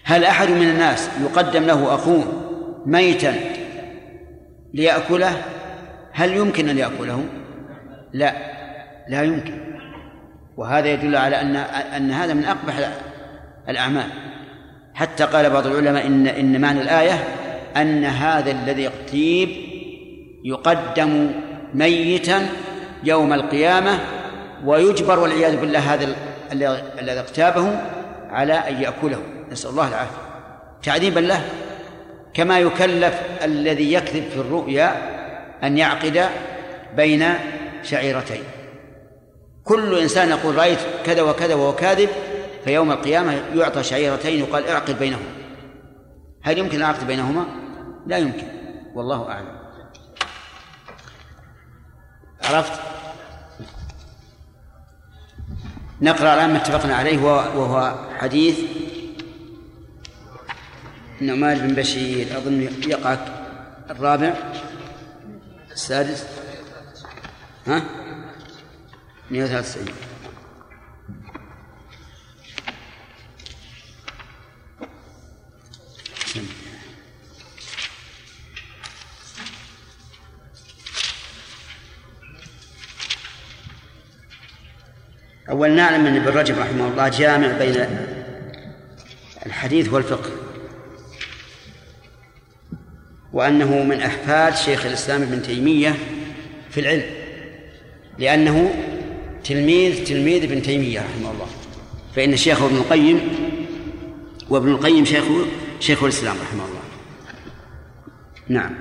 هل 0.05 0.25
أحد 0.25 0.51
من 0.51 0.69
الناس 0.69 1.11
يقدم 1.23 1.65
له 1.65 1.95
أخوه 1.95 2.25
ميتا 2.87 3.35
ليأكله؟ 4.75 5.43
هل 6.13 6.37
يمكن 6.37 6.69
أن 6.69 6.79
يأكله؟ 6.79 7.25
لا 8.13 8.35
لا 9.09 9.23
يمكن. 9.23 9.61
وهذا 10.57 10.89
يدل 10.89 11.17
على 11.17 11.41
أن 11.41 11.57
أن 11.97 12.11
هذا 12.11 12.35
من 12.35 12.45
أقبح 12.45 12.91
الأعمال. 13.69 14.07
حتى 14.95 15.25
قال 15.25 15.51
بعض 15.51 15.67
العلماء 15.67 16.07
إن 16.07 16.27
إن 16.27 16.61
معنى 16.61 16.81
الآية 16.81 17.25
أن 17.77 18.05
هذا 18.05 18.51
الذي 18.51 18.87
اغتيب 18.87 19.49
يقدم 20.45 21.31
ميتا 21.75 22.49
يوم 23.05 23.33
القيامة 23.33 23.99
ويجبر 24.65 25.19
والعياذ 25.19 25.61
بالله 25.61 25.95
هذا 25.95 26.17
الذي 27.01 27.21
اغتابه 27.21 27.81
على 28.31 28.55
أن 28.55 28.83
يأكله. 28.83 29.23
نسأل 29.51 29.71
الله 29.71 29.89
العافية. 29.89 30.17
تعذيبا 30.83 31.21
له 31.21 31.45
كما 32.35 32.59
يكلف 32.59 33.21
الذي 33.45 33.93
يكذب 33.93 34.25
في 34.31 34.37
الرؤيا 34.37 34.97
أن 35.63 35.79
يعقد 35.79 36.25
بين 36.97 37.25
شعيرتين. 37.83 38.43
كل 39.65 39.99
إنسان 39.99 40.29
يقول 40.29 40.57
رأيت 40.57 40.79
كذا 41.05 41.23
وكذا 41.23 41.55
وهو 41.55 41.75
كاذب 41.75 42.09
فيوم 42.65 42.91
القيامة 42.91 43.43
يعطى 43.55 43.83
شعيرتين 43.83 44.41
يقال 44.41 44.69
اعقد 44.69 44.99
بينهما. 44.99 45.31
هل 46.43 46.59
يمكن 46.59 46.79
العقد 46.79 47.07
بينهما؟ 47.07 47.47
لا 48.07 48.19
يمكن 48.19 48.47
والله 48.95 49.29
أعلم. 49.29 49.58
عرفت؟ 52.49 52.81
نقرأ 56.01 56.35
الآن 56.35 56.51
ما 56.51 56.57
اتفقنا 56.57 56.97
عليه 56.97 57.23
وهو 57.23 57.95
حديث 58.19 58.59
نعمان 61.21 61.59
بن 61.59 61.75
بشير 61.75 62.39
أظن 62.39 62.63
يقع 62.63 63.17
الرابع 63.91 64.35
السادس. 65.73 66.25
ها؟ 67.67 67.83
193 69.31 70.08
أول 85.51 85.71
نعلم 85.71 86.07
أن 86.07 86.17
ابن 86.17 86.39
رجب 86.39 86.59
رحمه 86.59 86.89
الله 86.89 87.09
جامع 87.09 87.59
بين 87.59 87.87
الحديث 89.47 89.93
والفقه 89.93 90.31
وأنه 93.33 93.83
من 93.83 94.01
أحفاد 94.01 94.55
شيخ 94.55 94.87
الإسلام 94.87 95.23
ابن 95.23 95.43
تيمية 95.43 95.95
في 96.71 96.81
العلم 96.81 97.11
لأنه 98.19 98.75
تلميذ 99.45 100.05
تلميذ 100.05 100.43
ابن 100.43 100.63
تيمية 100.63 101.01
رحمه 101.01 101.31
الله 101.31 101.47
فإن 102.17 102.37
شيخه 102.37 102.67
ابن 102.67 102.77
القيم 102.77 103.21
وابن 104.51 104.69
القيم 104.69 105.05
شيخ 105.05 105.25
شيخ 105.81 106.03
الإسلام 106.03 106.37
رحمه 106.37 106.65
الله. 106.65 106.81
نعم. 108.49 108.75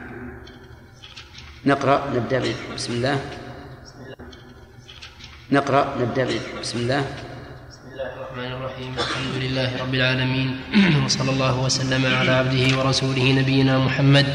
نقرأ 1.66 2.14
نبدأ 2.16 2.44
بسم 2.76 2.94
الله. 2.94 3.37
نقرأ 5.52 5.96
نبدأ 6.02 6.28
بسم 6.62 6.80
الله. 6.80 7.04
بسم 7.72 7.80
الله 7.92 8.10
الرحمن 8.20 8.52
الرحيم. 8.52 8.92
الحمد 9.00 9.36
لله 9.44 9.70
رب 9.82 9.94
العالمين. 9.96 10.60
وصلى 11.06 11.32
الله 11.32 11.60
وسلم 11.60 12.06
على 12.16 12.32
عبده 12.32 12.78
ورسوله 12.78 13.32
نبينا 13.32 13.80
محمد 13.80 14.26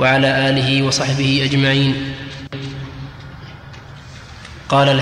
وعلى 0.00 0.48
آله 0.48 0.82
وصحبه 0.82 1.40
أجمعين. 1.44 1.94
قال 4.68 5.00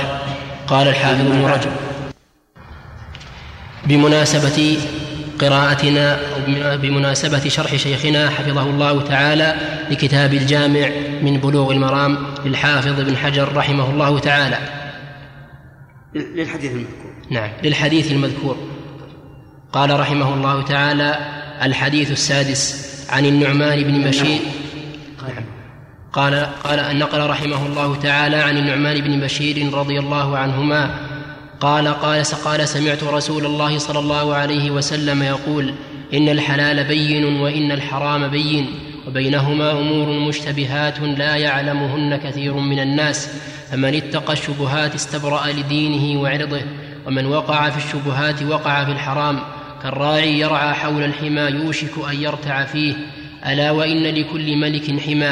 قال 0.66 0.88
الحافظ 0.88 1.26
ابن 1.26 1.44
رجب 1.44 1.72
بمناسبة 3.86 4.78
قراءتنا 5.38 6.18
بمناسبة 6.76 7.48
شرح 7.48 7.76
شيخنا 7.76 8.30
حفظه 8.30 8.62
الله 8.62 9.02
تعالى 9.02 9.54
لكتاب 9.90 10.34
الجامع 10.34 10.88
من 11.22 11.40
بلوغ 11.40 11.72
المرام 11.72 12.18
للحافظ 12.44 13.00
ابن 13.00 13.16
حجر 13.16 13.56
رحمه 13.56 13.90
الله 13.90 14.18
تعالى. 14.18 14.81
للحديث 16.14 16.72
المذكور. 16.72 17.12
نعم 17.30 17.50
للحديث 17.62 18.12
المذكور. 18.12 18.56
قال 19.72 20.00
رحمه 20.00 20.34
الله 20.34 20.62
تعالى 20.62 21.18
الحديث 21.62 22.10
السادس 22.10 22.92
عن 23.10 23.26
النعمان 23.26 23.82
بن 23.82 24.08
بشير. 24.08 24.40
نعم. 25.22 25.44
قال 26.12 26.34
قال 26.64 26.98
نقل 26.98 27.26
رحمه 27.26 27.66
الله 27.66 27.96
تعالى 27.96 28.36
عن 28.36 28.58
النعمان 28.58 29.00
بن 29.00 29.20
بشير 29.20 29.74
رضي 29.74 29.98
الله 29.98 30.38
عنهما 30.38 30.94
قال 31.60 31.88
قال 31.88 32.24
قال 32.24 32.68
سمعت 32.68 33.04
رسول 33.04 33.46
الله 33.46 33.78
صلى 33.78 33.98
الله 33.98 34.34
عليه 34.34 34.70
وسلم 34.70 35.22
يقول 35.22 35.74
إن 36.14 36.28
الحلال 36.28 36.84
بين 36.84 37.24
وإن 37.24 37.72
الحرام 37.72 38.28
بين. 38.28 38.91
وبينهما 39.06 39.72
أمور 39.72 40.28
مشتبهات 40.28 41.00
لا 41.00 41.36
يعلمهن 41.36 42.16
كثير 42.16 42.54
من 42.54 42.78
الناس 42.78 43.28
فمن 43.70 43.94
اتقى 43.94 44.32
الشبهات 44.32 44.94
استبرأ 44.94 45.46
لدينه 45.46 46.20
وعرضه 46.20 46.60
ومن 47.06 47.26
وقع 47.26 47.70
في 47.70 47.86
الشبهات 47.86 48.42
وقع 48.42 48.84
في 48.84 48.90
الحرام 48.92 49.40
كالراعي 49.82 50.38
يرعى 50.38 50.74
حول 50.74 51.02
الحمى 51.04 51.40
يوشك 51.40 51.90
أن 52.10 52.22
يرتع 52.22 52.64
فيه 52.64 52.94
ألا 53.46 53.70
وإن 53.70 54.02
لكل 54.02 54.56
ملك 54.56 55.00
حمى 55.00 55.30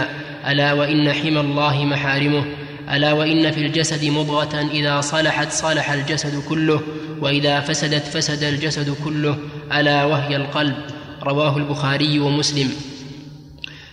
ألا 0.49 0.73
وإن 0.73 1.13
حمى 1.13 1.41
الله 1.41 1.85
محارمه 1.85 2.45
ألا 2.93 3.13
وإن 3.13 3.51
في 3.51 3.67
الجسد 3.67 4.05
مضغة 4.05 4.71
إذا 4.73 5.01
صلحت 5.01 5.53
صلح 5.53 5.91
الجسد 5.91 6.43
كله 6.49 6.81
وإذا 7.21 7.61
فسدت 7.61 8.03
فسد 8.03 8.43
الجسد 8.43 8.95
كله 9.05 9.39
ألا 9.73 10.05
وهي 10.05 10.37
القلب 10.37 10.75
رواه 11.23 11.57
البخاري 11.57 12.19
ومسلم. 12.19 12.90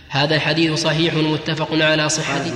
هذا 0.08 0.34
الحديث 0.34 0.72
صحيح 0.72 1.14
متفق 1.14 1.68
على 1.72 2.08
صحته 2.08 2.52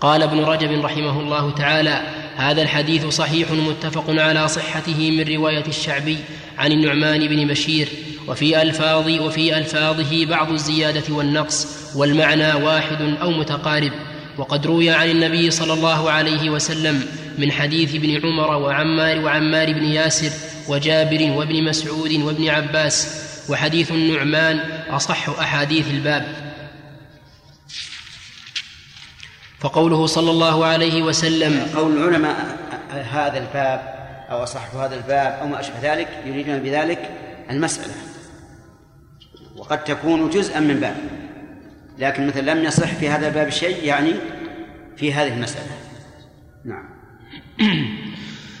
قال 0.00 0.22
ابن 0.22 0.40
رجب 0.40 0.84
رحمه 0.84 1.20
الله 1.20 1.50
تعالى 1.50 2.02
هذا 2.36 2.62
الحديث 2.62 3.06
صحيح 3.06 3.50
متفق 3.50 4.04
على 4.08 4.48
صحته 4.48 5.10
من 5.10 5.34
رواية 5.34 5.66
الشعبي 5.66 6.18
عن 6.58 6.72
النعمان 6.72 7.28
بن 7.28 7.46
بشير 7.46 7.88
وفي 8.28 8.62
ألفاظ 8.62 9.08
وفي 9.08 9.58
ألفاظه 9.58 10.26
بعض 10.26 10.50
الزيادة 10.50 11.14
والنقص 11.14 11.66
والمعنى 11.96 12.54
واحد 12.54 13.16
أو 13.22 13.30
متقارب. 13.30 13.92
وقد 14.38 14.66
روي 14.66 14.90
عن 14.90 15.10
النبي 15.10 15.50
صلى 15.50 15.72
الله 15.72 16.10
عليه 16.10 16.50
وسلم 16.50 17.06
من 17.38 17.52
حديث 17.52 17.94
ابن 17.94 18.20
عمر 18.24 18.56
وعمار 18.56 19.20
وعمار 19.20 19.72
بن 19.72 19.84
ياسر 19.84 20.30
وجابر 20.68 21.30
وابن 21.30 21.64
مسعود 21.64 22.12
وابن 22.12 22.48
عباس 22.48 23.22
وحديث 23.48 23.92
النعمان 23.92 24.60
أصح 24.90 25.28
أحاديث 25.28 25.90
الباب. 25.90 26.49
فقوله 29.60 30.06
صلى 30.06 30.30
الله 30.30 30.64
عليه 30.64 31.02
وسلم 31.02 31.66
قول 31.76 31.96
العلماء 31.96 32.56
هذا 32.90 33.38
الباب 33.38 33.94
أو 34.30 34.42
أصح 34.42 34.74
هذا 34.74 34.94
الباب 34.94 35.38
أو 35.42 35.48
ما 35.48 35.60
أشبه 35.60 35.74
ذلك 35.82 36.08
يريدون 36.26 36.58
بذلك 36.58 37.10
المسألة. 37.50 37.94
وقد 39.56 39.84
تكون 39.84 40.30
جزءا 40.30 40.60
من 40.60 40.80
باب. 40.80 40.96
لكن 41.98 42.26
مثلا 42.26 42.54
لم 42.54 42.64
يصح 42.64 42.94
في 42.94 43.08
هذا 43.08 43.28
الباب 43.28 43.50
شيء 43.50 43.84
يعني 43.84 44.12
في 44.96 45.12
هذه 45.12 45.32
المسألة. 45.32 45.70
نعم. 46.64 46.88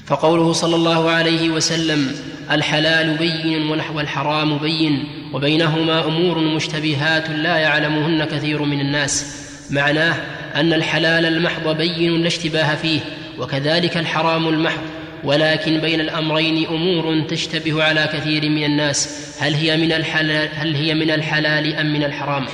فقوله 0.06 0.52
صلى 0.52 0.76
الله 0.76 1.10
عليه 1.10 1.50
وسلم 1.50 2.12
الحلال 2.50 3.18
بين 3.18 3.70
والحرام 3.94 4.58
بين 4.58 5.08
وبينهما 5.34 6.04
أمور 6.04 6.38
مشتبهات 6.38 7.30
لا 7.30 7.56
يعلمهن 7.56 8.24
كثير 8.24 8.62
من 8.62 8.80
الناس. 8.80 9.40
معناه 9.70 10.39
أن 10.56 10.72
الحلال 10.72 11.26
المحض 11.26 11.76
بين 11.76 12.20
لا 12.20 12.26
اشتباه 12.26 12.74
فيه 12.74 13.00
وكذلك 13.38 13.96
الحرام 13.96 14.48
المحض. 14.48 14.82
ولكن 15.24 15.78
بين 15.78 16.00
الأمرين 16.00 16.66
أمور 16.66 17.26
تشتبه 17.28 17.82
على 17.82 18.08
كثير 18.12 18.48
من 18.50 18.64
الناس 18.64 19.30
هل 19.40 19.54
هي 19.54 19.76
من 19.76 19.92
الحلال 19.92 20.48
هل 20.54 20.74
هي 20.74 20.94
من 20.94 21.10
الحلال 21.10 21.74
أم 21.74 21.92
من 21.92 22.04
الحرام؟ 22.04 22.46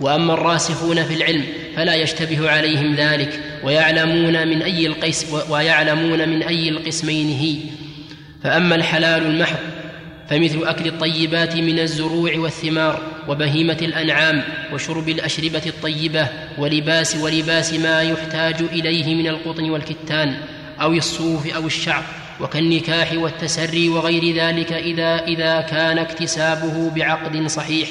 وأما 0.00 0.34
الراسخون 0.34 1.04
في 1.04 1.14
العلم 1.14 1.44
فلا 1.76 1.94
يشتبه 1.94 2.50
عليهم 2.50 2.94
ذلك 2.94 3.40
ويعلمون 3.62 4.48
من 4.48 4.62
أي 4.62 4.86
القيس 4.86 5.26
ويعلمون 5.50 6.28
من 6.28 6.42
أي 6.42 6.68
القسمين 6.68 7.28
هي. 7.28 7.56
فأما 8.42 8.74
الحلال 8.74 9.26
المحض 9.26 9.58
فمثل 10.30 10.64
أكل 10.64 10.86
الطيبات 10.86 11.56
من 11.56 11.78
الزروع 11.78 12.36
والثمار. 12.36 13.02
وبهيمة 13.28 13.78
الأنعام 13.82 14.42
وشرب 14.72 15.08
الأشربة 15.08 15.62
الطيبة 15.66 16.28
ولباس 16.58 17.16
ولباس 17.16 17.74
ما 17.74 18.02
يحتاج 18.02 18.62
إليه 18.72 19.14
من 19.14 19.26
القطن 19.26 19.70
والكتان 19.70 20.36
أو 20.80 20.92
الصوف 20.92 21.54
أو 21.54 21.66
الشعر 21.66 22.02
وكالنكاح 22.40 23.12
والتسري 23.12 23.88
وغير 23.88 24.36
ذلك 24.36 24.72
إذا 24.72 25.24
إذا 25.24 25.60
كان 25.60 25.98
اكتسابه 25.98 26.90
بعقد 26.90 27.46
صحيح 27.46 27.88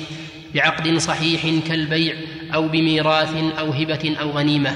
بعقد 0.55 0.97
صحيح 0.97 1.41
كالبيع 1.67 2.15
أو 2.53 2.67
بميراث 2.67 3.35
أو 3.59 3.71
هبة 3.71 4.15
أو 4.21 4.29
غنيمة. 4.29 4.75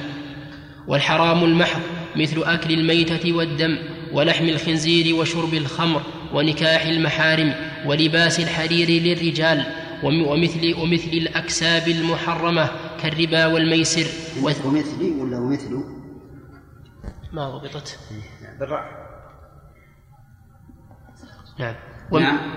والحرام 0.87 1.43
المحض 1.43 1.81
مثل 2.15 2.43
أكل 2.43 2.73
الميتة 2.73 3.33
والدم 3.33 3.77
ولحم 4.11 4.49
الخنزير 4.49 5.15
وشرب 5.15 5.53
الخمر 5.53 6.01
ونكاح 6.33 6.85
المحارم 6.85 7.53
ولباس 7.85 8.39
الحرير 8.39 8.89
للرجال 8.89 9.63
ومثل 10.03 10.73
ومثل 10.81 11.09
الأكساب 11.09 11.87
المحرمة 11.87 12.69
كالربا 12.97 13.45
والميسر 13.45 14.07
ومثلي 14.65 15.11
ولا 15.11 15.39
ومثل؟ 15.39 15.83
ما 17.33 17.49
ضبطت. 17.57 17.99
بالراء 18.59 19.07
نعم. 21.59 21.75
وم... 22.11 22.21
نعم. 22.21 22.55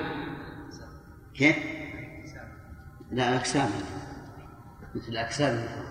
كيف؟ 1.35 1.57
لا 3.11 3.29
الأكساب. 3.29 3.69
مثل 4.95 5.09
الأكساب. 5.09 5.55
نعم 5.55 5.90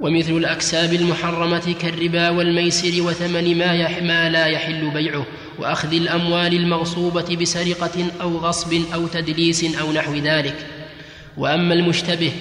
ومثل 0.00 0.32
الأكساب 0.32 0.92
المحرمة 0.92 1.74
كالربا 1.80 2.30
والميسر 2.30 3.02
وثمن 3.02 3.58
ما, 3.58 4.00
ما 4.00 4.28
لا 4.28 4.46
يحل 4.46 4.90
بيعه 4.90 5.26
وأخذ 5.58 5.94
الأموال 5.94 6.54
المغصوبة 6.54 7.36
بسرقة 7.40 8.06
أو 8.20 8.36
غصب 8.36 8.80
أو 8.94 9.06
تدليس 9.06 9.76
أو 9.76 9.92
نحو 9.92 10.14
ذلك. 10.14 10.66
وأما 11.36 11.74
المشتبه 11.74 12.32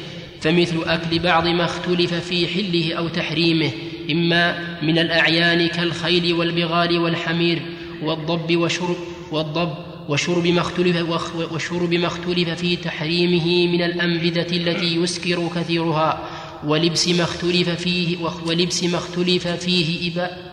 فمثل 0.42 0.84
أكل 0.86 1.20
بعض 1.20 1.48
ما 1.48 1.66
اختلف 1.66 2.14
في 2.14 2.48
حله 2.48 2.94
أو 2.94 3.08
تحريمه 3.08 3.72
إما 4.12 4.60
من 4.82 5.00
الأعيان 5.00 5.68
كالخيل 5.68 6.34
والبغال 6.34 7.00
والحمير 7.00 7.62
والضب 8.04 8.58
وشرب 8.58 8.96
والضب 9.32 9.74
وشرب 10.10 10.48
ما 10.48 10.62
اختلف 10.62 11.26
وشرب 11.52 11.94
ما 11.94 12.08
اختلف 12.08 12.50
في 12.50 12.76
تحريمه 12.76 13.68
من 13.68 13.82
الأنبذة 13.84 14.58
التي 14.58 14.96
يسكر 14.96 15.50
كثيرها 15.56 16.30
ولبس 16.66 17.08
ما 17.08 17.24
اختلف 17.24 17.70
فيه 17.70 18.26
ولبس 18.48 18.84
ما 18.84 18.98
اختلف 18.98 19.48
فيه 19.48 20.12
إباء 20.12 20.52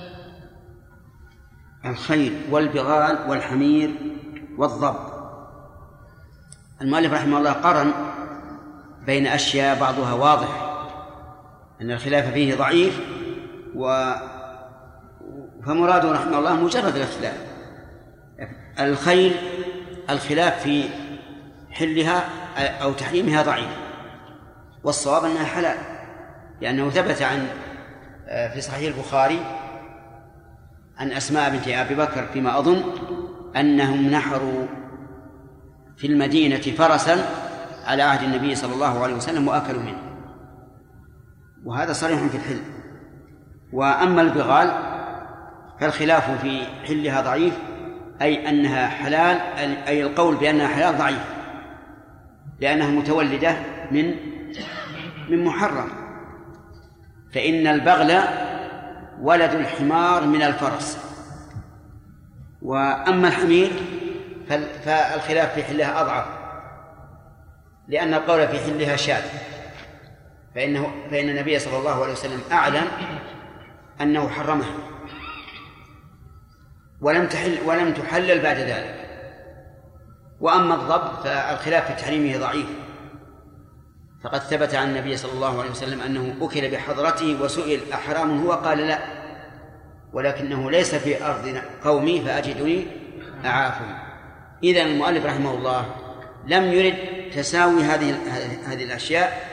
الخيل 1.85 2.41
والبغال 2.51 3.31
والحمير 3.31 3.95
والضب. 4.59 4.97
المؤلف 6.83 7.13
رحمه 7.13 7.39
الله 7.39 7.53
قرن 7.53 7.93
بين 9.07 9.27
أشياء 9.27 9.81
بعضها 9.81 10.13
واضح 10.13 10.75
أن 11.81 11.91
الخلاف 11.91 12.33
فيه 12.33 12.55
ضعيف 12.55 13.01
و 13.75 14.13
فمراده 15.67 16.13
رحمه 16.13 16.39
الله 16.39 16.55
مجرد 16.55 16.97
الاختلاف. 16.97 17.37
الخيل 18.81 19.37
الخلاف 20.11 20.63
في 20.63 20.85
حلها 21.71 22.29
أو 22.83 22.93
تحريمها 22.93 23.43
ضعيف 23.43 23.71
والصواب 24.85 25.25
أنها 25.25 25.45
حلال. 25.45 25.98
لأنه 26.61 26.91
ثبت 26.91 27.23
عن 27.23 27.47
في 28.55 28.61
صحيح 28.61 28.95
البخاري 28.97 29.41
عن 30.99 31.13
أسماء 31.13 31.51
بنت 31.51 31.69
أبي 31.69 31.95
بكر 31.95 32.27
فيما 32.27 32.59
أظن 32.59 32.83
أنهم 33.57 34.11
نحروا 34.11 34.67
في 35.97 36.07
المدينة 36.07 36.61
فرسا 36.61 37.17
على 37.87 38.03
عهد 38.03 38.23
النبي 38.23 38.55
صلى 38.55 38.75
الله 38.75 39.03
عليه 39.03 39.15
وسلم 39.15 39.49
وأكلوا 39.49 39.83
منه. 39.83 40.03
وهذا 41.65 41.93
صريح 41.93 42.27
في 42.27 42.37
الحل. 42.37 42.61
وأما 43.73 44.23
البغال 44.23 44.71
فالخلاف 45.81 46.41
في 46.41 46.67
حلها 46.87 47.21
ضعيف 47.21 47.59
أي 48.23 48.49
أنها 48.49 48.87
حلال 48.89 49.37
أي 49.87 50.03
القول 50.03 50.37
بأنها 50.37 50.69
حلال 50.69 50.99
ضعيف 50.99 51.25
لأنها 52.61 52.91
متولدة 52.91 53.57
من 53.91 54.15
من 55.29 55.45
محرم. 55.45 55.89
فإن 57.39 57.67
البغل 57.67 58.21
ولد 59.21 59.55
الحمار 59.55 60.25
من 60.25 60.43
الفرس. 60.43 60.99
وأما 62.63 63.29
الحمير 63.29 63.71
فال- 64.49 64.81
فالخلاف 64.85 65.55
في 65.55 65.65
حلها 65.65 66.01
أضعف 66.01 66.25
لأن 67.89 68.15
القول 68.15 68.49
في 68.49 68.59
حلها 68.59 68.97
شاذ. 68.97 69.23
فإنه 70.55 70.95
فإن 71.11 71.29
النبي 71.29 71.59
صلى 71.59 71.79
الله 71.79 72.03
عليه 72.03 72.13
وسلم 72.13 72.41
أعلن 72.53 72.87
أنه 74.01 74.29
حرمها. 74.29 74.75
ولم 77.01 77.27
تحل 77.27 77.59
ولم 77.67 77.93
تحلل 77.93 78.43
بعد 78.43 78.57
ذلك. 78.57 79.09
وأما 80.41 80.75
الضب 80.75 81.25
فالخلاف 81.25 81.87
في 81.87 82.03
تحريمه 82.03 82.39
ضعيف. 82.39 82.67
فقد 84.23 84.41
ثبت 84.41 84.75
عن 84.75 84.89
النبي 84.89 85.17
صلى 85.17 85.33
الله 85.33 85.61
عليه 85.61 85.71
وسلم 85.71 86.01
أنه 86.01 86.35
أكل 86.41 86.71
بحضرته 86.71 87.43
وسئل 87.43 87.93
أحرام 87.93 88.47
هو؟ 88.47 88.53
قال 88.53 88.79
لا 88.79 88.99
ولكنه 90.13 90.71
ليس 90.71 90.95
في 90.95 91.25
أرض 91.25 91.61
قومي 91.85 92.21
فأجدني 92.21 92.87
أعافهم 93.45 93.99
إذا 94.63 94.83
المؤلف 94.83 95.27
رحمه 95.27 95.55
الله 95.55 95.95
لم 96.47 96.65
يرد 96.65 96.97
تساوي 97.31 97.83
هذه 97.83 98.17
هذه 98.67 98.85
الأشياء 98.85 99.49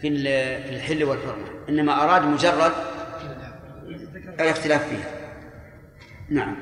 في 0.00 0.22
في 0.62 0.76
الحل 0.76 1.04
والحرمة 1.04 1.46
إنما 1.68 2.04
أراد 2.04 2.22
مجرد 2.22 2.72
الاختلاف 4.40 4.88
فيها. 4.88 5.10
نعم. 6.30 6.56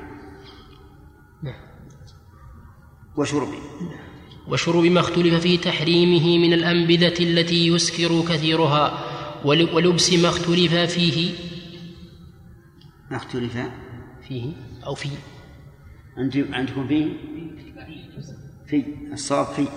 وشربه 3.17 3.59
وشرب 4.47 4.83
ما 4.83 4.99
اختلف 4.99 5.33
في 5.41 5.57
تحريمه 5.57 6.37
من 6.37 6.53
الأنبذة 6.53 7.13
التي 7.23 7.67
يسكر 7.67 8.21
كثيرها 8.21 9.03
ول- 9.45 9.73
ولبس 9.73 10.13
ما 10.13 10.29
اختلف 10.29 10.73
فيه. 10.75 11.33
ما 13.11 13.17
اختلف 13.17 13.57
فيه؟ 14.27 14.51
أو 14.85 14.95
فيه 14.95 15.09
عندكم 16.53 16.87
فيه 16.87 17.05
في 18.67 18.83
الصواب 19.13 19.45
في. 19.45 19.67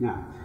نعم. 0.00 0.35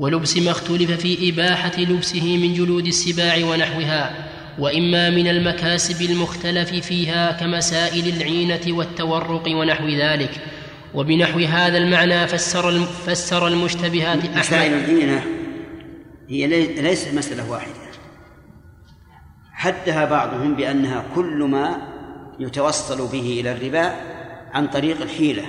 ولبس 0.00 0.36
ما 0.36 0.50
اختلف 0.50 0.90
في 0.90 1.30
إباحة 1.30 1.80
لبسه 1.80 2.36
من 2.36 2.54
جلود 2.54 2.86
السباع 2.86 3.36
ونحوها 3.44 4.28
وإما 4.58 5.10
من 5.10 5.26
المكاسب 5.28 6.10
المختلف 6.10 6.70
فيها 6.70 7.32
كمسائل 7.32 8.16
العينة 8.16 8.60
والتورق 8.76 9.42
ونحو 9.48 9.88
ذلك. 9.88 10.30
وبنحو 10.94 11.38
هذا 11.38 11.78
المعنى 11.78 12.26
فسر 12.28 12.80
فسر 12.80 13.48
المشتبهات 13.48 14.36
مسائل 14.36 14.72
العينة 14.72 15.22
هي 16.28 16.46
لي- 16.46 16.82
ليست 16.82 17.14
مسألة 17.14 17.50
واحدة. 17.50 17.74
حدها 19.52 20.04
بعضهم 20.04 20.54
بأنها 20.54 21.04
كل 21.14 21.38
ما 21.42 21.78
يتوصل 22.40 23.12
به 23.12 23.40
إلى 23.40 23.52
الربا 23.52 23.94
عن 24.52 24.66
طريق 24.66 25.02
الحيلة. 25.02 25.44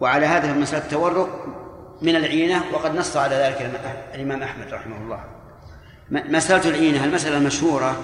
وعلى 0.00 0.26
هذا 0.26 0.52
مسألة 0.52 0.84
التورق 0.84 1.59
من 2.02 2.16
العينة 2.16 2.62
وقد 2.72 2.94
نص 2.96 3.16
على 3.16 3.36
ذلك 3.36 3.58
الإمام- 4.14 4.42
أحمد 4.42 4.72
رحمه 4.72 4.96
الله. 4.96 5.24
مسألة 6.10 6.68
العينة 6.70 7.04
المسألة 7.04 7.36
المشهورة 7.38 7.96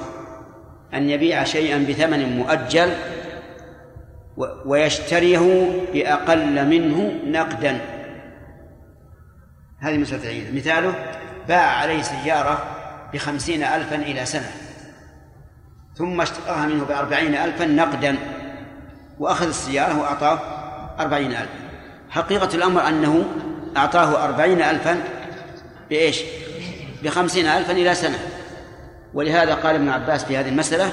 أن 0.94 1.10
يبيع 1.10 1.44
شيئا 1.44 1.78
بثمن 1.78 2.36
مؤجل 2.36 2.92
ويشتريه 4.66 5.70
بأقل 5.92 6.66
منه 6.66 7.12
نقدا. 7.26 7.80
هذه 9.78 9.98
مسألة 9.98 10.22
العينة. 10.22 10.56
مثاله 10.56 10.94
باع 11.48 11.70
عليه 11.70 12.02
سيارة 12.02 12.64
بخمسين 13.12 13.62
ألفا 13.62 13.96
إلى 13.96 14.26
سنة 14.26 14.50
ثم 15.94 16.20
اشتراها 16.20 16.66
منه 16.66 16.84
بأربعين 16.84 17.34
ألفا 17.34 17.64
نقدا 17.64 18.16
وأخذ 19.18 19.46
السيارة 19.48 20.00
وأعطاه 20.00 20.38
أربعين 21.00 21.30
ألفا. 21.30 21.66
حقيقة 22.10 22.54
الأمر 22.54 22.88
أنه 22.88 23.24
أعطاه 23.76 24.24
أربعين 24.24 24.62
ألفا 24.62 25.02
بإيش؟ 25.90 26.22
بخمسين 27.02 27.46
ألفا 27.46 27.72
إلى 27.72 27.94
سنة. 27.94 28.18
ولهذا 29.14 29.54
قال 29.54 29.74
ابن 29.74 29.88
عباس 29.88 30.24
في 30.24 30.36
هذه 30.36 30.48
المسألة 30.48 30.92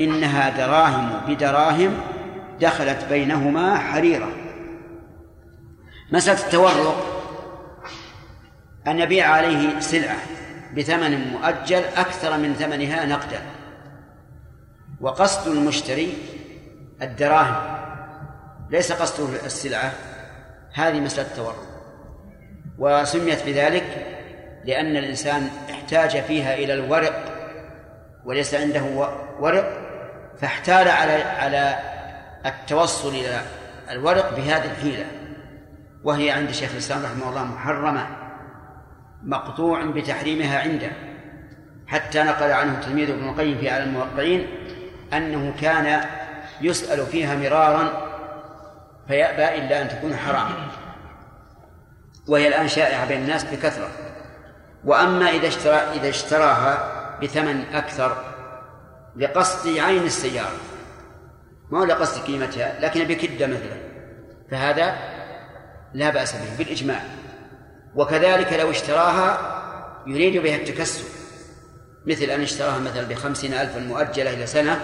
إنها 0.00 0.50
دراهم 0.50 1.20
بدراهم 1.28 2.00
دخلت 2.60 3.04
بينهما 3.04 3.78
حريرة. 3.78 4.32
مسألة 6.12 6.40
التورق 6.46 7.16
أن 8.86 8.98
يبيع 8.98 9.28
عليه 9.28 9.80
سلعة 9.80 10.16
بثمن 10.76 11.32
مؤجل 11.32 11.82
أكثر 11.96 12.38
من 12.38 12.54
ثمنها 12.54 13.06
نقدا. 13.06 13.42
وقصد 15.00 15.48
المشتري 15.50 16.14
الدراهم 17.02 17.76
ليس 18.70 18.92
قصده 18.92 19.46
السلعة. 19.46 19.92
هذه 20.72 21.00
مسألة 21.00 21.28
التورق. 21.28 21.65
وسميت 22.78 23.46
بذلك 23.46 24.06
لأن 24.64 24.96
الإنسان 24.96 25.48
احتاج 25.70 26.20
فيها 26.20 26.54
إلى 26.54 26.74
الورق 26.74 27.24
وليس 28.24 28.54
عنده 28.54 28.82
ورق 29.40 29.86
فاحتال 30.40 30.88
على 30.88 31.12
على 31.12 31.78
التوصل 32.46 33.08
إلى 33.08 33.40
الورق 33.90 34.36
بهذه 34.36 34.64
الحيلة. 34.64 35.06
وهي 36.04 36.30
عند 36.30 36.50
شيخ 36.50 36.70
الإسلام 36.72 37.04
رحمه 37.04 37.28
الله 37.28 37.44
محرمة 37.44 38.06
مقطوع 39.22 39.84
بتحريمها 39.84 40.58
عنده. 40.58 40.90
حتى 41.86 42.22
نقل 42.22 42.52
عنه 42.52 42.80
تلميذ 42.80 43.10
ابن 43.10 43.28
القيم 43.28 43.58
في 43.58 43.70
أعلى 43.70 43.84
الموقعين 43.84 44.46
أنه 45.12 45.54
كان 45.60 46.00
يسأل 46.60 47.06
فيها 47.06 47.36
مرارا 47.36 48.06
فيأبى 49.08 49.58
إلا 49.58 49.82
أن 49.82 49.88
تكون 49.88 50.16
حراما 50.16 50.68
وهي 52.28 52.48
الآن 52.48 52.68
شائعة 52.68 53.06
بين 53.08 53.22
الناس 53.22 53.44
بكثرة. 53.44 53.88
وأما 54.84 55.30
إذا 55.30 55.48
اشترى 55.48 55.74
إذا 55.74 56.08
اشتراها 56.08 56.92
بثمن 57.22 57.64
أكثر 57.74 58.16
لقصد 59.16 59.78
عين 59.78 60.02
السيارة 60.02 60.56
ما 61.70 61.78
هو 61.78 61.84
لقصد 61.84 62.26
قيمتها 62.26 62.80
لكن 62.80 63.04
بكدة 63.04 63.46
مثلا 63.46 63.76
فهذا 64.50 64.96
لا 65.94 66.10
بأس 66.10 66.32
به 66.32 66.58
بالإجماع. 66.58 67.00
وكذلك 67.94 68.52
لو 68.52 68.70
اشتراها 68.70 69.38
يريد 70.06 70.42
بها 70.42 70.56
التكسب. 70.56 71.04
مثل 72.06 72.24
أن 72.24 72.40
اشتراها 72.40 72.78
مثلا 72.78 73.02
بخمسين 73.02 73.54
ألفا 73.54 73.80
مؤجلة 73.80 74.30
إلى 74.30 74.46
سنة 74.46 74.80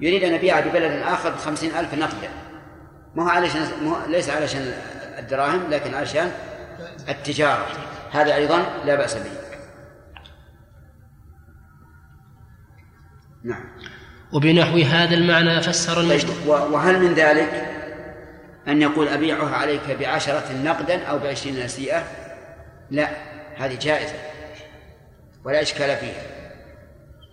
يريد 0.00 0.24
أن 0.24 0.34
يبيعها 0.34 0.60
ببلد 0.60 1.02
آخر 1.02 1.30
بخمسين 1.30 1.76
ألف 1.76 1.94
نقدا. 1.94 2.28
ما 3.14 3.24
هو 3.24 3.28
علشان 3.28 3.66
ليس 4.08 4.30
علشان 4.30 4.72
الدراهم 5.18 5.70
لكن 5.70 5.94
علشان 5.94 6.30
التجارة. 7.08 7.66
هذا 8.12 8.34
أيضا 8.34 8.64
لا 8.84 8.94
بأس 8.94 9.14
به. 9.14 9.30
نعم. 13.44 13.64
وبنحو 14.32 14.78
هذا 14.78 15.14
المعنى 15.14 15.60
فسر 15.62 15.94
طيب 15.94 16.10
المشتبه 16.10 16.46
و- 16.50 16.72
وهل 16.74 17.00
من 17.00 17.14
ذلك 17.14 17.66
أن 18.68 18.82
يقول 18.82 19.08
أبيعها 19.08 19.56
عليك 19.56 19.90
بعشرة 20.00 20.52
نقدا 20.64 21.04
أو 21.04 21.18
بعشرين 21.18 21.64
نسيئة؟ 21.64 22.02
لا 22.90 23.08
هذه 23.56 23.78
جائزة 23.80 24.14
ولا 25.44 25.62
إشكال 25.62 25.96
فيها. 25.96 26.22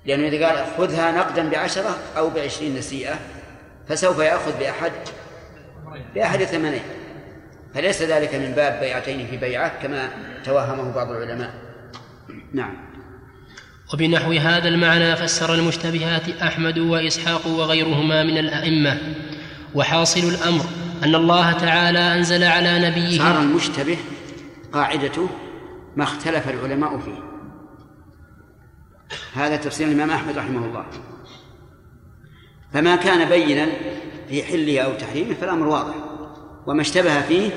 لأنه 0.06 0.28
إذا 0.28 0.48
قال 0.48 0.66
خذها 0.78 1.12
نقدا 1.12 1.49
بعشرة 1.49 1.98
أو 2.18 2.30
بعشرين 2.30 2.76
نسيئة 2.76 3.20
فسوف 3.88 4.20
يأخذ 4.20 4.60
بأحد 4.60 4.91
بأحد 6.16 6.41
الثمنين. 6.41 6.82
فليس 7.73 8.02
ذلك 8.02 8.35
من 8.35 8.52
باب 8.52 8.80
بيعتين 8.80 9.27
في 9.27 9.38
بيعة 9.38 9.81
كما 9.81 10.10
توهمه 10.45 10.91
بعض 10.95 11.11
العلماء. 11.11 11.53
نعم. 12.53 12.91
وبنحو 13.93 14.31
هذا 14.31 14.68
المعنى 14.68 15.15
فسر 15.15 15.53
المشتبهات 15.53 16.30
أحمد 16.30 16.80
وإسحاق 16.80 17.48
وغيرهما 17.48 18.23
من 18.23 18.38
الأئمة. 18.38 18.98
وحاصل 19.76 20.19
الأمر 20.19 20.65
أن 21.03 21.15
الله 21.15 21.52
تعالى 21.52 21.99
أنزل 21.99 22.43
على 22.43 22.89
نبيه 22.89 23.18
صار 23.18 23.41
المشتبه 23.41 23.98
قاعدته 24.73 25.30
ما 25.95 26.03
اختلف 26.03 26.49
العلماء 26.49 26.99
فيه. 26.99 27.23
هذا 29.34 29.56
تفسير 29.56 29.88
الإمام 29.88 30.10
أحمد 30.11 30.38
رحمه 30.38 30.65
الله. 30.65 30.85
فما 32.73 32.95
كان 32.95 33.30
بينا 33.30 33.68
في 34.30 34.43
حله 34.43 34.81
أو 34.81 34.93
تحريمه 34.93 35.34
فالأمر 35.34 35.68
واضح. 35.68 36.11
وما 36.68 36.82
اشتبه 36.82 37.22
فيه 37.22 37.50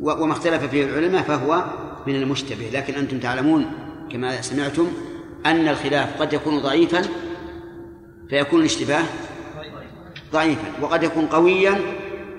وما 0.00 0.32
اختلف 0.32 0.64
فيه 0.64 0.84
العلماء 0.84 1.22
فهو 1.22 1.64
من 2.06 2.16
المشتبه. 2.16 2.70
لكن 2.72 2.94
أنتم 2.94 3.18
تعلمون 3.18 3.66
كما 4.10 4.40
سمعتم 4.40 4.88
أن 5.46 5.68
الخلاف 5.68 6.20
قد 6.22 6.32
يكون 6.32 6.58
ضعيفا 6.58 7.02
فيكون 8.30 8.60
الاشتباه 8.60 9.04
ضعيفا 10.32 10.68
وقد 10.80 11.02
يكون 11.02 11.26
قويا 11.26 11.76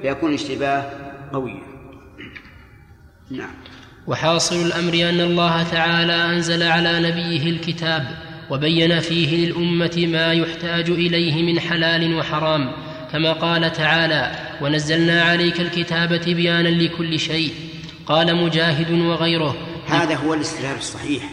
فيكون 0.02 0.30
الاشتباه 0.30 0.91
قويا. 1.34 1.61
نعم. 3.31 3.53
وحاصل 4.07 4.56
الأمر 4.56 4.94
أن 4.94 5.22
الله 5.22 5.64
تعالى 5.64 6.14
أنزل 6.14 6.64
على 6.64 6.99
نبيه 6.99 7.49
الكتاب 7.49 8.07
وبين 8.49 8.99
فيه 8.99 9.45
للأمة 9.45 10.07
ما 10.11 10.34
يحتاج 10.34 10.89
إليه 10.89 11.44
من 11.53 11.60
حلال 11.60 12.18
وحرام 12.18 12.72
كما 13.11 13.34
قال 13.34 13.73
تعالى 13.73 14.46
ونزلنا 14.61 15.23
عليك 15.23 15.59
الكتاب 15.61 16.21
تبيانا 16.21 16.67
لكل 16.67 17.19
شيء. 17.19 17.53
قال 18.05 18.35
مجاهد 18.43 18.91
وغيره. 18.91 19.55
هذا 19.88 20.15
هو 20.15 20.34
الاستدلال 20.34 20.77
الصحيح 20.77 21.23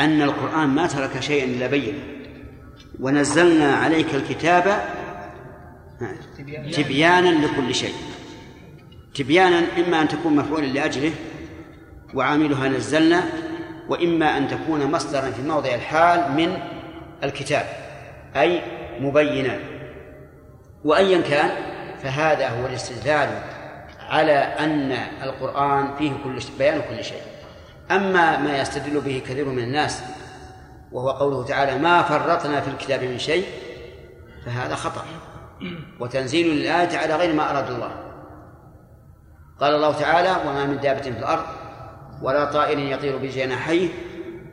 أن 0.00 0.22
القرآن 0.22 0.68
ما 0.68 0.86
ترك 0.86 1.20
شيئا 1.20 1.44
إلا 1.44 1.66
بينه. 1.66 1.98
ونزلنا 3.00 3.74
عليك 3.74 4.14
الكتاب 4.14 4.82
تبيانا 6.72 7.46
لكل 7.46 7.74
شيء. 7.74 7.94
تبيانا 9.14 9.62
إما 9.78 10.02
أن 10.02 10.08
تكون 10.08 10.36
مفعولا 10.36 10.66
لأجله 10.66 11.12
وعاملها 12.14 12.68
نزلنا 12.68 13.22
وإما 13.88 14.38
أن 14.38 14.48
تكون 14.48 14.90
مصدرا 14.90 15.30
في 15.30 15.42
موضع 15.42 15.74
الحال 15.74 16.32
من 16.32 16.58
الكتاب 17.24 17.66
أي 18.36 18.60
مبينا. 19.00 19.58
وأيا 20.84 21.20
كان 21.20 21.50
فهذا 22.02 22.48
هو 22.48 22.66
الاستدلال 22.66 23.28
على 24.08 24.32
أن 24.32 24.92
القرآن 25.22 25.94
فيه 25.98 26.12
كل 26.24 26.38
بيان 26.58 26.82
كل 26.90 27.04
شيء. 27.04 27.22
أما 27.90 28.38
ما 28.38 28.58
يستدل 28.58 29.00
به 29.00 29.22
كثير 29.26 29.44
من 29.44 29.58
الناس 29.58 30.02
وهو 30.92 31.10
قوله 31.10 31.44
تعالى 31.44 31.78
ما 31.78 32.02
فرطنا 32.02 32.60
في 32.60 32.68
الكتاب 32.68 33.04
من 33.04 33.18
شيء 33.18 33.44
فهذا 34.46 34.74
خطأ. 34.74 35.04
وتنزيل 36.00 36.52
الآية 36.52 36.98
على 36.98 37.16
غير 37.16 37.34
ما 37.34 37.50
أراد 37.50 37.70
الله. 37.70 37.90
قال 39.60 39.74
الله 39.74 39.92
تعالى 39.92 40.36
وما 40.46 40.66
من 40.66 40.80
دابة 40.80 41.02
في 41.02 41.08
الأرض 41.18 41.44
ولا 42.22 42.44
طائر 42.44 42.78
يطير 42.78 43.16
بجناحيه 43.16 43.88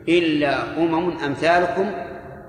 إلا 0.10 0.78
أمم 0.78 1.18
أمثالكم 1.18 1.92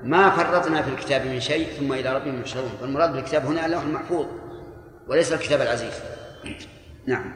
ما 0.03 0.31
فرطنا 0.31 0.83
في 0.83 0.91
الكتاب 0.91 1.27
من 1.27 1.41
شيء 1.41 1.67
ثم 1.67 1.93
إلى 1.93 2.17
ربهم 2.17 2.41
يحشرون. 2.41 2.71
والمراد 2.83 3.13
بالكتاب 3.13 3.47
هنا 3.47 3.67
اللوح 3.67 3.83
المحفوظ. 3.83 4.27
وليس 5.09 5.33
الكتاب 5.33 5.61
العزيز. 5.61 5.93
نعم. 7.07 7.33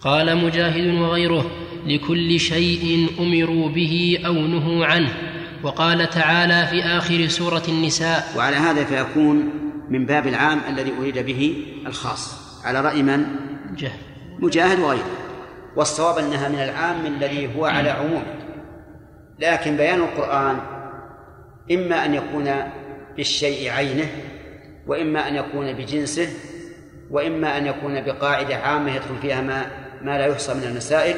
قال 0.00 0.36
مجاهد 0.36 0.86
وغيره 0.94 1.50
لكل 1.86 2.40
شيء 2.40 3.08
أمروا 3.18 3.68
به 3.68 4.18
أو 4.26 4.32
نهوا 4.32 4.86
عنه. 4.86 5.14
وقال 5.62 6.10
تعالى 6.10 6.66
في 6.66 6.82
آخر 6.82 7.28
سورة 7.28 7.62
النساء 7.68 8.32
وعلى 8.36 8.56
هذا 8.56 8.84
فيكون 8.84 9.50
من 9.88 10.06
باب 10.06 10.26
العام 10.26 10.60
الذي 10.68 10.92
أريد 11.00 11.18
به 11.18 11.66
الخاص. 11.86 12.34
على 12.64 12.80
رأي 12.80 13.02
من؟ 13.02 13.26
جهل 13.76 13.98
مجاهد 14.38 14.80
وغيره. 14.80 15.22
والصواب 15.76 16.18
أنها 16.18 16.48
من 16.48 16.58
العام 16.58 17.06
الذي 17.06 17.56
هو 17.56 17.64
على 17.64 17.90
عمومه 17.90 18.34
لكن 19.38 19.76
بيان 19.76 20.00
القرآن 20.00 20.58
إما 21.72 22.04
أن 22.04 22.14
يكون 22.14 22.54
بالشيء 23.16 23.70
عينه 23.70 24.08
وإما 24.86 25.28
أن 25.28 25.34
يكون 25.36 25.72
بجنسه 25.72 26.28
وإما 27.10 27.58
أن 27.58 27.66
يكون 27.66 28.00
بقاعدة 28.00 28.56
عامة 28.56 28.94
يدخل 28.94 29.18
فيها 29.22 29.40
ما 29.40 29.66
ما 30.02 30.18
لا 30.18 30.26
يحصى 30.26 30.54
من 30.54 30.64
المسائل 30.64 31.16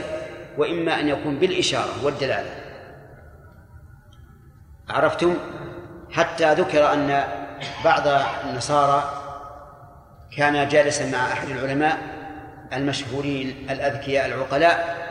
وإما 0.59 1.01
أن 1.01 1.09
يكون 1.09 1.37
بالإشارة 1.37 2.05
والدلالة. 2.05 2.51
عرفتم؟ 4.89 5.37
حتى 6.11 6.55
ذكر 6.55 6.93
أن 6.93 7.25
بعض 7.85 8.03
النصارى 8.45 9.21
كان 10.37 10.69
جالسا 10.69 11.11
مع 11.11 11.33
أحد 11.33 11.49
العلماء 11.49 11.99
المشهورين 12.73 13.67
الأذكياء 13.71 14.27
العقلاء 14.27 15.05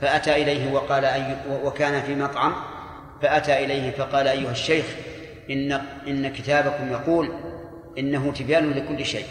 فأتى 0.00 0.42
إليه 0.42 0.72
وقال 0.72 1.04
أي 1.04 1.36
وكان 1.50 2.02
في 2.02 2.14
مطعم 2.14 2.54
فأتى 3.22 3.64
إليه 3.64 3.90
فقال 3.90 4.28
أيها 4.28 4.50
الشيخ 4.50 4.84
إن 5.50 5.72
إن 6.08 6.32
كتابكم 6.32 6.92
يقول 6.92 7.32
إنه 7.98 8.32
تبيان 8.32 8.70
لكل 8.70 9.06
شيء. 9.06 9.26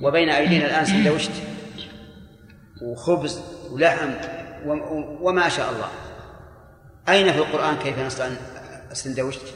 وبين 0.00 0.28
أيدينا 0.28 0.66
الآن 0.66 0.84
سندوشت 0.84 1.32
وخبز 2.82 3.40
ولحم 3.70 4.10
وما 5.20 5.48
شاء 5.48 5.72
الله. 5.72 5.88
أين 7.08 7.32
في 7.32 7.38
القرآن 7.38 7.76
كيف 7.76 7.98
نصنع 7.98 8.28
السندوشت 8.90 9.54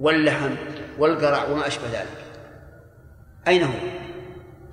واللحم 0.00 0.54
والقرع 0.98 1.44
وما 1.44 1.66
أشبه 1.66 1.86
ذلك. 1.92 2.24
أين 3.48 3.62
هو؟ 3.62 3.74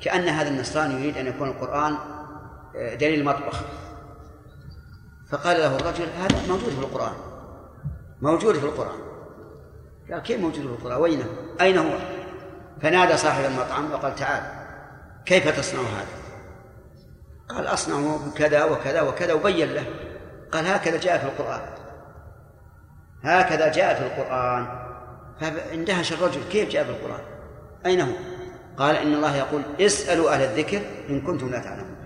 كأن 0.01 0.27
هذا 0.27 0.49
النصراني 0.49 0.93
يريد 0.93 1.17
أن 1.17 1.27
يكون 1.27 1.49
القرآن 1.49 1.95
آه، 2.75 2.95
دليل 2.95 3.19
المطبخ 3.19 3.61
فقال 5.29 5.57
له 5.57 5.75
الرجل 5.75 6.05
هذا 6.19 6.47
موجود 6.47 6.69
في 6.69 6.79
القرآن. 6.79 7.13
موجود 8.21 8.55
في 8.55 8.65
القرآن. 8.65 8.99
قال 10.11 10.19
كيف 10.21 10.39
موجود 10.39 10.61
في 10.61 10.67
القرآن؟ 10.67 11.01
وينه؟ 11.01 11.25
أين 11.61 11.77
هو؟ 11.77 12.16
فنادى 12.81 13.17
صاحب 13.17 13.45
المطعم 13.45 13.91
وقال 13.91 14.15
تعال 14.15 14.43
كيف 15.25 15.59
تصنع 15.59 15.81
هذا؟ 15.81 16.27
قال 17.49 17.67
أصنع 17.67 18.17
كذا 18.35 18.63
وكذا 18.63 19.01
وكذا 19.01 19.33
وبين 19.33 19.73
له. 19.73 19.85
قال 20.51 20.67
هكذا 20.67 20.97
جاء 20.97 21.17
في 21.17 21.25
القرآن. 21.25 21.61
هكذا 23.23 23.71
جاء 23.71 23.95
في 23.95 24.01
القرآن. 24.01 24.67
فاندهش 25.41 26.13
الرجل 26.13 26.41
كيف 26.51 26.69
جاء 26.69 26.83
في 26.83 26.89
القرآن؟ 26.89 27.23
أين 27.85 28.01
هو؟ 28.01 28.13
قال 28.77 28.95
إن 28.95 29.13
الله 29.13 29.35
يقول 29.35 29.61
اسألوا 29.81 30.33
أهل 30.33 30.41
الذكر 30.41 30.81
إن 31.09 31.21
كنتم 31.21 31.49
لا 31.49 31.59
تعلمون. 31.59 31.97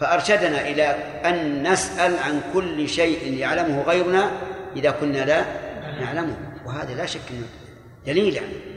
فأرشدنا 0.00 0.60
إلى 0.60 0.84
أن 1.24 1.72
نسأل 1.72 2.18
عن 2.18 2.40
كل 2.54 2.88
شيء 2.88 3.32
يعلمه 3.32 3.82
غيرنا 3.82 4.30
إذا 4.76 4.90
كنا 4.90 5.24
لا 5.24 5.44
نعلمه. 6.00 6.36
وهذا 6.66 6.94
لا 6.94 7.06
شك 7.06 7.20
أنه 7.30 7.46
دليل 8.06 8.34
يعني 8.34 8.75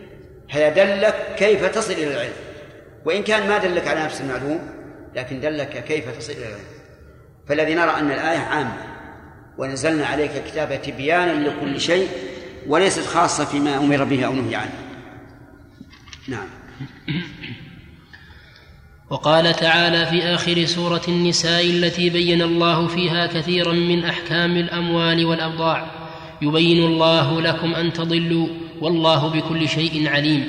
هذا 0.49 0.69
دلك 0.69 1.35
كيف 1.38 1.65
تصل 1.65 1.93
إلى 1.93 2.13
العلم. 2.13 2.34
وإن 3.05 3.23
كان 3.23 3.49
ما 3.49 3.57
دلك 3.57 3.88
على 3.88 4.03
نفس 4.03 4.21
المعلوم 4.21 4.59
لكن 5.15 5.39
دلك 5.39 5.84
كيف 5.84 6.17
تصل 6.17 6.31
إلى 6.31 6.47
العلم. 6.47 6.80
فالذي 7.47 7.73
نرى 7.73 7.89
أن 7.89 8.11
الآية 8.11 8.38
عامة 8.38 8.89
ونزلنا 9.57 10.05
عليك 10.05 10.31
الكتاب 10.45 10.81
تبيانا 10.81 11.49
لكل 11.49 11.81
شيء 11.81 12.07
وليست 12.67 13.05
خاصة 13.05 13.45
فيما 13.45 13.77
أمر 13.77 14.03
به 14.03 14.26
أو 14.26 14.34
نهي 14.34 14.55
عنه. 14.55 14.73
نعم. 16.27 16.47
وقال 19.09 19.53
تعالى 19.53 20.05
في 20.05 20.23
آخر 20.23 20.65
سورة 20.65 21.01
النساء 21.07 21.65
التي 21.65 22.09
بين 22.09 22.41
الله 22.41 22.88
فيها 22.88 23.27
كثيرا 23.27 23.73
من 23.73 24.05
أحكام 24.05 24.57
الأموال 24.57 25.26
والأبضاع 25.26 25.91
يبين 26.41 26.85
الله 26.85 27.41
لكم 27.41 27.76
أن 27.76 27.93
تضلوا 27.93 28.47
والله 28.81 29.27
بكل 29.27 29.68
شيء 29.68 30.10
عليم. 30.10 30.47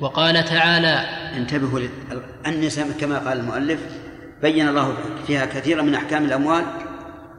وقال 0.00 0.44
تعالى 0.44 0.94
انتبهوا 1.36 1.80
النساء 2.46 2.90
كما 3.00 3.18
قال 3.18 3.40
المؤلف 3.40 3.80
بين 4.42 4.68
الله 4.68 4.96
فيها 5.26 5.46
كثيرا 5.46 5.82
من 5.82 5.94
أحكام 5.94 6.24
الأموال 6.24 6.64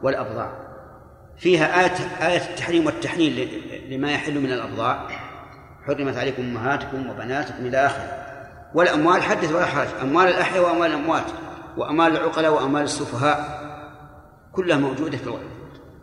والأبضاع. 0.02 0.52
فيها 1.38 1.80
آية 1.80 2.26
آية 2.28 2.50
التحريم 2.50 2.86
والتحليل 2.86 3.48
لما 3.90 4.12
يحل 4.12 4.40
من 4.40 4.52
الأبضاع. 4.52 5.08
حرمت 5.86 6.16
عليكم 6.16 6.42
أمهاتكم 6.42 7.10
وبناتكم 7.10 7.66
إلى 7.66 7.86
آخره. 7.86 8.26
والأموال 8.74 9.22
حدث 9.22 9.52
ولا 9.52 9.66
حرج. 9.66 9.88
أموال 10.02 10.28
الأحياء 10.28 10.64
وأموال 10.64 10.90
الأموات 10.90 11.24
وأموال 11.76 12.16
العقلاء 12.16 12.52
وأموال 12.52 12.82
السفهاء 12.82 13.58
كلها 14.52 14.76
موجودة 14.76 15.18
في 15.18 15.32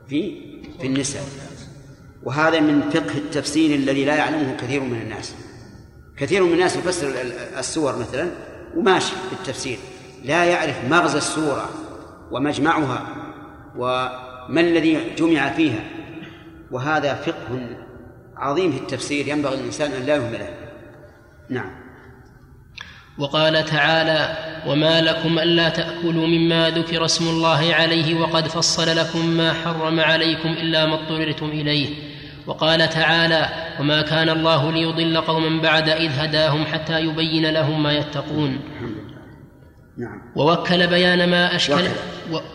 في 0.07 0.41
في 0.79 0.87
النساء. 0.87 1.23
وهذا 2.25 2.59
من 2.59 2.89
فقه 2.89 3.17
التفسير 3.17 3.75
الذي 3.75 4.05
لا 4.05 4.15
يعلمه 4.15 4.55
كثير 4.57 4.81
من 4.81 5.01
الناس. 5.01 5.35
كثير 6.17 6.43
من 6.43 6.53
الناس 6.53 6.75
يفسر 6.75 7.13
السور 7.57 7.99
مثلا 7.99 8.31
وماشي 8.75 9.11
في 9.29 9.33
التفسير. 9.33 9.77
لا 10.23 10.43
يعرف 10.43 10.85
مغزى 10.89 11.17
السورة 11.17 11.69
ومجمعها 12.31 13.07
وما 13.75 14.61
الذي 14.61 15.15
جمع 15.17 15.49
فيها. 15.49 15.83
وهذا 16.71 17.13
فقه 17.13 17.69
عظيم 18.37 18.71
في 18.71 18.77
التفسير 18.77 19.27
ينبغي 19.27 19.55
الإنسان 19.55 19.91
أن 19.91 20.05
لا 20.05 20.15
يهمله 20.15 20.49
نعم. 21.49 21.71
وقال 23.17 23.65
تعالى 23.65 24.37
وما 24.67 25.01
لكم 25.01 25.39
ألا 25.39 25.69
تأكلوا 25.69 26.27
مما 26.27 26.69
ذكر 26.69 27.05
اسم 27.05 27.27
الله 27.27 27.73
عليه 27.73 28.19
وقد 28.19 28.47
فصل 28.47 28.97
لكم 28.97 29.25
ما 29.25 29.53
حرم 29.53 29.99
عليكم 29.99 30.49
إلا 30.49 30.85
ما 30.85 30.93
اضطررتم 30.93 31.45
إليه. 31.45 32.14
وقال 32.47 32.89
تعالى 32.89 33.49
وما 33.79 34.01
كان 34.01 34.29
الله 34.29 34.71
ليضل 34.71 35.17
قوما 35.17 35.61
بعد 35.61 35.89
إذ 35.89 36.11
هداهم 36.19 36.65
حتى 36.65 36.99
يبين 37.01 37.49
لهم 37.49 37.83
ما 37.83 37.93
يتقون. 37.93 38.59
نعم. 39.97 40.21
ووكل 40.35 40.87
بيان 40.87 41.29
ما 41.29 41.55
أشكل 41.55 41.87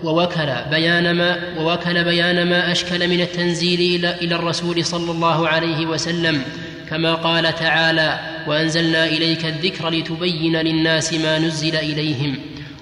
ووكل 0.04 0.48
بيان 0.70 1.14
ما 1.14 1.36
ووكل 1.58 2.04
بيان 2.04 2.50
ما 2.50 2.72
أشكل 2.72 3.08
من 3.08 3.20
التنزيل 3.20 3.80
إلى 3.80 4.14
إلى 4.14 4.34
الرسول 4.34 4.84
صلى 4.84 5.10
الله 5.10 5.48
عليه 5.48 5.86
وسلم 5.86 6.42
كما 6.90 7.14
قال 7.14 7.54
تعالى 7.54 8.20
وأنزلنا 8.46 9.04
إليك 9.06 9.44
الذكر 9.44 9.90
لتبين 9.90 10.56
للناس 10.56 11.14
ما 11.14 11.38
نزل 11.38 11.76
إليهم 11.76 12.36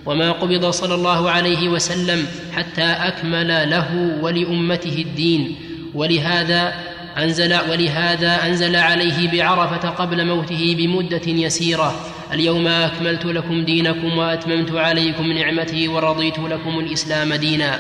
وما 0.06 0.32
قبض 0.32 0.70
صلى 0.70 0.94
الله 0.94 1.30
عليه 1.30 1.68
وسلم 1.68 2.26
حتى 2.52 2.82
أكمل 2.82 3.70
له 3.70 4.18
ولأمته 4.22 5.05
الدين. 5.09 5.56
ولهذا 5.94 6.74
أنزل 7.18 7.54
ولهذا 7.70 8.46
أنزل 8.46 8.76
عليه 8.76 9.30
بعرفة 9.30 9.88
قبل 9.88 10.26
موته 10.26 10.74
بمدة 10.78 11.26
يسيرة. 11.26 11.94
اليوم 12.32 12.66
أكملت 12.66 13.24
لكم 13.24 13.64
دينكم 13.64 14.18
وأتممت 14.18 14.72
عليكم 14.72 15.32
نعمتي 15.32 15.88
ورضيت 15.88 16.38
لكم 16.38 16.78
الإسلام 16.78 17.34
دينا. 17.34 17.78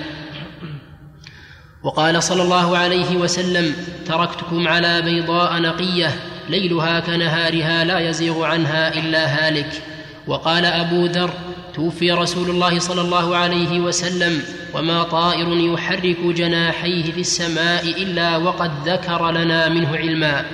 وقال 1.82 2.22
صلى 2.22 2.42
الله 2.42 2.78
عليه 2.78 3.16
وسلم 3.16 3.74
تركتكم 4.06 4.68
على 4.68 5.02
بيضاء 5.02 5.60
نقية 5.60 6.16
ليلها 6.48 7.00
كنهارها 7.00 7.84
لا 7.84 7.98
يزيغ 7.98 8.44
عنها 8.44 8.94
إلا 8.94 9.26
هالك. 9.26 9.82
وقال 10.26 10.64
أبو 10.64 11.06
ذر 11.06 11.30
توفي 11.74 12.12
رسول 12.12 12.50
الله 12.50 12.78
صلى 12.78 13.00
الله 13.00 13.36
عليه 13.36 13.80
وسلم 13.80 14.42
وما 14.74 15.02
طائر 15.02 15.48
يحرك 15.48 16.20
جناحيه 16.20 17.12
في 17.12 17.20
السماء 17.20 17.84
إلا 18.02 18.36
وقد 18.36 18.88
ذكر 18.88 19.30
لنا 19.30 19.68
منه 19.68 19.96
علما. 19.96 20.46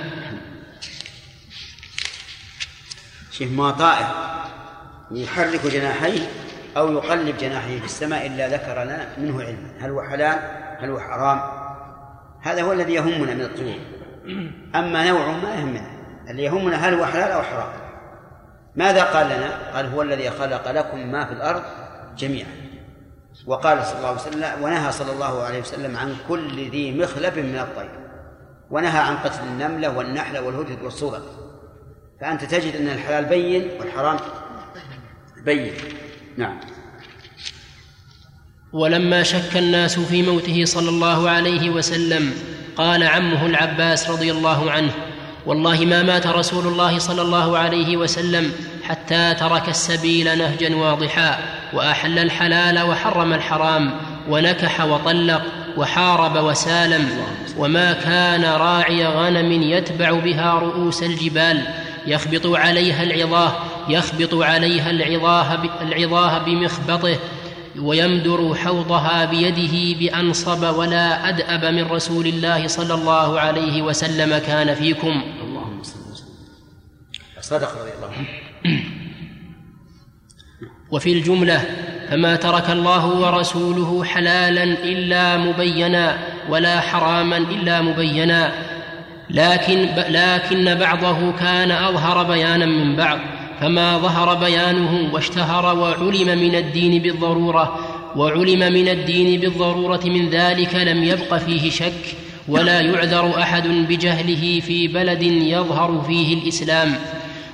شيخ 3.31 3.51
ما 3.51 3.71
طائر 3.71 4.07
يحرك 5.11 5.65
جناحيه 5.65 6.29
أو 6.77 6.93
يقلب 6.93 7.37
جناحيه 7.37 7.79
في 7.79 7.85
السماء 7.85 8.27
إلا 8.27 8.47
ذكر 8.47 8.83
لنا 8.83 9.07
منه 9.17 9.41
علما. 9.41 9.71
هل 9.79 9.89
هو 9.89 10.01
حلال؟ 10.01 10.39
هل 10.79 10.89
هو 10.89 10.99
حرام؟ 10.99 11.41
هذا 12.41 12.61
هو 12.61 12.71
الذي 12.73 12.93
يهمنا 12.93 13.33
من 13.33 13.41
الطيور. 13.41 13.79
أما 14.75 15.07
نوعه 15.07 15.31
ما 15.31 15.55
يهمنا. 15.55 15.87
اللي 16.29 16.43
يهمنا 16.43 16.75
هل 16.75 16.93
هو 16.93 17.05
حلال 17.05 17.31
أو 17.31 17.41
حرام. 17.41 17.84
ماذا 18.75 19.03
قال 19.03 19.25
لنا؟ 19.25 19.75
قال 19.75 19.85
هو 19.85 20.01
الذي 20.01 20.29
خلق 20.29 20.71
لكم 20.71 21.11
ما 21.11 21.25
في 21.25 21.33
الأرض 21.33 21.63
جميعا. 22.17 22.65
وقال 23.45 23.85
صلى 23.85 23.97
الله 23.97 24.07
عليه 24.07 24.21
وسلم 24.21 24.63
ونهى 24.63 24.91
صلى 24.91 25.11
الله 25.11 25.43
عليه 25.43 25.59
وسلم 25.59 25.97
عن 25.97 26.15
كل 26.27 26.69
ذي 26.69 26.91
مخلب 26.91 27.37
من 27.37 27.59
الطير 27.59 27.99
ونهى 28.69 28.99
عن 28.99 29.17
قتل 29.17 29.43
النملة 29.43 29.97
والنحلة 29.97 30.41
والهدهد 30.41 30.81
والصورة 30.83 31.21
فأنت 32.21 32.43
تجد 32.43 32.75
أن 32.75 32.87
الحلال 32.87 33.25
بين 33.25 33.69
والحرام 33.79 34.17
بين. 35.45 35.73
نعم. 36.37 36.59
ولما 38.73 39.23
شك 39.23 39.57
الناس 39.57 39.99
في 39.99 40.23
موته 40.23 40.65
صلى 40.65 40.89
الله 40.89 41.29
عليه 41.29 41.69
وسلم 41.69 42.33
قال 42.75 43.03
عمه 43.03 43.45
العباس 43.45 44.09
رضي 44.09 44.31
الله 44.31 44.71
عنه 44.71 44.91
والله 45.45 45.85
ما 45.85 46.03
مات 46.03 46.27
رسول 46.27 46.67
الله 46.67 46.99
صلى 46.99 47.21
الله 47.21 47.57
عليه 47.57 47.97
وسلم 47.97 48.51
حتى 48.83 49.33
ترك 49.39 49.69
السبيل 49.69 50.37
نهجا 50.37 50.75
واضحا 50.75 51.39
وأحل 51.73 52.19
الحلال 52.19 52.81
وحرم 52.81 53.33
الحرام 53.33 53.91
ونكح 54.29 54.85
وطلق 54.85 55.41
وحارب 55.77 56.43
وسالم 56.43 57.09
وما 57.57 57.93
كان 57.93 58.43
راعي 58.43 59.05
غنم 59.07 59.51
يتبع 59.51 60.11
بها 60.11 60.53
رؤوس 60.53 61.03
الجبال 61.03 61.61
يخبط 62.07 62.47
عليها 62.47 63.03
العظاه 63.03 63.53
يخبط 63.89 64.33
عليها 64.33 64.89
العظاه 64.89 65.57
العظاه 65.81 66.37
بمخبطه 66.37 67.17
ويمدر 67.79 68.55
حوضها 68.55 69.25
بيده 69.25 69.99
بأنصب 69.99 70.75
ولا 70.77 71.29
أدأب 71.29 71.65
من 71.65 71.83
رسول 71.83 72.27
الله 72.27 72.67
صلى 72.67 72.93
الله 72.93 73.39
عليه 73.39 73.81
وسلم 73.81 74.37
كان 74.37 74.75
فيكم. 74.75 75.23
اللهم 75.43 75.83
صل 75.83 75.99
وسلم. 76.11 76.27
صدق 77.41 77.81
رضي 77.81 77.91
الله 77.97 78.11
عنه. 78.17 78.27
وفي 80.91 81.13
الجملة 81.13 81.65
فما 82.09 82.35
ترك 82.35 82.69
الله 82.69 83.05
ورسوله 83.05 84.03
حلالا 84.03 84.63
إلا 84.63 85.37
مبينا 85.37 86.17
ولا 86.49 86.81
حراما 86.81 87.37
إلا 87.37 87.81
مبينا 87.81 88.51
لكن 89.29 89.89
لكن 90.09 90.75
بعضه 90.75 91.31
كان 91.31 91.71
أظهر 91.71 92.23
بيانا 92.23 92.65
من 92.65 92.95
بعض. 92.95 93.19
فما 93.61 93.97
ظهر 93.97 94.35
بيانه 94.35 95.13
واشتهر 95.13 95.77
وعلم 95.77 96.39
من 96.39 96.55
الدين 96.55 97.01
بالضرورة 97.01 97.79
وعلم 98.15 98.59
من 98.59 98.87
الدين 98.87 99.39
بالضرورة 99.39 100.01
من 100.05 100.29
ذلك 100.29 100.75
لم 100.75 101.03
يبق 101.03 101.37
فيه 101.37 101.69
شك 101.69 102.15
ولا 102.47 102.81
يعذر 102.81 103.41
أحد 103.41 103.67
بجهله 103.67 104.59
في 104.59 104.87
بلد 104.87 105.23
يظهر 105.23 106.03
فيه 106.07 106.33
الإسلام. 106.33 106.95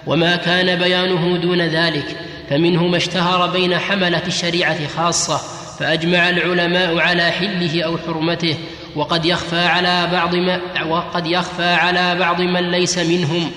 وما 0.07 0.35
كان 0.35 0.79
بيانه 0.79 1.37
دون 1.37 1.61
ذلك 1.61 2.15
فمنه 2.49 2.87
ما 2.87 2.97
اشتهر 2.97 3.49
بين 3.49 3.77
حملة 3.77 4.21
الشريعة 4.27 4.87
خاصة 4.87 5.37
فأجمع 5.79 6.29
العلماء 6.29 6.99
على 6.99 7.31
حله 7.31 7.83
أو 7.83 7.97
حرمته 7.97 8.55
وقد 8.95 9.25
يخفى 9.25 9.59
على 9.59 10.09
بعض 10.11 10.35
ما 10.35 10.61
وقد 10.89 11.27
يخفى 11.27 11.63
على 11.73 12.15
بعض 12.19 12.41
من 12.41 12.71
ليس 12.71 12.97
منهم 12.97 13.51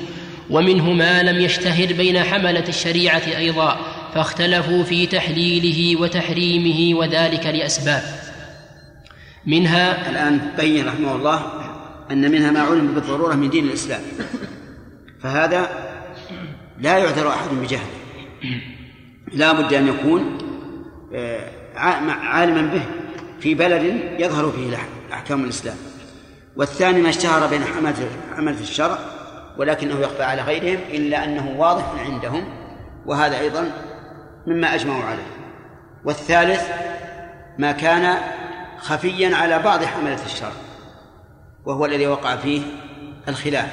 ومنه 0.50 0.92
ما 0.92 1.22
لم 1.22 1.40
يشتهر 1.40 1.92
بين 1.92 2.18
حملة 2.18 2.64
الشريعة 2.68 3.22
أيضا 3.36 3.80
فاختلفوا 4.14 4.82
في 4.82 5.06
تحليله 5.06 6.00
وتحريمه 6.00 6.98
وذلك 6.98 7.46
لأسباب. 7.46 8.02
منها 9.46 10.10
الآن 10.10 10.40
بين 10.56 10.86
رحمه 10.86 11.16
الله 11.16 11.42
أن 12.10 12.30
منها 12.30 12.50
ما 12.50 12.60
علم 12.60 12.94
بالضرورة 12.94 13.34
من 13.34 13.50
دين 13.50 13.64
الإسلام. 13.64 14.00
فهذا 15.22 15.68
لا 16.80 16.98
يعذر 16.98 17.28
أحد 17.28 17.48
بجهله. 17.62 17.90
لا 19.32 19.52
بد 19.52 19.74
أن 19.74 19.88
يكون 19.88 20.38
آه، 21.14 21.50
عالما 21.76 22.62
به 22.62 22.82
في 23.40 23.54
بلد 23.54 24.00
يظهر 24.18 24.52
فيه 24.52 24.76
أحكام 25.12 25.44
الإسلام. 25.44 25.76
والثاني 26.56 27.00
ما 27.00 27.08
اشتهر 27.08 27.46
بين 27.46 27.64
حملة 28.36 28.60
الشرع 28.60 29.13
ولكنه 29.58 30.00
يخفى 30.00 30.22
على 30.22 30.42
غيرهم 30.42 30.80
إلا 30.90 31.24
أنه 31.24 31.54
واضح 31.60 31.84
عندهم 32.06 32.44
وهذا 33.06 33.38
أيضا 33.38 33.70
مما 34.46 34.74
أجمعوا 34.74 35.04
عليه. 35.04 35.26
والثالث 36.04 36.68
ما 37.58 37.72
كان 37.72 38.18
خفيا 38.78 39.36
على 39.36 39.58
بعض 39.58 39.84
حملة 39.84 40.24
الشرع 40.24 40.52
وهو 41.64 41.84
الذي 41.86 42.06
وقع 42.06 42.36
فيه 42.36 42.62
الخلاف. 43.28 43.70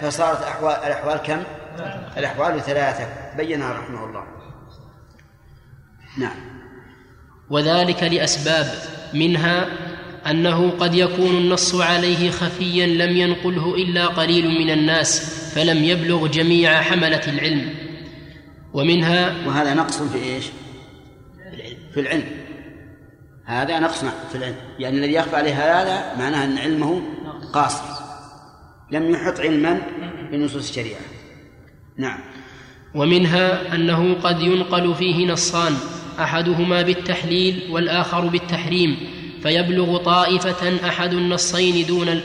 فصارت 0.00 0.42
أحوال 0.42 0.74
الأحوال 0.74 1.16
كم؟ 1.16 1.42
الأحوال 2.16 2.60
ثلاثة 2.60 3.06
بينها 3.36 3.72
رحمه 3.72 4.04
الله. 4.04 4.24
نعم. 6.18 6.54
وذلك 7.50 8.02
لأسباب 8.02 8.66
منها 9.14 9.66
أنه 10.30 10.70
قد 10.70 10.94
يكون 10.94 11.36
النص 11.36 11.74
عليه 11.74 12.30
خفيا 12.30 12.86
لم 12.86 13.16
ينقله 13.16 13.74
إلا 13.74 14.06
قليل 14.06 14.48
من 14.48 14.70
الناس 14.70 15.20
فلم 15.54 15.84
يبلغ 15.84 16.26
جميع 16.26 16.82
حملة 16.82 17.22
العلم. 17.28 17.74
ومنها 18.72 19.46
وهذا 19.46 19.74
نقص 19.74 20.02
في 20.02 20.18
إيش؟ 20.18 20.44
في 21.94 22.00
العلم. 22.00 22.26
هذا 23.44 23.78
نقص 23.78 24.04
في 24.04 24.34
العلم. 24.34 24.56
يعني 24.78 24.98
الذي 24.98 25.12
يخفى 25.12 25.36
عليه 25.36 25.54
هذا 25.54 26.16
معناه 26.18 26.44
أن 26.44 26.58
علمه 26.58 27.02
قاصر. 27.52 27.84
لم 28.90 29.10
يحط 29.10 29.40
علما 29.40 29.82
بنصوص 30.32 30.68
الشريعة. 30.68 31.00
نعم. 31.98 32.20
ومنها 32.94 33.74
أنه 33.74 34.14
قد 34.14 34.40
ينقل 34.40 34.94
فيه 34.94 35.26
نصان 35.26 35.72
أحدهما 36.20 36.82
بالتحليل 36.82 37.68
والآخر 37.70 38.26
بالتحريم 38.26 38.96
فيبلغ 39.44 39.96
طائفة 39.96 40.88
أحد 40.88 41.12
النصين 41.12 41.86
دون 41.86 42.20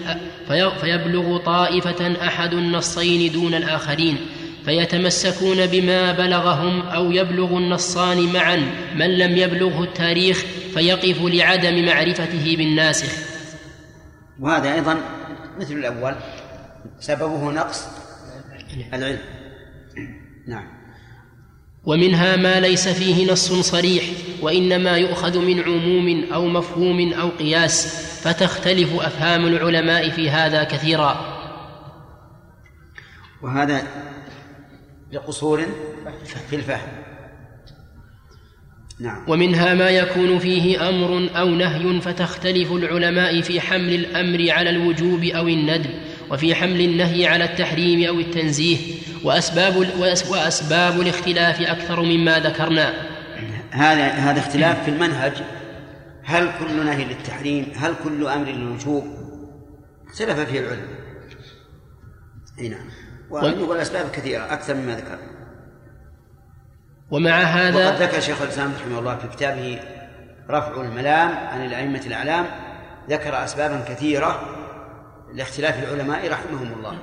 فيبلغ 0.82 1.38
طائفة 1.38 2.28
أحد 2.28 2.54
النصين 2.54 3.32
دون 3.32 3.54
الآخرين 3.54 4.18
فيتمسكون 4.66 5.66
بما 5.66 6.12
بلغهم 6.12 6.82
أو 6.82 7.12
يبلغ 7.12 7.58
النصان 7.58 8.34
معا 8.34 8.56
من 8.96 9.18
لم 9.18 9.38
يبلغه 9.38 9.84
التاريخ 9.84 10.46
فيقف 10.74 11.22
لعدم 11.22 11.86
معرفته 11.86 12.56
بالناسخ. 12.58 13.14
وهذا 14.40 14.74
أيضا 14.74 14.98
مثل 15.60 15.74
الأول 15.74 16.16
سببه 17.00 17.52
نقص 17.52 17.88
العلم. 18.94 19.20
نعم. 20.48 20.79
ومنها 21.90 22.36
ما 22.36 22.60
ليس 22.60 22.88
فيه 22.88 23.32
نص 23.32 23.54
صريح 23.54 24.04
وإنما 24.42 24.98
يؤخذ 24.98 25.40
من 25.40 25.60
عموم 25.60 26.26
أو 26.34 26.48
مفهوم 26.48 27.14
أو 27.14 27.30
قياس 27.30 27.86
فتختلف 28.24 28.94
أفهام 28.94 29.46
العلماء 29.48 30.10
في 30.10 30.30
هذا 30.30 30.64
كثيرا. 30.64 31.40
وهذا 33.42 33.84
لقصور 35.12 35.66
في 36.50 36.56
الفهم. 36.56 36.90
نعم. 39.00 39.26
ومنها 39.28 39.74
ما 39.74 39.90
يكون 39.90 40.40
فيه 40.40 40.90
أمر 40.90 41.30
أو 41.36 41.50
نهي 41.50 42.02
فتختلف 42.02 42.72
العلماء 42.72 43.42
في 43.42 43.62
حمل 43.62 43.94
الأمر 43.94 44.52
على 44.52 44.70
الوجوب 44.70 45.24
أو 45.24 45.48
الندب. 45.48 45.92
وفي 46.32 46.56
حمل 46.56 46.82
النهي 46.82 47.28
على 47.28 47.44
التحريم 47.44 48.08
أو 48.08 48.20
التنزيه 48.20 48.78
وأسباب, 49.24 49.76
وأسباب 50.30 51.02
الاختلاف 51.02 51.62
أكثر 51.62 52.02
مما 52.02 52.40
ذكرنا. 52.40 52.94
هذا 53.72 54.08
هذا 54.08 54.40
اختلاف 54.40 54.84
في 54.84 54.92
المنهج. 54.92 55.34
هل 56.24 56.52
كل 56.60 56.86
نهي 56.86 57.06
للتحريم 57.06 57.72
هل 57.76 57.94
كل 58.04 58.28
أمر 58.28 58.48
للوجوب؟ 58.48 59.08
اختلف 60.08 60.40
فيه 60.40 60.60
العلماء 60.60 61.00
أي 62.60 62.70
نعم. 62.70 62.90
والاسباب 63.70 64.12
كثيرة 64.12 64.54
أكثر 64.54 64.74
مما 64.74 64.96
ذكر. 64.96 65.20
ومع 67.12 67.42
هذا 67.42 67.90
وقد 67.90 68.02
ذكر 68.02 68.20
شيخ 68.20 68.42
الإسلام 68.42 68.74
رحمه 68.82 69.00
الله 69.00 69.16
في 69.16 69.28
كتابه 69.28 69.80
رفع 70.50 70.82
الملام 70.82 71.30
عن 71.30 71.66
الأئمة 71.66 72.02
الأعلام 72.06 72.46
ذكر 73.10 73.44
أسبابا 73.44 73.84
كثيرة 73.88 74.59
لاختلاف 75.34 75.84
العلماء 75.84 76.32
رحمهم 76.32 76.74
الله. 76.74 76.98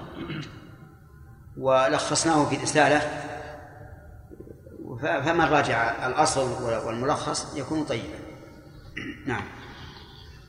ولخصناه 1.58 2.44
في 2.44 2.56
رساله 2.56 3.00
فمن 5.02 5.44
راجع 5.44 6.06
الأصل 6.06 6.48
والملخص 6.86 7.56
يكون 7.56 7.84
طيبا. 7.84 8.18
نعم. 9.26 9.42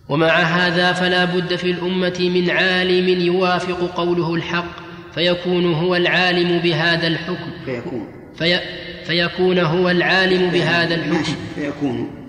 ومع 0.10 0.40
هذا 0.40 0.94
فلا 0.94 1.26
بد 1.26 1.56
في 1.56 1.72
الأمة 1.72 2.18
من 2.20 2.50
عالم 2.50 3.08
يوافق 3.22 3.96
قوله 3.96 4.36
الحق 4.36 4.88
فيكون 5.14 5.74
هو 5.74 5.96
العالم 5.96 6.60
بهذا 6.60 7.08
الحكم. 7.08 7.52
فيكون. 7.66 8.08
في 8.38 8.60
فيكون 9.06 9.60
هو 9.60 9.90
العالم 9.90 10.50
بهذا 10.50 10.96
الحكم. 10.96 11.36
فيكون. 11.56 12.27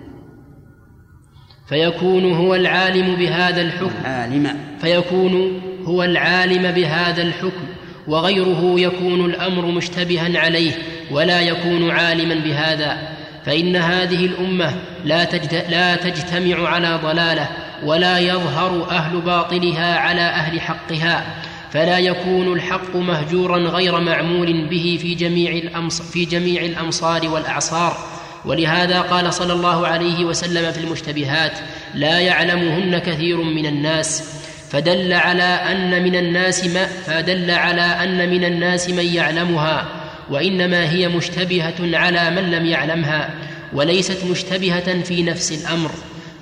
فيكون 1.69 2.33
هو 2.35 2.55
العالم 2.55 3.17
بهذا 3.17 3.61
الحكم. 3.61 4.05
عالما 4.05 4.57
فيكون 4.81 5.61
هو 5.85 6.05
العالم 6.05 6.73
بهذا 6.73 7.23
الحكم 7.23 7.67
وغيره 8.07 8.75
يكون 8.77 9.25
الأمر 9.25 9.67
مشتبها 9.67 10.39
عليه 10.39 10.73
ولا 11.11 11.41
يكون 11.41 11.91
عالما 11.91 12.35
بهذا. 12.35 12.99
فإن 13.47 13.77
هذه 13.77 14.27
الأمة 14.27 14.75
لا, 15.05 15.29
لا 15.69 15.97
تجتمع 15.97 16.69
على 16.69 17.01
ضلالة 17.03 17.49
ولا 17.85 18.19
يظهر 18.19 18.91
أهل 18.91 19.21
باطلها 19.21 19.99
على 19.99 20.21
أهل 20.21 20.61
حقها. 20.61 21.25
فلا 21.71 21.99
يكون 21.99 22.53
الحق 22.53 22.97
مهجورا 22.97 23.59
غير 23.59 24.01
معمول 24.01 24.69
به 24.69 24.99
في 25.03 25.15
جميع 25.15 25.53
الأمص 25.53 26.03
في 26.03 26.25
جميع 26.25 26.63
الأمصار 26.63 27.29
والأعصار. 27.29 28.18
ولهذا 28.49 29.01
قال 29.01 29.35
صلى 29.35 29.53
الله 29.53 29.87
عليه 29.87 30.25
وسلم 30.25 30.73
في 30.73 30.81
المشتبهات 30.81 31.53
لا 31.95 32.19
يعلمهن 32.19 32.99
كثير 32.99 33.37
من 33.37 33.67
الناس 33.67 34.23
فدل 34.71 35.13
على 35.13 35.43
أن 35.43 36.03
من 36.03 36.17
الناس 36.17 36.67
ما 36.67 36.87
فدل 36.87 37.51
على 37.51 37.83
أن 37.83 38.31
من 38.31 38.45
الناس 38.45 38.91
من 38.91 39.05
يعلمها 39.07 39.89
وإنما 40.31 40.91
هي 40.91 41.09
مشتبهة 41.09 41.75
على 41.81 42.31
من 42.31 42.51
لم 42.51 42.67
يعلمها 42.67 43.31
وليست 43.73 44.25
مشتبهة 44.31 45.03
في 45.03 45.23
نفس 45.23 45.53
الأمر 45.53 45.91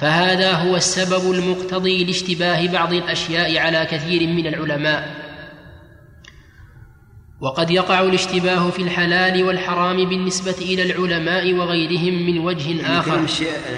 فهذا 0.01 0.53
هو 0.53 0.77
السبب 0.77 1.33
المقتضي 1.33 2.05
لاشتباه 2.05 2.67
بعض 2.67 2.93
الأشياء 2.93 3.59
على 3.59 3.87
كثير 3.91 4.27
من 4.27 4.47
العلماء. 4.47 5.26
وقد 7.41 7.71
يقع 7.71 8.01
الاشتباه 8.01 8.71
في 8.71 8.83
الحلال 8.83 9.45
والحرام 9.45 9.97
بالنسبة 9.97 10.57
إلى 10.59 10.83
العلماء 10.83 11.55
وغيرهم 11.55 12.27
من 12.27 12.39
وجه 12.39 12.99
آخر. 12.99 13.19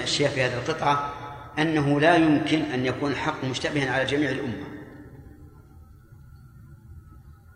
الشيخ 0.03 0.31
في 0.31 0.41
هذه 0.41 0.53
القطعة 0.53 1.13
أنه 1.59 1.99
لا 1.99 2.15
يمكن 2.15 2.61
أن 2.61 2.85
يكون 2.85 3.11
الحق 3.11 3.43
مشتبها 3.43 3.91
على 3.91 4.05
جميع 4.05 4.29
الأمة. 4.29 4.67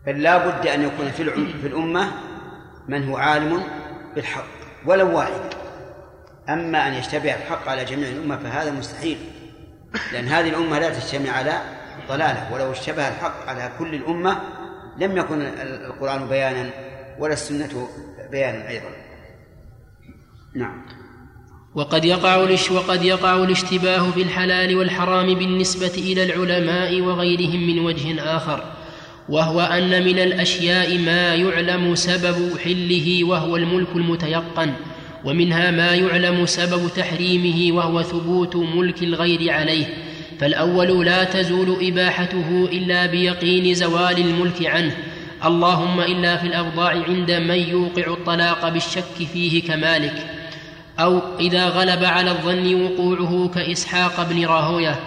بل 0.06 0.22
لا 0.22 0.46
بد 0.46 0.66
أن 0.66 0.82
يكون 0.82 1.10
في 1.10 1.24
في 1.60 1.66
الأمة 1.66 2.12
من 2.88 3.08
هو 3.08 3.16
عالم 3.16 3.62
بالحق 4.14 4.46
ولو 4.86 5.16
واحد. 5.16 5.54
أما 6.48 6.88
أن 6.88 6.94
يشتبه 6.94 7.34
الحق 7.34 7.68
على 7.68 7.84
جميع 7.84 8.08
الأمة 8.08 8.36
فهذا 8.36 8.70
مستحيل 8.70 9.18
لأن 10.12 10.28
هذه 10.28 10.48
الأمة 10.48 10.78
لا 10.78 10.98
تجتمع 10.98 11.30
على 11.30 11.60
ضلالة. 12.08 12.52
ولو 12.52 12.72
اشتبه 12.72 13.08
الحق 13.08 13.48
على 13.48 13.72
كل 13.78 13.94
الأمة 13.94 14.40
لم 14.98 15.16
يكن 15.16 15.42
القرآن 15.86 16.28
بيانا 16.28 16.70
ولا 17.18 17.32
السنة 17.32 17.88
بيانا 18.30 18.68
أيضا. 18.68 18.88
نعم. 20.54 20.86
وقد 21.74 22.04
يقع 22.04 22.36
وقد 22.70 23.02
يقع 23.02 23.36
الاشتباه 23.36 24.10
في 24.10 24.22
الحلال 24.22 24.76
والحرام 24.76 25.34
بالنسبة 25.34 25.92
إلى 25.96 26.22
العلماء 26.22 27.00
وغيرهم 27.00 27.66
من 27.66 27.78
وجه 27.78 28.36
آخر 28.36 28.64
وهو 29.28 29.60
أن 29.60 30.04
من 30.04 30.18
الأشياء 30.18 30.98
ما 30.98 31.34
يعلم 31.34 31.94
سبب 31.94 32.58
حله 32.58 33.24
وهو 33.24 33.56
الملك 33.56 33.88
المتيقن 33.96 34.72
ومنها 35.24 35.70
ما 35.70 35.94
يعلم 35.94 36.46
سبب 36.46 36.88
تحريمه 36.96 37.76
وهو 37.76 38.02
ثبوت 38.02 38.56
ملك 38.56 39.02
الغير 39.02 39.52
عليه. 39.52 40.03
فالأول 40.40 41.06
لا 41.06 41.24
تزول 41.24 41.76
إباحته 41.80 42.68
إلا 42.72 43.06
بيقين 43.06 43.74
زوال 43.74 44.18
الملك 44.18 44.66
عنه. 44.66 44.96
اللهم 45.44 46.00
إلا 46.00 46.36
في 46.36 46.46
الابضاع 46.46 46.90
عند 46.90 47.30
من 47.30 47.58
يوقع 47.58 48.12
الطلاق 48.12 48.68
بالشك 48.68 49.28
فيه 49.32 49.62
كمالك. 49.62 50.26
أو 50.98 51.20
إذا 51.40 51.68
غلب 51.68 52.04
على 52.04 52.30
الظن 52.30 52.82
وقوعه 52.82 53.50
كإسحاق 53.54 54.28
بن 54.30 54.46
راهوية. 54.46 55.00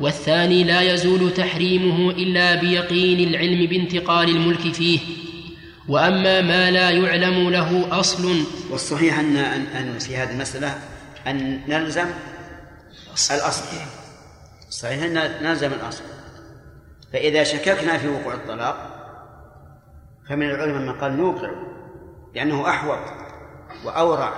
والثاني 0.00 0.64
لا 0.64 0.80
يزول 0.80 1.34
تحريمه 1.34 2.10
إلا 2.10 2.54
بيقين 2.54 3.28
العلم 3.28 3.66
بانتقال 3.66 4.28
الملك 4.28 4.72
فيه. 4.72 4.98
وأما 5.88 6.40
ما 6.40 6.70
لا 6.70 6.90
يعلم 6.90 7.50
له 7.50 7.86
أصل 7.90 8.44
والصحيح 8.70 9.18
ان 9.18 9.36
ان 9.36 9.98
في 9.98 10.16
هذه 10.16 10.30
المسألة 10.30 10.78
أن 11.26 11.60
نلزم 11.68 12.06
الأصل. 13.30 14.01
صحيح 14.72 15.02
أن 15.04 15.44
نلزم 15.44 15.72
الأصل. 15.72 16.04
فإذا 17.12 17.42
شككنا 17.44 17.98
في 17.98 18.08
وقوع 18.08 18.34
الطلاق 18.34 18.76
فمن 20.28 20.50
العلماء 20.50 20.82
من 20.82 21.00
قال 21.00 21.16
نوقع 21.16 21.50
لأنه 22.34 22.68
أحوط 22.68 22.98
وأورع. 23.84 24.32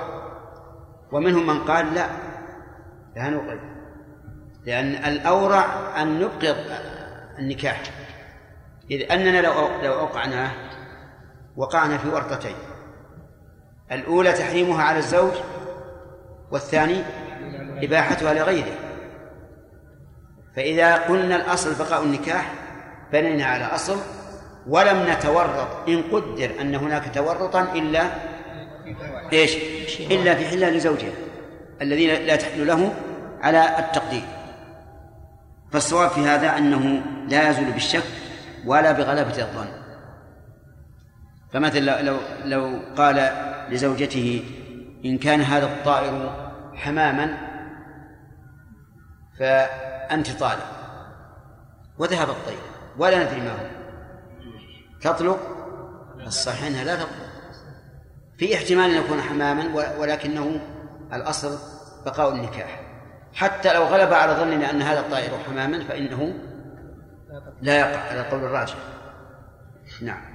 ومنهم 1.12 1.46
من 1.46 1.58
قال 1.64 1.94
لا 1.94 2.06
لا 3.16 3.28
نوقع. 3.28 3.56
لأن 4.66 4.94
الأورع 4.94 5.66
أن 6.02 6.18
نبقي 6.18 6.54
النكاح. 7.38 7.82
إذ 8.90 9.12
أننا 9.12 9.40
لو 9.40 9.52
لو 9.82 10.00
أوقعناه 10.00 10.50
وقعنا 11.56 11.98
في 11.98 12.08
ورطتين. 12.08 12.56
الأولى 13.92 14.32
تحريمها 14.32 14.82
على 14.82 14.98
الزوج 14.98 15.32
والثاني 16.50 17.02
إباحتها 17.82 18.34
لغيره. 18.34 18.83
فإذا 20.56 20.94
قلنا 20.94 21.36
الأصل 21.36 21.84
بقاء 21.84 22.02
النكاح 22.02 22.52
بنينا 23.12 23.44
على 23.44 23.64
أصل 23.64 23.96
ولم 24.66 25.06
نتورط 25.08 25.88
إن 25.88 26.02
قدر 26.02 26.50
أن 26.60 26.74
هناك 26.74 27.14
تورطا 27.14 27.62
إلا 27.62 28.10
إيش؟ 29.32 29.56
إلا 30.00 30.34
في 30.34 30.46
حلة 30.46 30.70
لزوجها 30.70 31.12
الذين 31.82 32.26
لا 32.26 32.36
تحل 32.36 32.66
له 32.66 32.94
على 33.42 33.78
التقدير. 33.78 34.22
فالصواب 35.72 36.10
في 36.10 36.20
هذا 36.20 36.58
أنه 36.58 37.02
لا 37.28 37.50
يزول 37.50 37.72
بالشك 37.72 38.04
ولا 38.66 38.92
بغلبة 38.92 39.38
الظن. 39.38 39.68
فمثلا 41.52 42.02
لو 42.02 42.16
لو 42.44 42.80
قال 42.96 43.30
لزوجته 43.70 44.44
إن 45.04 45.18
كان 45.18 45.40
هذا 45.40 45.66
الطائر 45.66 46.44
حماما 46.74 47.38
فأنت 50.08 50.30
طالق 50.30 50.66
وذهب 51.98 52.30
الطير. 52.30 52.58
ولا 52.98 53.24
ندري 53.24 53.40
ما 53.40 53.52
هو. 53.52 53.66
تطلق 55.00 55.38
الصحيح 56.26 56.66
أنها 56.66 56.84
لا 56.84 56.94
تطلق. 56.94 57.08
في 58.38 58.54
احتمال 58.54 58.90
أن 58.90 59.04
يكون 59.04 59.20
حماما 59.20 59.74
ولكنه 59.98 60.60
الأصل 61.12 61.58
بقاء 62.06 62.34
النكاح. 62.34 62.80
حتى 63.34 63.74
لو 63.74 63.82
غلب 63.82 64.12
على 64.12 64.32
ظننا 64.32 64.70
أن 64.70 64.82
هذا 64.82 65.00
الطائر 65.00 65.30
حماما 65.46 65.84
فإنه 65.84 66.34
لا 67.62 67.78
يقع. 67.78 68.00
على 68.00 68.20
القول 68.20 68.44
الراجح. 68.44 68.76
نعم. 70.02 70.34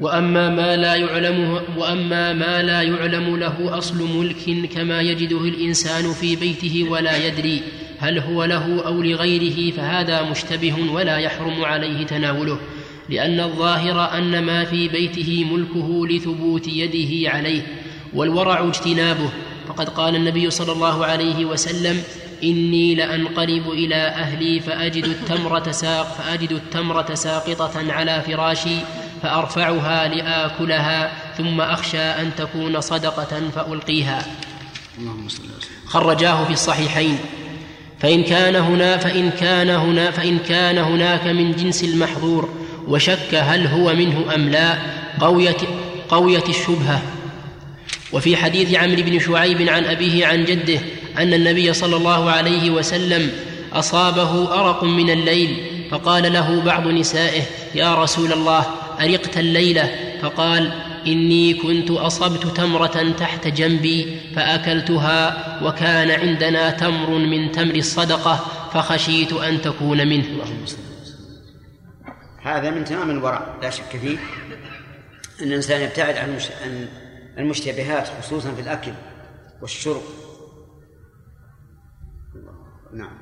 وأما 0.00 0.48
ما 0.50 0.76
لا 0.76 0.94
يعلم 0.94 1.62
وأما 1.76 2.32
ما 2.32 2.62
لا 2.62 2.82
يعلم 2.82 3.36
له 3.36 3.78
أصل 3.78 4.18
ملك 4.18 4.72
كما 4.74 5.00
يجده 5.00 5.38
الإنسان 5.38 6.12
في 6.12 6.36
بيته 6.36 6.88
ولا 6.90 7.16
يدري. 7.16 7.81
هل 8.02 8.18
هو 8.18 8.44
له 8.44 8.86
أو 8.86 9.02
لغيره 9.02 9.76
فهذا 9.76 10.22
مشتبه 10.22 10.92
ولا 10.92 11.18
يحرم 11.18 11.64
عليه 11.64 12.06
تناوله 12.06 12.58
لأن 13.08 13.40
الظاهر 13.40 14.18
أن 14.18 14.42
ما 14.42 14.64
في 14.64 14.88
بيته 14.88 15.44
ملكه 15.52 16.06
لثبوت 16.06 16.68
يده 16.68 17.30
عليه 17.30 17.66
والورع 18.14 18.68
اجتنابه. 18.68 19.30
فقد 19.68 19.88
قال 19.88 20.16
النبي 20.16 20.50
صلى 20.50 20.72
الله 20.72 21.06
عليه 21.06 21.44
وسلم 21.44 22.02
إني 22.42 22.94
لأنقلب 22.94 23.70
إلى 23.70 23.94
أهلي 23.94 24.60
فأجد 24.60 25.04
التمرة 25.04 25.70
ساق 25.70 26.14
فأجد 26.14 26.52
التمرة 26.52 27.14
ساقطة 27.14 27.92
على 27.92 28.22
فراشي 28.26 28.76
فأرفعها 29.22 30.08
لآكلها 30.08 31.12
ثم 31.38 31.60
أخشى 31.60 31.98
أن 31.98 32.30
تكون 32.36 32.80
صدقة 32.80 33.50
فألقيها. 33.54 34.26
اللهم 34.98 35.28
صل 35.28 35.42
وسلم 35.42 35.70
خرجاه 35.86 36.44
في 36.44 36.52
الصحيحين. 36.52 37.18
فإن 38.02 38.22
كان 38.22 38.56
هنا 38.56 38.96
فإن 38.96 39.30
كان 39.30 39.70
هنا 39.70 40.10
فإن 40.10 40.38
كان 40.38 40.78
هناك 40.78 41.26
من 41.26 41.52
جنس 41.52 41.84
المحظور 41.84 42.48
وشك 42.88 43.34
هل 43.34 43.66
هو 43.66 43.94
منه 43.94 44.34
أم 44.34 44.48
لا 44.48 44.78
قويت 45.20 45.60
قويت 46.08 46.48
الشبهة. 46.48 47.02
وفي 48.12 48.36
حديث 48.36 48.74
عمرو 48.74 49.02
بن 49.02 49.18
شعيب 49.18 49.68
عن 49.68 49.84
أبيه 49.84 50.26
عن 50.26 50.44
جده 50.44 50.80
أن 51.18 51.34
النبي 51.34 51.72
صلى 51.72 51.96
الله 51.96 52.30
عليه 52.30 52.70
وسلم 52.70 53.30
أصابه 53.72 54.60
أرق 54.60 54.84
من 54.84 55.10
الليل 55.10 55.56
فقال 55.90 56.32
له 56.32 56.60
بعض 56.60 56.86
نسائه 56.86 57.42
يا 57.74 57.94
رسول 57.94 58.32
الله 58.32 58.66
أرقت 59.00 59.38
الليلة 59.38 59.94
فقال 60.22 60.72
إني 61.06 61.54
كنت 61.54 61.90
أصبت 61.90 62.46
تمرة 62.56 63.12
تحت 63.18 63.46
جنبي 63.48 64.20
فأكلتها 64.36 65.58
وكان 65.64 66.10
عندنا 66.10 66.70
تمر 66.70 67.10
من 67.10 67.52
تمر 67.52 67.74
الصدقة 67.74 68.36
فخشيت 68.72 69.32
أن 69.32 69.62
تكون 69.62 70.08
منه. 70.08 70.24
هذا 72.42 72.70
من 72.70 72.84
تمام 72.84 73.10
الورع 73.10 73.56
لا 73.62 73.70
شك 73.70 73.96
فيه. 74.02 74.18
إن 75.42 75.46
الإنسان 75.48 75.80
يبتعد 75.80 76.16
عن 76.16 76.28
المش- 76.30 76.50
عن 76.64 76.88
المشتبهات 77.38 78.08
خصوصا 78.22 78.50
في 78.54 78.60
الأكل 78.60 78.92
والشرب. 79.62 80.02
نعم. 82.94 83.18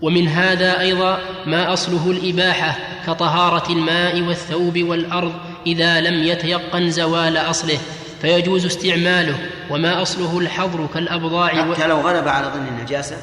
ومن 0.00 0.28
هذا 0.28 0.80
أيضا 0.80 1.18
ما 1.46 1.72
أصله 1.72 2.10
الإباحة 2.10 2.78
كطهارة 3.06 3.72
الماء 3.72 4.20
والثوب 4.20 4.82
والأرض 4.82 5.34
إذا 5.66 6.00
لم 6.00 6.22
يتيقن 6.22 6.90
زوال 6.90 7.36
أصله 7.36 7.78
فيجوز 8.20 8.66
استعماله 8.66 9.38
وما 9.70 10.02
أصله 10.02 10.38
الحظر 10.38 10.86
كالأبضاع. 10.94 11.72
حتى 11.74 11.86
لو 11.86 12.00
غلب 12.00 12.28
على 12.28 12.46
ظن 12.46 12.66
النجاسة. 12.66 13.16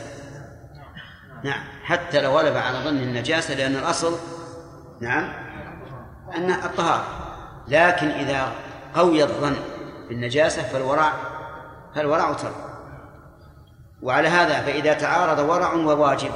نعم 1.44 1.64
حتى 1.84 2.22
لو 2.22 2.40
غلب 2.40 2.57
على 2.57 2.78
ظن 2.78 2.98
النجاسة 2.98 3.53
لأن 3.53 3.76
الأصل 3.76 4.18
نعم 5.02 5.34
أن 6.36 6.52
الطهارة. 6.52 7.06
لكن 7.68 8.07
إذا 8.07 8.52
قوي 8.95 9.24
الظن 9.24 9.56
بالنجاسة 10.10 10.62
فالورع 10.62 11.14
فالورع 11.95 12.34
ترك. 12.34 12.56
وعلى 14.02 14.28
هذا 14.28 14.62
فإذا 14.62 14.94
تعارض 14.94 15.49
ورع 15.49 15.74
وواجب 15.74 16.32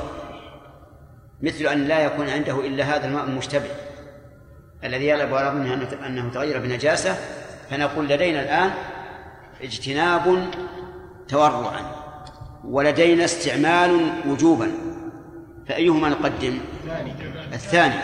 مثل 1.42 1.66
أن 1.66 1.88
لا 1.88 2.00
يكون 2.00 2.30
عنده 2.30 2.60
إلا 2.60 2.84
هذا 2.84 3.06
الماء 3.06 3.24
المشتبه. 3.24 3.70
الذي 4.84 5.06
يغلب 5.06 5.34
على 5.34 5.50
ظنه 5.50 5.90
أنه- 5.90 6.34
تغير 6.34 6.60
بنجاسة 6.60 7.18
فنقول 7.70 8.08
لدينا 8.08 8.42
الآن 8.42 8.72
اجتناب 9.62 10.48
تورعا 11.28 11.96
ولدينا 12.64 13.26
استعمال 13.26 14.10
وجوبا. 14.28 14.72
فأيهما 15.68 16.10
نقدم؟ 16.10 16.58
الثاني 17.54 17.96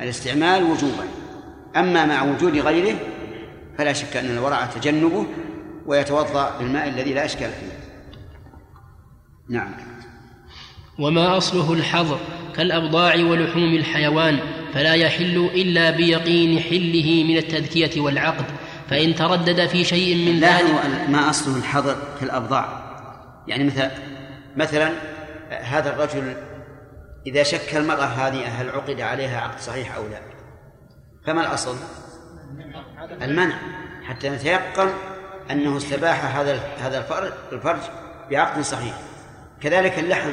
الاستعمال 0.00 0.62
وجوبا. 0.62 1.04
أما 1.76 2.06
مع 2.06 2.22
وجود 2.22 2.56
غيره 2.56 2.96
فلا 3.78 3.92
شك 3.92 4.16
أن 4.16 4.30
الورع 4.30 4.66
تجنبه 4.66 5.26
ويتوضأ 5.86 6.58
بالماء 6.58 6.88
الذي 6.88 7.14
لا 7.14 7.24
إشكال 7.24 7.50
فيه. 7.50 7.72
نعم. 9.48 9.74
وما 10.98 11.36
أصله 11.36 11.72
الحظر 11.72 12.18
كالأبضاع 12.56 13.14
ولحوم 13.14 13.74
الحيوان 13.74 14.38
فلا 14.74 14.94
يحل 14.94 15.50
إلا 15.54 15.90
بيقين 15.90 16.60
حله 16.60 17.24
من 17.24 17.36
التذكية 17.36 18.00
والعقد 18.00 18.44
فإن 18.90 19.14
تردد 19.14 19.66
في 19.66 19.84
شيء 19.84 20.16
من 20.16 20.40
لا 20.40 20.58
ذلك 20.58 21.08
ما 21.08 21.30
أصله 21.30 21.56
الحظر 21.56 21.96
في 22.18 22.22
الأبضاع. 22.22 22.82
يعني 23.48 23.64
مثلا 23.64 23.90
مثلا 24.56 24.92
هذا 25.50 25.94
الرجل 25.94 26.34
إذا 27.26 27.42
شك 27.42 27.76
المرأة 27.76 28.04
هذه 28.04 28.60
هل 28.60 28.70
عقد 28.70 29.00
عليها 29.00 29.40
عقد 29.40 29.60
صحيح 29.60 29.96
أو 29.96 30.02
لا؟ 30.02 30.20
فما 31.26 31.40
الأصل؟ 31.40 31.76
المنع. 33.22 33.54
حتى 34.02 34.30
نتيقن 34.30 34.88
أنه 35.50 35.76
استباح 35.76 36.36
هذا 36.36 36.60
هذا 36.80 37.06
الفرج 37.52 37.80
بعقد 38.30 38.60
صحيح. 38.60 38.94
كذلك 39.60 39.98
اللحم. 39.98 40.32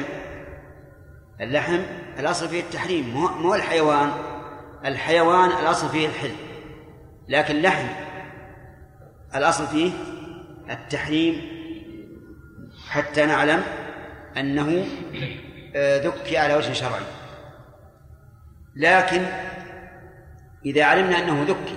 اللحم 1.40 1.78
الأصل 2.18 2.48
فيه 2.48 2.60
التحريم 2.60 3.10
مو 3.40 3.54
الحيوان. 3.54 4.10
الحيوان 4.84 5.48
الأصل 5.48 5.88
فيه 5.88 6.06
الحل 6.06 6.34
لكن 7.28 7.56
اللحم 7.56 7.86
الأصل 9.34 9.66
فيه 9.66 9.92
التحريم 10.70 11.60
حتى 12.88 13.26
نعلم 13.26 13.62
أنه 14.36 14.84
آه، 15.76 16.06
ذكي 16.06 16.36
على 16.36 16.54
وجه 16.54 16.72
شرعي. 16.72 17.02
لكن 18.76 19.26
إذا 20.66 20.84
علمنا 20.84 21.18
أنه 21.18 21.42
ذكي 21.42 21.76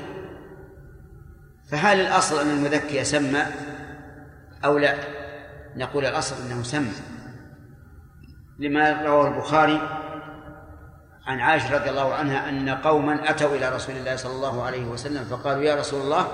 فهل 1.71 2.01
الأصل 2.01 2.41
أن 2.41 2.49
المذكي 2.49 2.97
يسمى 2.97 3.43
أو 4.65 4.77
لا؟ 4.77 4.95
نقول 5.75 6.05
الأصل 6.05 6.35
أنه 6.45 6.63
سمى 6.63 6.93
لما 8.59 9.01
رواه 9.01 9.27
البخاري 9.27 10.02
عن 11.27 11.39
عائشة 11.39 11.77
رضي 11.77 11.89
الله 11.89 12.13
عنها 12.13 12.49
أن 12.49 12.69
قوما 12.69 13.29
أتوا 13.29 13.55
إلى 13.55 13.75
رسول 13.75 13.95
الله 13.95 14.15
صلى 14.15 14.35
الله 14.35 14.63
عليه 14.63 14.85
وسلم 14.85 15.23
فقالوا 15.23 15.63
يا 15.63 15.75
رسول 15.75 16.01
الله 16.01 16.27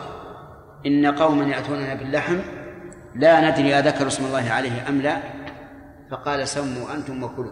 إن 0.86 1.06
قوما 1.06 1.46
يأتوننا 1.46 1.94
باللحم 1.94 2.40
لا 3.16 3.52
ندري 3.52 3.80
أذكر 3.80 4.08
اسم 4.08 4.26
الله 4.26 4.52
عليه 4.52 4.90
أم 4.90 5.02
لا؟ 5.02 5.22
فقال 6.12 6.48
سموا 6.48 6.94
أنتم 6.94 7.24
وكلوا. 7.24 7.52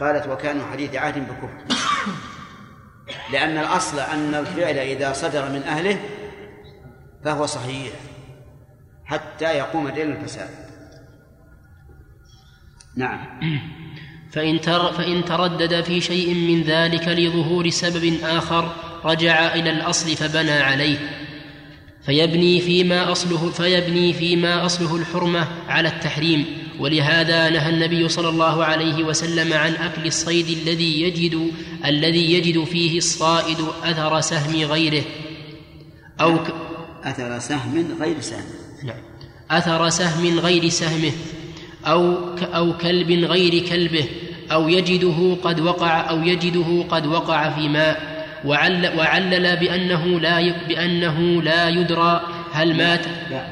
قالت 0.00 0.26
وكانوا 0.26 0.66
حديث 0.66 0.94
عهد 0.94 1.28
بكفر. 1.28 1.78
لأن 3.32 3.58
الأصل 3.58 3.98
أن 3.98 4.34
الفعل 4.34 4.78
إذا 4.78 5.12
صدر 5.12 5.48
من 5.48 5.62
أهله 5.62 5.98
فهو 7.24 7.46
صحيح 7.46 7.92
حتى 9.04 9.44
يقوم 9.44 9.88
دين 9.88 10.12
الفساد. 10.12 10.48
نعم. 12.96 13.40
فإن, 14.34 14.60
تر 14.60 14.92
فإن 14.92 15.24
تردد 15.24 15.80
في 15.80 16.00
شيء 16.00 16.34
من 16.34 16.62
ذلك 16.62 17.08
لظهور 17.08 17.68
سبب 17.68 18.18
آخر 18.22 18.72
رجع 19.04 19.54
إلى 19.54 19.70
الأصل 19.70 20.16
فبنى 20.16 20.50
عليه. 20.50 20.98
فيبني 22.06 22.60
فيما 22.60 23.12
أصله 23.12 23.50
فيبني 23.50 24.12
فيما 24.12 24.66
أصله 24.66 24.96
الحرمة 24.96 25.48
على 25.68 25.88
التحريم. 25.88 26.46
ولهذا 26.78 27.50
نهى 27.50 27.70
النبي 27.70 28.08
صلى 28.08 28.28
الله 28.28 28.64
عليه 28.64 29.04
وسلم 29.04 29.52
عن 29.52 29.72
أكل 29.72 30.06
الصيد 30.06 30.46
الذي 30.48 31.02
يجد 31.02 31.50
الذي 31.84 32.32
يجد 32.32 32.64
فيه 32.64 32.98
الصائد 32.98 33.58
أثر 33.82 34.20
سهم 34.20 34.70
غيره. 34.70 35.04
أو 36.20 36.38
ك... 36.38 36.54
أثر 37.04 37.38
سهم 37.38 37.96
غير 38.00 38.20
سهم. 38.20 38.44
نعم. 38.84 39.02
أثر 39.50 39.88
سهم 39.88 40.38
غير 40.38 40.68
سهمه 40.68 41.12
أو 41.84 42.34
ك 42.34 42.42
أو 42.42 42.76
كلب 42.76 43.10
غير 43.10 43.68
كلبه. 43.68 44.04
أو 44.52 44.68
يجده 44.68 45.36
قد 45.42 45.60
وقع 45.60 46.10
أو 46.10 46.22
يجده 46.22 46.84
قد 46.88 47.06
وقع 47.06 47.50
في 47.50 47.68
ماء 47.68 48.14
وعل 48.44 48.98
وعلل 48.98 49.56
بأنه 49.56 50.20
لا 50.20 50.66
بأنه 50.68 51.42
لا 51.42 51.68
يدرى 51.68 52.22
هل 52.52 52.76
مات. 52.76 53.06
لا. 53.06 53.46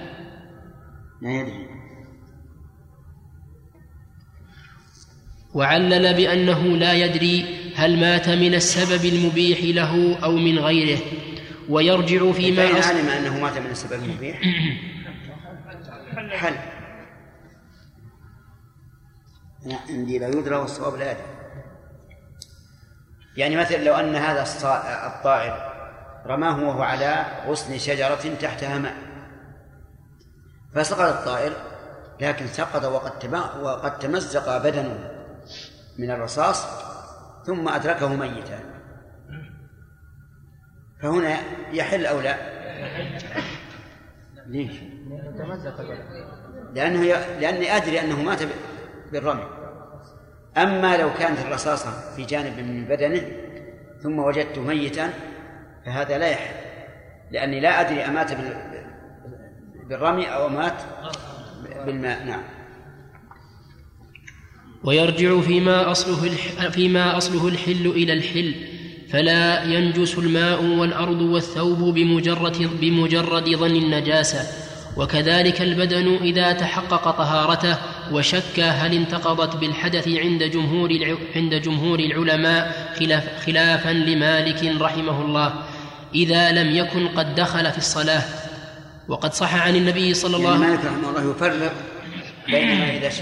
لا 1.22 1.30
يدري. 1.30 1.66
وعلل 5.54 6.14
بأنه 6.14 6.76
لا 6.76 6.92
يدري 6.92 7.44
هل 7.76 8.00
مات 8.00 8.28
من 8.28 8.54
السبب 8.54 9.04
المبيح 9.04 9.58
له 9.62 10.18
أو 10.24 10.36
من 10.36 10.58
غيره. 10.58 10.98
ويرجع 11.68 12.32
فيما 12.32 12.78
أص... 12.78 12.86
علم 12.86 13.08
أنه 13.08 13.40
مات 13.40 13.58
من 13.58 13.70
السبب 13.70 14.04
المبيح. 14.04 14.40
حل. 16.40 16.54
عندي 19.90 20.18
لا 20.18 20.28
يدرى 20.28 20.56
والصواب 20.56 20.94
لا 20.94 21.10
يدري 21.10 21.22
يعني 23.36 23.56
مثلا 23.56 23.76
لو 23.76 23.94
أن 23.94 24.16
هذا 24.16 24.42
الطائر 25.06 25.72
رماه 26.26 26.64
وهو 26.64 26.82
على 26.82 27.26
غصن 27.46 27.78
شجرة 27.78 28.34
تحتها 28.40 28.78
ماء 28.78 28.94
فسقط 30.74 31.00
الطائر 31.00 31.52
لكن 32.20 32.46
سقط 32.46 32.84
وقد 32.84 33.34
وقد 33.62 33.98
تمزق 33.98 34.58
بدنه 34.58 35.10
من 35.98 36.10
الرصاص 36.10 36.66
ثم 37.46 37.68
أدركه 37.68 38.08
ميتا 38.08 38.60
فهنا 41.02 41.38
يحل 41.72 42.06
أو 42.06 42.20
لا؟ 42.20 42.36
ليش؟ 44.46 44.72
لأنه 46.74 47.04
ي... 47.04 47.40
لأني 47.40 47.76
أدري 47.76 48.00
أنه 48.00 48.22
مات 48.22 48.42
بالرمي. 49.12 49.44
أما 50.56 50.96
لو 50.96 51.10
كانت 51.18 51.38
الرصاصة 51.38 51.90
في 52.16 52.24
جانب 52.24 52.58
من 52.58 52.84
بدنه 52.84 53.22
ثم 54.02 54.18
وجدته 54.18 54.60
ميتا 54.60 55.10
فهذا 55.86 56.18
لا 56.18 56.28
يحل 56.28 56.54
لأني 57.30 57.60
لا 57.60 57.80
أدري 57.80 58.00
أمات 58.04 58.32
بال- 58.32 58.84
بالرمي 59.88 60.26
أو 60.26 60.48
مات 60.48 60.74
بالماء. 61.86 62.24
نعم. 62.24 62.42
ويرجع 64.84 65.40
فيما 65.40 65.90
أصله. 65.90 66.30
فيما 66.70 67.16
أصله 67.16 67.48
الحل 67.48 67.86
إلى 67.86 68.12
الحل 68.12 68.54
فلا 69.10 69.62
ينجس 69.64 70.18
الماء 70.18 70.64
والأرض 70.64 71.20
والثوب 71.22 71.94
بمجرد 71.94 72.70
بمجرد 72.80 73.48
ظن 73.56 73.76
النجاسة. 73.76 74.62
وكذلك 74.96 75.62
البدن 75.62 76.16
إذا 76.16 76.52
تحقق 76.52 77.10
طهارته 77.10 77.78
وشك 78.12 78.60
هل 78.60 78.94
انتقضت 78.94 79.56
بالحدث 79.56 80.08
عند 80.08 80.42
جمهور. 80.42 81.16
عند 81.36 81.54
جمهور 81.54 81.98
العلماء 81.98 82.92
خلاف... 82.98 83.46
خلافا 83.46 83.90
لمالك 83.90 84.64
رحمه 84.80 85.22
الله. 85.22 85.54
إذا 86.14 86.52
لم 86.52 86.76
يكن 86.76 87.08
قد 87.08 87.34
دخل 87.34 87.72
في 87.72 87.78
الصلاة. 87.78 88.22
وقد 89.08 89.34
صح 89.34 89.54
عن 89.54 89.76
النبي 89.76 90.14
صلى 90.14 90.36
الله 90.36 90.50
يعني 90.50 90.64
عليه 90.64 90.74
مالك 90.74 90.84
رحمه 90.84 91.10
الله 91.10 91.30
يفرق 91.30 91.72
بينما 92.46 92.96
إذا 92.96 93.08
شك 93.08 93.20